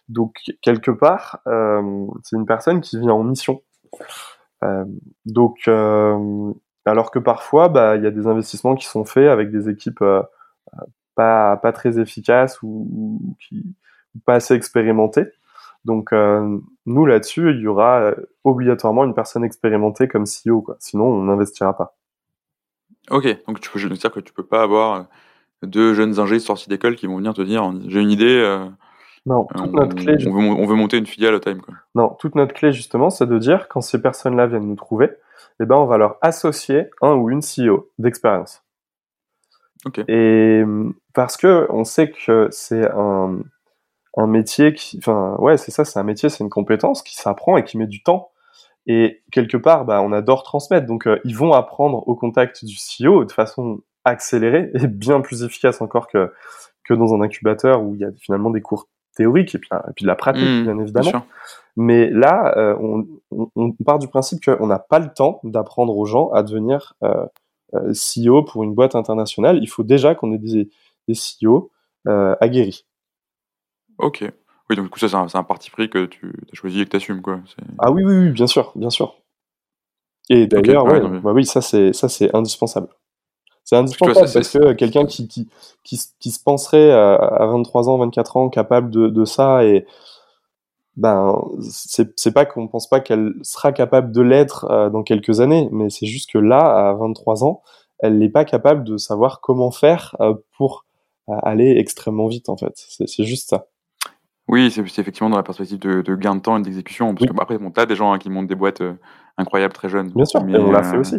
[0.09, 1.41] Donc quelque part,
[2.23, 3.61] c'est une personne qui vient en mission.
[5.25, 9.69] Donc, alors que parfois, bah, il y a des investissements qui sont faits avec des
[9.69, 10.05] équipes
[11.17, 13.75] pas, pas très efficaces ou, qui
[14.25, 15.27] pas assez expérimentées.
[15.89, 16.11] Donc,
[16.87, 18.13] nous là-dessus, il y aura
[18.45, 20.77] obligatoirement une personne expérimentée comme CEO, quoi.
[20.79, 21.97] Sinon, on n'investira pas.
[23.11, 25.07] Ok, donc tu peux dire que tu peux pas avoir
[25.63, 28.69] deux jeunes ingés sortis d'école qui vont venir te dire j'ai une idée,
[29.29, 30.17] non, toute notre clé.
[30.27, 31.61] On veut, monter une filiale à Time.
[31.61, 31.75] Quoi.
[31.95, 35.11] Non, toute notre clé justement, c'est de dire quand ces personnes-là viennent nous trouver,
[35.61, 38.63] eh ben on va leur associer un ou une CEO d'expérience.
[39.85, 40.01] Ok.
[40.09, 40.63] Et
[41.15, 43.39] parce que on sait que c'est un,
[44.17, 47.57] un métier qui, enfin ouais, c'est ça, c'est un métier, c'est une compétence qui s'apprend
[47.57, 48.31] et qui met du temps.
[48.87, 50.87] Et quelque part, bah, on adore transmettre.
[50.87, 55.43] Donc, euh, ils vont apprendre au contact du CEO de façon accélérée et bien plus
[55.43, 56.33] efficace encore que,
[56.85, 59.93] que dans un incubateur où il y a finalement des cours théorique et puis, et
[59.95, 61.27] puis de la pratique, mmh, bien évidemment.
[61.77, 63.07] Mais là, euh, on,
[63.55, 67.27] on, part du principe qu'on n'a pas le temps d'apprendre aux gens à devenir euh,
[67.75, 69.59] euh CEO pour une boîte internationale.
[69.63, 70.71] Il faut déjà qu'on ait des,
[71.07, 71.71] des CEO
[72.09, 72.87] euh, aguerris.
[73.99, 74.25] Ok.
[74.71, 76.91] Oui, donc du coup, ça, c'est un, parti pris que tu as choisi et que
[76.91, 77.41] tu assumes, quoi.
[77.79, 79.17] Ah oui, oui, oui, bien sûr, bien sûr.
[80.29, 82.89] Et d'ailleurs, ouais, bah oui, ça, c'est, ça, c'est indispensable.
[83.65, 85.49] C'est indispensable parce que quelqu'un qui, qui,
[85.85, 89.87] qui, qui, se penserait à, 23 ans, 24 ans capable de, de ça et
[90.97, 95.69] ben c'est pas qu'on pense pas qu'elle sera capable de l'être euh, dans quelques années,
[95.71, 97.63] mais c'est juste que là, à 23 ans,
[98.01, 100.87] elle n'est pas capable de savoir comment faire euh, pour
[101.29, 102.73] euh, aller extrêmement vite en fait.
[102.75, 103.69] C'est juste ça.
[104.49, 107.15] Oui, c'est effectivement dans la perspective de, de gain de temps et d'exécution.
[107.15, 108.83] Parce que bah, après, bon, t'as des gens hein, qui montent des boîtes
[109.37, 110.11] incroyables très jeunes.
[110.11, 111.17] Bien sûr, mais, on l'a fait aussi.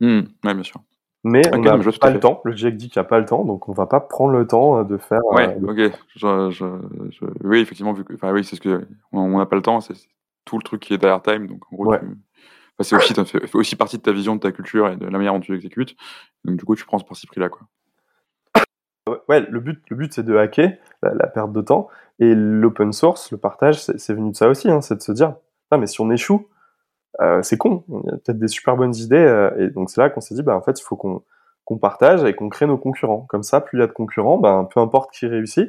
[0.00, 0.80] Mmh, oui, bien sûr.
[1.24, 2.40] Mais on n'a pas le temps.
[2.44, 4.46] Le GIEC dit qu'il n'y a pas le temps, donc on va pas prendre le
[4.46, 5.20] temps euh, de faire.
[5.32, 5.98] Euh, ouais, ok.
[6.14, 6.64] Je, je,
[7.10, 7.24] je...
[7.42, 9.80] Oui, effectivement, vu que, enfin oui, c'est ce que on n'a pas le temps.
[9.80, 9.94] C'est
[10.44, 12.04] tout le truc qui est derrière time, donc en gros, tu...
[12.04, 12.14] enfin,
[12.80, 15.34] c'est aussi, fait aussi partie de ta vision, de ta culture et de la manière
[15.34, 15.96] dont tu exécutes.
[16.44, 17.62] Donc du coup, tu prends ce parti pris là, quoi.
[19.28, 21.88] Ouais, le but, le but, c'est de hacker la, perte de temps
[22.18, 24.70] et l'open source, le partage, c'est venu de ça aussi.
[24.70, 25.34] Hein, c'est de se dire,
[25.76, 26.48] mais si on échoue,
[27.20, 27.84] euh, c'est con.
[27.88, 29.16] Il y a peut-être des super bonnes idées.
[29.16, 31.22] Euh, et donc c'est là qu'on s'est dit, bah, en fait, il faut qu'on
[31.64, 33.26] qu'on partage et qu'on crée nos concurrents.
[33.28, 35.68] Comme ça, plus il y a de concurrents, ben, peu importe qui réussit.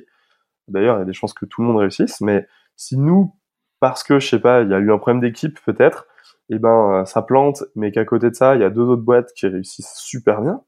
[0.69, 2.21] D'ailleurs, il y a des chances que tout le monde réussisse.
[2.21, 3.35] Mais si nous,
[3.81, 6.07] parce que, je sais pas, il y a eu un problème d'équipe peut-être,
[6.49, 9.01] et eh ben, ça plante, mais qu'à côté de ça, il y a deux autres
[9.01, 10.61] boîtes qui réussissent super bien,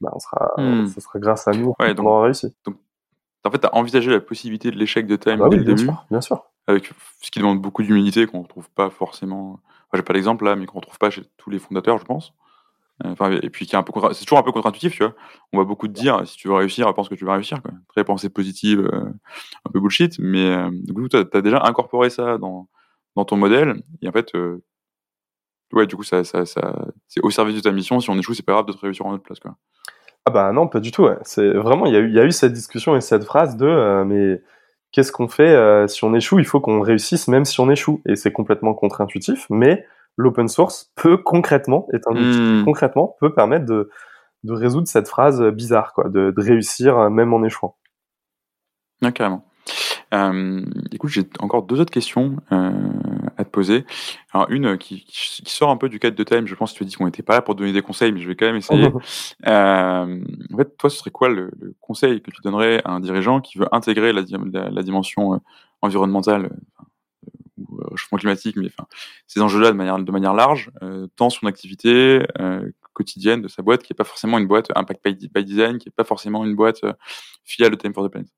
[0.00, 0.86] ben, on sera, hmm.
[0.86, 2.54] ça sera grâce à nous qu'on aura réussi.
[2.64, 2.76] Donc,
[3.44, 5.74] en fait, tu as envisagé la possibilité de l'échec de Time ah dès le bien
[5.74, 5.86] début.
[5.86, 6.44] Sûr, bien sûr.
[6.66, 6.92] Avec
[7.22, 9.60] ce qui demande beaucoup d'humilité qu'on ne retrouve pas forcément.
[9.94, 12.34] j'ai pas l'exemple là, mais qu'on ne retrouve pas chez tous les fondateurs, je pense.
[13.04, 15.14] Euh, enfin, et puis qui est un peu c'est toujours un peu contre-intuitif, tu vois.
[15.52, 17.62] On va beaucoup te dire si tu veux réussir, pense que tu vas réussir.
[17.62, 17.72] Quoi.
[17.88, 19.04] Très pensée positive, euh,
[19.64, 22.68] un peu bullshit, mais euh, du coup, tu as, déjà incorporé ça dans,
[23.16, 23.82] dans ton modèle.
[24.02, 24.32] Et en fait,
[25.72, 28.00] ouais, du coup, ça, ça, ça c'est au service de ta mission.
[28.00, 29.40] Si on échoue, c'est pas grave de te réussir en autre place.
[29.40, 29.56] Quoi.
[30.26, 31.08] Ah bah non, pas du tout.
[31.22, 34.02] C'est vraiment, il y, a eu, y a eu cette discussion et cette phrase de
[34.04, 34.42] mais
[34.92, 36.38] qu'est-ce qu'on fait si on échoue?
[36.38, 38.02] Il faut qu'on réussisse même si on échoue.
[38.06, 42.64] Et c'est complètement contre-intuitif, mais l'open source peut concrètement, est un outil qui hmm.
[42.64, 43.88] concrètement peut permettre de,
[44.44, 47.76] de résoudre cette phrase bizarre, quoi, de, de réussir euh, même en échouant.
[49.02, 49.44] Ah, carrément.
[50.12, 52.70] Euh, écoute, j'ai encore deux autres questions euh,
[53.48, 53.84] te poser.
[54.32, 56.84] Alors, une qui, qui, sort un peu du cadre de Time, je pense que tu
[56.84, 58.56] as dit qu'on n'était pas là pour donner des conseils, mais je vais quand même
[58.56, 58.88] essayer.
[59.46, 63.00] euh, en fait, toi, ce serait quoi le, le, conseil que tu donnerais à un
[63.00, 64.22] dirigeant qui veut intégrer la,
[64.52, 65.38] la, la dimension euh,
[65.82, 66.50] environnementale,
[67.58, 68.86] ou réchauffement climatique, mais enfin,
[69.26, 73.62] ces enjeux-là de manière, de manière large, euh, dans son activité euh, quotidienne de sa
[73.62, 76.54] boîte, qui n'est pas forcément une boîte Impact by, Design, qui n'est pas forcément une
[76.54, 76.92] boîte euh,
[77.44, 78.30] filiale de Time for the Planet?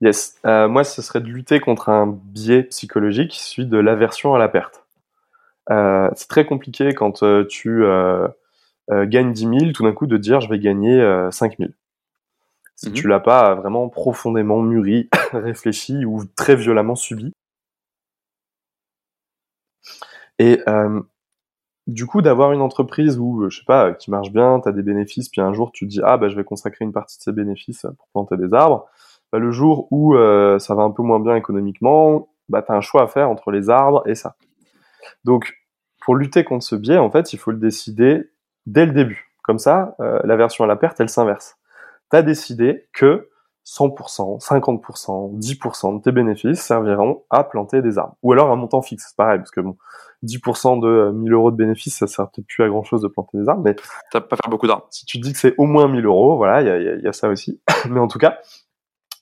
[0.00, 4.48] Yes, moi, ce serait de lutter contre un biais psychologique, celui de l'aversion à la
[4.48, 4.84] perte.
[5.68, 7.82] c'est très compliqué quand tu
[8.90, 11.70] gagnes 10 000, tout d'un coup de dire je vais gagner 5 000
[12.78, 12.92] si mm-hmm.
[12.92, 17.32] tu l'as pas vraiment profondément mûri, réfléchi ou très violemment subi.
[20.38, 21.00] Et euh,
[21.88, 24.72] du coup, d'avoir une entreprise où, euh, je sais pas, qui marche bien, tu as
[24.72, 27.18] des bénéfices, puis un jour tu te dis, ah bah je vais consacrer une partie
[27.18, 28.88] de ces bénéfices pour planter des arbres,
[29.32, 32.74] bah, le jour où euh, ça va un peu moins bien économiquement, bah tu as
[32.74, 34.36] un choix à faire entre les arbres et ça.
[35.24, 35.54] Donc,
[36.00, 38.30] pour lutter contre ce biais, en fait, il faut le décider
[38.66, 39.32] dès le début.
[39.42, 41.56] Comme ça, euh, la version à la perte, elle s'inverse.
[42.10, 43.28] Tu as décidé que
[43.68, 48.16] 100%, 50%, 10% de tes bénéfices serviront à planter des arbres.
[48.22, 49.76] Ou alors un montant fixe, c'est pareil, parce que bon,
[50.24, 53.08] 10% de 1000 euh, euros de bénéfices, ça sert peut-être plus à grand chose de
[53.08, 53.76] planter des arbres, mais.
[54.10, 54.86] Ça pas faire beaucoup d'arbres.
[54.90, 57.60] Si tu dis que c'est au moins 1000 euros, voilà, il y a, ça aussi.
[57.90, 58.38] mais en tout cas,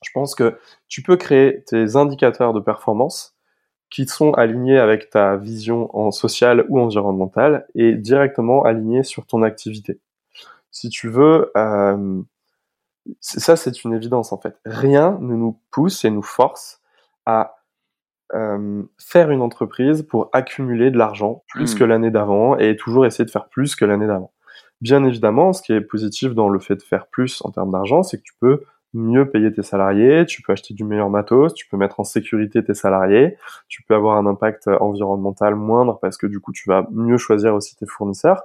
[0.04, 3.36] je pense que tu peux créer tes indicateurs de performance
[3.90, 9.42] qui sont alignés avec ta vision en sociale ou environnementale et directement alignés sur ton
[9.42, 10.00] activité.
[10.70, 12.20] Si tu veux, euh,
[13.20, 14.58] ça c'est une évidence en fait.
[14.64, 16.80] Rien ne nous pousse et nous force
[17.24, 17.56] à
[18.34, 21.78] euh, faire une entreprise pour accumuler de l'argent plus mmh.
[21.78, 24.32] que l'année d'avant et toujours essayer de faire plus que l'année d'avant.
[24.80, 28.02] Bien évidemment, ce qui est positif dans le fait de faire plus en termes d'argent,
[28.02, 28.64] c'est que tu peux
[28.96, 32.64] mieux payer tes salariés, tu peux acheter du meilleur matos, tu peux mettre en sécurité
[32.64, 33.36] tes salariés,
[33.68, 37.54] tu peux avoir un impact environnemental moindre parce que du coup tu vas mieux choisir
[37.54, 38.42] aussi tes fournisseurs.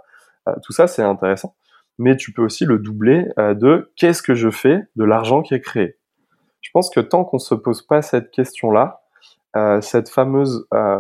[0.48, 1.56] Euh, tout ça c'est intéressant.
[1.98, 5.54] Mais tu peux aussi le doubler euh, de qu'est-ce que je fais de l'argent qui
[5.54, 5.98] est créé.
[6.62, 9.02] Je pense que tant qu'on se pose pas cette question-là,
[9.56, 11.00] euh, cette fameuse euh,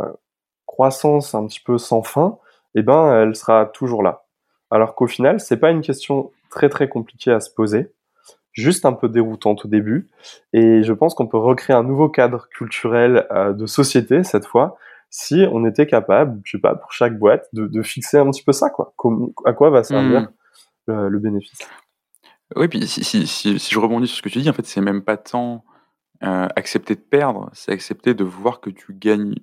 [0.66, 2.38] croissance un petit peu sans fin,
[2.76, 4.26] eh ben, elle sera toujours là.
[4.70, 7.93] Alors qu'au final, c'est pas une question très très compliquée à se poser,
[8.54, 10.10] juste un peu déroutante au début.
[10.54, 14.78] Et je pense qu'on peut recréer un nouveau cadre culturel euh, de société cette fois,
[15.10, 18.43] si on était capable, je sais pas, pour chaque boîte, de, de fixer un petit
[18.43, 18.93] peu ça, quoi.
[19.45, 20.30] à quoi va servir
[20.88, 21.08] hmm.
[21.08, 21.60] le, bénéfice
[22.56, 24.66] Oui, puis si, si, si, si, je rebondis sur ce que tu dis, en fait,
[24.66, 25.66] c'est même pas tant
[26.24, 29.36] euh, accepter de perdre, c'est accepter de voir que tu gagnes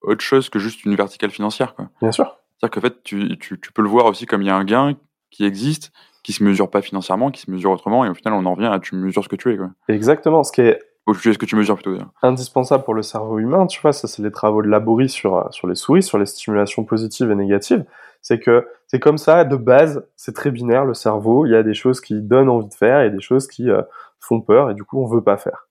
[0.00, 1.74] autre chose que juste une verticale financière.
[1.74, 1.90] Quoi.
[2.00, 2.36] Bien sûr.
[2.58, 4.64] C'est-à-dire qu'en fait, tu, tu, tu, peux le voir aussi comme il y a un
[4.64, 4.96] gain
[5.30, 5.92] qui existe,
[6.24, 8.66] qui se mesure pas financièrement, qui se mesure autrement, et au final, on en revient
[8.66, 9.56] à tu mesures ce que tu es.
[9.56, 9.70] Quoi.
[9.88, 10.42] Exactement.
[10.42, 13.78] Ce qui est ou ce que tu mesures plutôt Indispensable pour le cerveau humain, tu
[13.80, 17.30] vois, ça c'est les travaux de Laborie sur, sur les souris, sur les stimulations positives
[17.30, 17.84] et négatives.
[18.22, 21.44] C'est que c'est comme ça, de base, c'est très binaire le cerveau.
[21.44, 23.82] Il y a des choses qui donnent envie de faire et des choses qui euh,
[24.18, 25.68] font peur et du coup on veut pas faire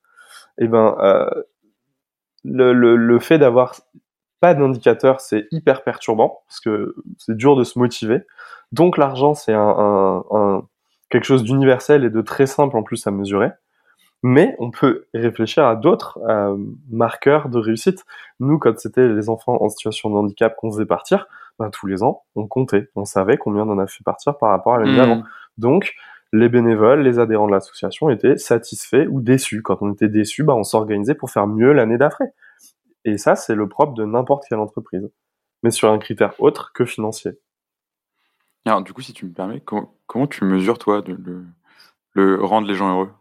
[0.59, 1.29] eh ben, euh,
[2.43, 3.75] le, le, le, fait d'avoir
[4.43, 8.23] pas d'indicateur, c'est hyper perturbant parce que c'est dur de se motiver.
[8.73, 10.67] Donc l'argent, c'est un, un, un,
[11.09, 13.51] quelque chose d'universel et de très simple en plus à mesurer.
[14.21, 16.57] Mais on peut réfléchir à d'autres euh,
[16.91, 18.03] marqueurs de réussite.
[18.41, 21.25] Nous, quand c'était les enfants en situation de handicap qu'on faisait partir,
[21.57, 24.49] ben, tous les ans, on comptait, on savait combien on en a fait partir par
[24.49, 24.97] rapport à l'année mmh.
[24.97, 25.23] d'avant.
[25.57, 25.93] Donc,
[26.33, 29.61] les bénévoles, les adhérents de l'association étaient satisfaits ou déçus.
[29.61, 32.33] Quand on était déçu, bah, on s'organisait pour faire mieux l'année d'après.
[33.05, 35.09] Et ça, c'est le propre de n'importe quelle entreprise,
[35.61, 37.31] mais sur un critère autre que financier.
[38.65, 41.45] Alors, du coup, si tu me permets, comment, tu mesures, toi, de,
[42.13, 43.11] le, rendre les gens heureux?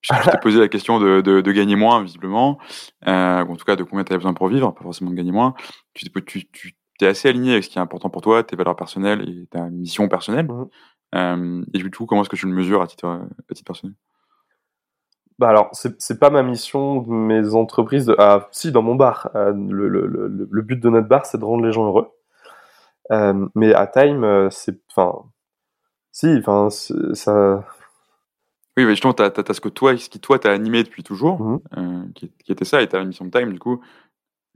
[0.00, 2.58] Je t'ai posé la question de, gagner moins, visiblement,
[3.06, 5.16] euh, ou en tout cas de combien tu as besoin pour vivre, pas forcément de
[5.16, 5.54] gagner moins.
[5.92, 6.10] Tu,
[6.52, 9.46] tu, es assez aligné avec ce qui est important pour toi, tes valeurs personnelles et
[9.46, 10.46] ta mission personnelle.
[10.46, 10.68] Mmh.
[11.14, 13.94] Euh, et du coup, comment est-ce que tu le mesures à titre, à titre personnel?
[15.40, 18.04] Bah alors, c'est pas ma mission de mes entreprises.
[18.04, 19.30] De, ah, si, dans mon bar.
[19.34, 22.10] Euh, le, le, le, le, but de notre bar, c'est de rendre les gens heureux.
[23.10, 24.78] Euh, mais à Time, euh, c'est.
[24.90, 25.24] Enfin.
[26.12, 27.64] Si, enfin, ça.
[28.76, 31.40] Oui, mais justement, tu as, ce que toi, ce qui toi t'a animé depuis toujours,
[31.40, 33.80] mmh euh, qui, qui, était ça, et ta la mission de Time, du coup,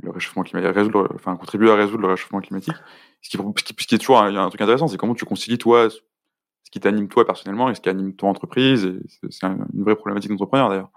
[0.03, 2.74] le réchauffement climatique, résoudre, enfin, contribuer à résoudre le réchauffement climatique.
[3.22, 5.89] Ce qui, ce qui est toujours un, un truc intéressant, c'est comment tu concilies toi
[5.89, 6.01] ce
[6.74, 8.92] qui t'anime toi personnellement et ce qui anime ton entreprise.
[9.30, 10.90] C'est une vraie problématique d'entrepreneur d'ailleurs.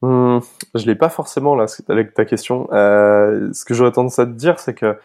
[0.00, 0.40] Hum,
[0.74, 2.66] je l'ai pas forcément là avec ta question.
[2.72, 4.96] Euh, ce que j'aurais tendance à te dire, c'est que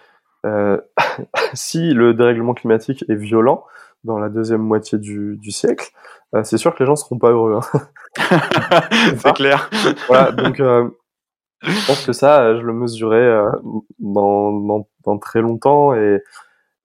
[0.46, 0.80] euh,
[1.54, 3.66] si le dérèglement climatique est violent
[4.06, 5.90] dans la deuxième moitié du, du siècle,
[6.36, 7.60] euh, c'est sûr que les gens seront pas heureux.
[7.60, 7.82] Hein.
[9.18, 9.70] c'est clair.
[10.08, 10.58] voilà, donc
[11.64, 13.52] je pense que ça, je le mesurais euh,
[14.00, 16.24] dans, dans, dans, très longtemps et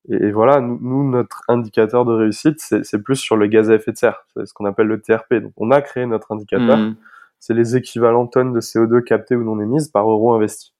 [0.08, 3.96] et, voilà, nous, notre indicateur de réussite, c'est plus sur le gaz à effet de
[3.96, 5.34] serre, c'est ce qu'on appelle le TRP.
[5.34, 6.96] Donc, on a créé notre indicateur, mmh.
[7.40, 10.72] c'est les équivalents tonnes de CO2 captées ou non émises par euro investi.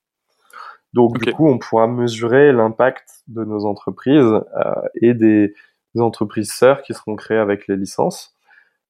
[0.93, 4.73] Donc, du coup, on pourra mesurer l'impact de nos entreprises euh,
[5.03, 5.55] et des,
[5.99, 8.35] entreprises sœurs qui seront créées avec les licences.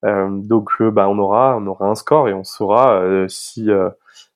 [0.04, 3.68] Euh, donc, euh, bah, on aura, on aura un score et on saura si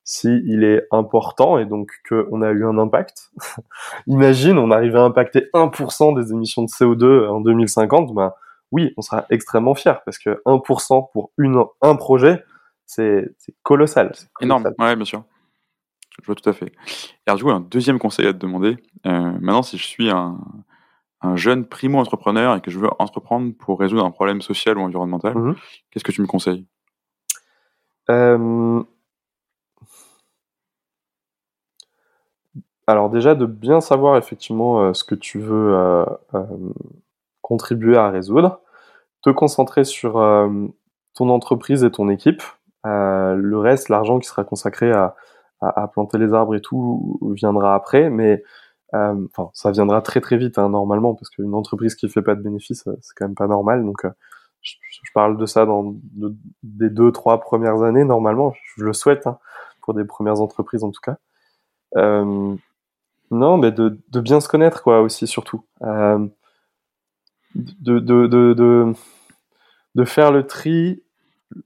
[0.05, 3.31] si il est important et donc qu'on a eu un impact.
[4.07, 8.33] Imagine, on arrive à impacter 1% des émissions de CO2 en 2050, ben
[8.73, 12.45] oui, on sera extrêmement fier parce que 1% pour une, un projet,
[12.87, 13.33] c'est
[13.63, 15.25] colossal, Énorme, ouais, bien sûr.
[16.21, 16.67] Je vois tout à fait.
[16.67, 18.77] Et alors, du coup, un deuxième conseil à te demander.
[19.07, 20.39] Euh, maintenant, si je suis un,
[21.23, 25.37] un jeune primo-entrepreneur et que je veux entreprendre pour résoudre un problème social ou environnemental,
[25.37, 25.57] mmh
[25.91, 26.67] qu'est-ce que tu me conseilles?
[28.11, 28.83] Euh,
[32.91, 36.45] Alors déjà de bien savoir effectivement euh, ce que tu veux euh, euh,
[37.41, 38.61] contribuer à résoudre,
[39.23, 40.15] te concentrer sur
[41.15, 42.43] ton entreprise et ton équipe.
[42.85, 45.15] le reste, l'argent qui sera consacré à,
[45.93, 48.43] planter les arbres et tout viendra après, mais
[49.53, 52.89] ça viendra très très vite hein, normalement parce qu'une entreprise qui fait pas de bénéfices,
[53.01, 53.85] c'est quand même pas normal.
[53.85, 54.07] Donc
[54.63, 54.75] je,
[55.13, 55.97] parle de ça dans
[56.63, 58.55] des deux trois premières années normalement.
[58.77, 59.39] Je le souhaite hein,
[59.83, 61.17] pour des premières entreprises en tout cas.
[63.31, 65.65] Non, mais de, de, bien se connaître, quoi, aussi, surtout.
[65.83, 66.27] Euh,
[67.55, 68.95] de, de, de,
[69.95, 71.03] de, faire le tri.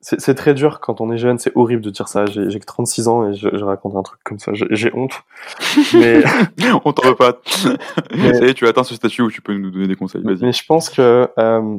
[0.01, 2.25] C'est très dur quand on est jeune, c'est horrible de dire ça.
[2.25, 5.23] J'ai que 36 ans et je, raconte un truc comme ça, j'ai honte.
[5.93, 6.23] Mais...
[6.87, 7.39] on t'en veut pas.
[8.17, 8.55] mais...
[8.55, 10.23] tu as atteint ce statut où tu peux nous donner des conseils.
[10.25, 11.79] Mais je pense que euh,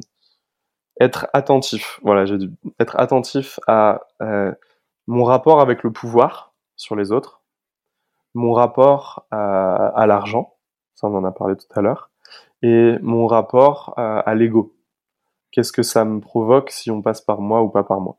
[0.99, 4.51] être attentif, voilà, j'ai dit être attentif à euh,
[5.07, 7.41] mon rapport avec le pouvoir sur les autres,
[8.35, 10.57] mon rapport à, l'argent,
[10.93, 12.11] ça on en a parlé tout à l'heure,
[12.61, 14.75] et mon rapport à, l'ego.
[15.51, 18.17] Qu'est-ce que ça me provoque si on passe par moi ou pas par moi?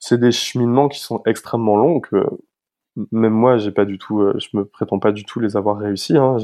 [0.00, 2.26] C'est des cheminements qui sont extrêmement longs que
[3.12, 5.78] même moi j'ai pas du tout, euh, je me prétends pas du tout les avoir
[5.78, 6.18] réussis.
[6.18, 6.36] Hein.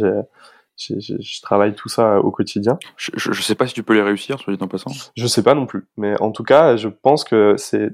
[0.76, 2.78] je travaille tout ça au quotidien.
[2.96, 4.92] Je, je, sais pas si tu peux les réussir, soit dit en passant.
[5.16, 7.90] Je sais pas non plus, mais en tout cas, je pense que c'est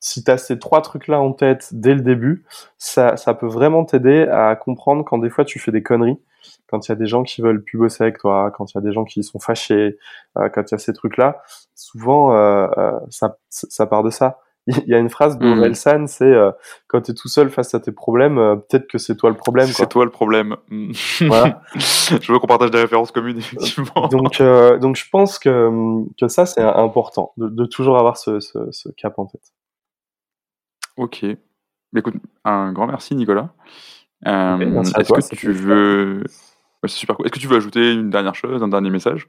[0.00, 2.44] si tu as ces trois trucs-là en tête dès le début,
[2.78, 6.18] ça, ça peut vraiment t'aider à comprendre quand des fois tu fais des conneries,
[6.68, 8.78] quand il y a des gens qui veulent plus bosser avec toi, quand il y
[8.78, 9.98] a des gens qui sont fâchés,
[10.38, 11.42] euh, quand il y a ces trucs-là,
[11.74, 14.40] souvent euh, euh ça, ça part de ça.
[14.66, 16.06] Il y a une phrase de mmh.
[16.06, 16.52] C'est euh,
[16.86, 19.66] quand tu es tout seul face à tes problèmes, peut-être que c'est toi le problème.
[19.66, 20.56] C'est toi le problème.
[20.68, 20.92] Mmh.
[21.22, 21.62] Voilà.
[21.74, 24.06] je veux qu'on partage des références communes, effectivement.
[24.08, 24.40] Donc,
[24.80, 25.70] donc je pense que,
[26.20, 29.50] que ça, c'est important, de, de, toujours avoir ce, ce, ce cap en tête.
[30.96, 31.24] Ok.
[31.96, 32.14] Écoute,
[32.44, 33.50] un grand merci, Nicolas.
[34.26, 36.22] Euh, est-ce que tu veux.
[36.86, 39.28] super Est-ce que tu veux ajouter une dernière chose, un dernier message?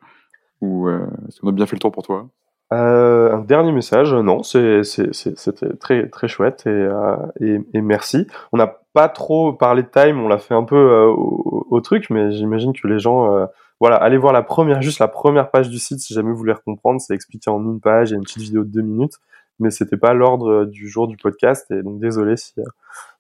[0.62, 2.28] Ou euh, est-ce qu'on a bien fait le tour pour toi?
[2.74, 8.28] Euh, un dernier message, non, c'était très très chouette et, et, merci.
[8.54, 12.32] On n'a pas trop parlé de time, on l'a fait un peu au, truc, mais
[12.32, 13.48] j'imagine que les gens,
[13.82, 16.54] voilà, allez voir la première, juste la première page du site si jamais vous voulez
[16.64, 19.20] comprendre, c'est expliqué en une page, il y a une petite vidéo de deux minutes
[19.60, 21.70] mais c'était pas l'ordre euh, du jour du podcast.
[21.72, 22.64] Et donc, désolé si euh,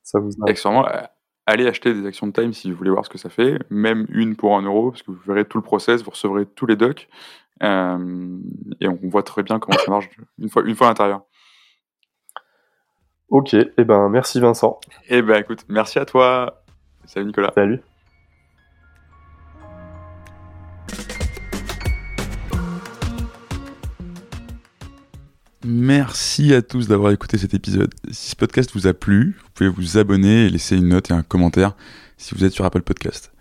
[0.03, 0.85] ça vous Excellent.
[0.87, 1.01] Euh,
[1.45, 4.05] allez acheter des actions de Time si vous voulez voir ce que ça fait, même
[4.09, 6.75] une pour un euro, parce que vous verrez tout le process, vous recevrez tous les
[6.75, 7.09] docs,
[7.61, 10.09] et on voit très bien comment ça marche
[10.39, 11.21] une fois, une fois à l'intérieur.
[13.29, 14.79] Ok, et eh ben merci Vincent.
[15.07, 16.63] Et eh ben écoute, merci à toi.
[17.05, 17.51] Salut Nicolas.
[17.55, 17.81] Salut.
[25.63, 27.93] Merci à tous d'avoir écouté cet épisode.
[28.09, 31.13] Si ce podcast vous a plu, vous pouvez vous abonner et laisser une note et
[31.13, 31.75] un commentaire
[32.17, 33.31] si vous êtes sur Apple Podcast.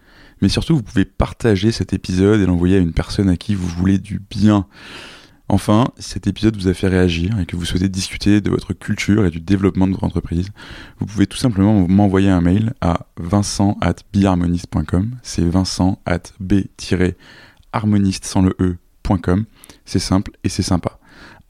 [0.42, 3.66] Mais surtout, vous pouvez partager cet épisode et l'envoyer à une personne à qui vous
[3.66, 4.66] voulez du bien.
[5.48, 8.74] Enfin, si cet épisode vous a fait réagir et que vous souhaitez discuter de votre
[8.74, 10.50] culture et du développement de votre entreprise,
[10.98, 13.96] vous pouvez tout simplement m'envoyer un mail à vincent at
[15.22, 19.46] C'est vincent at b-harmoniste sans le e.com.
[19.86, 20.99] C'est simple et c'est sympa.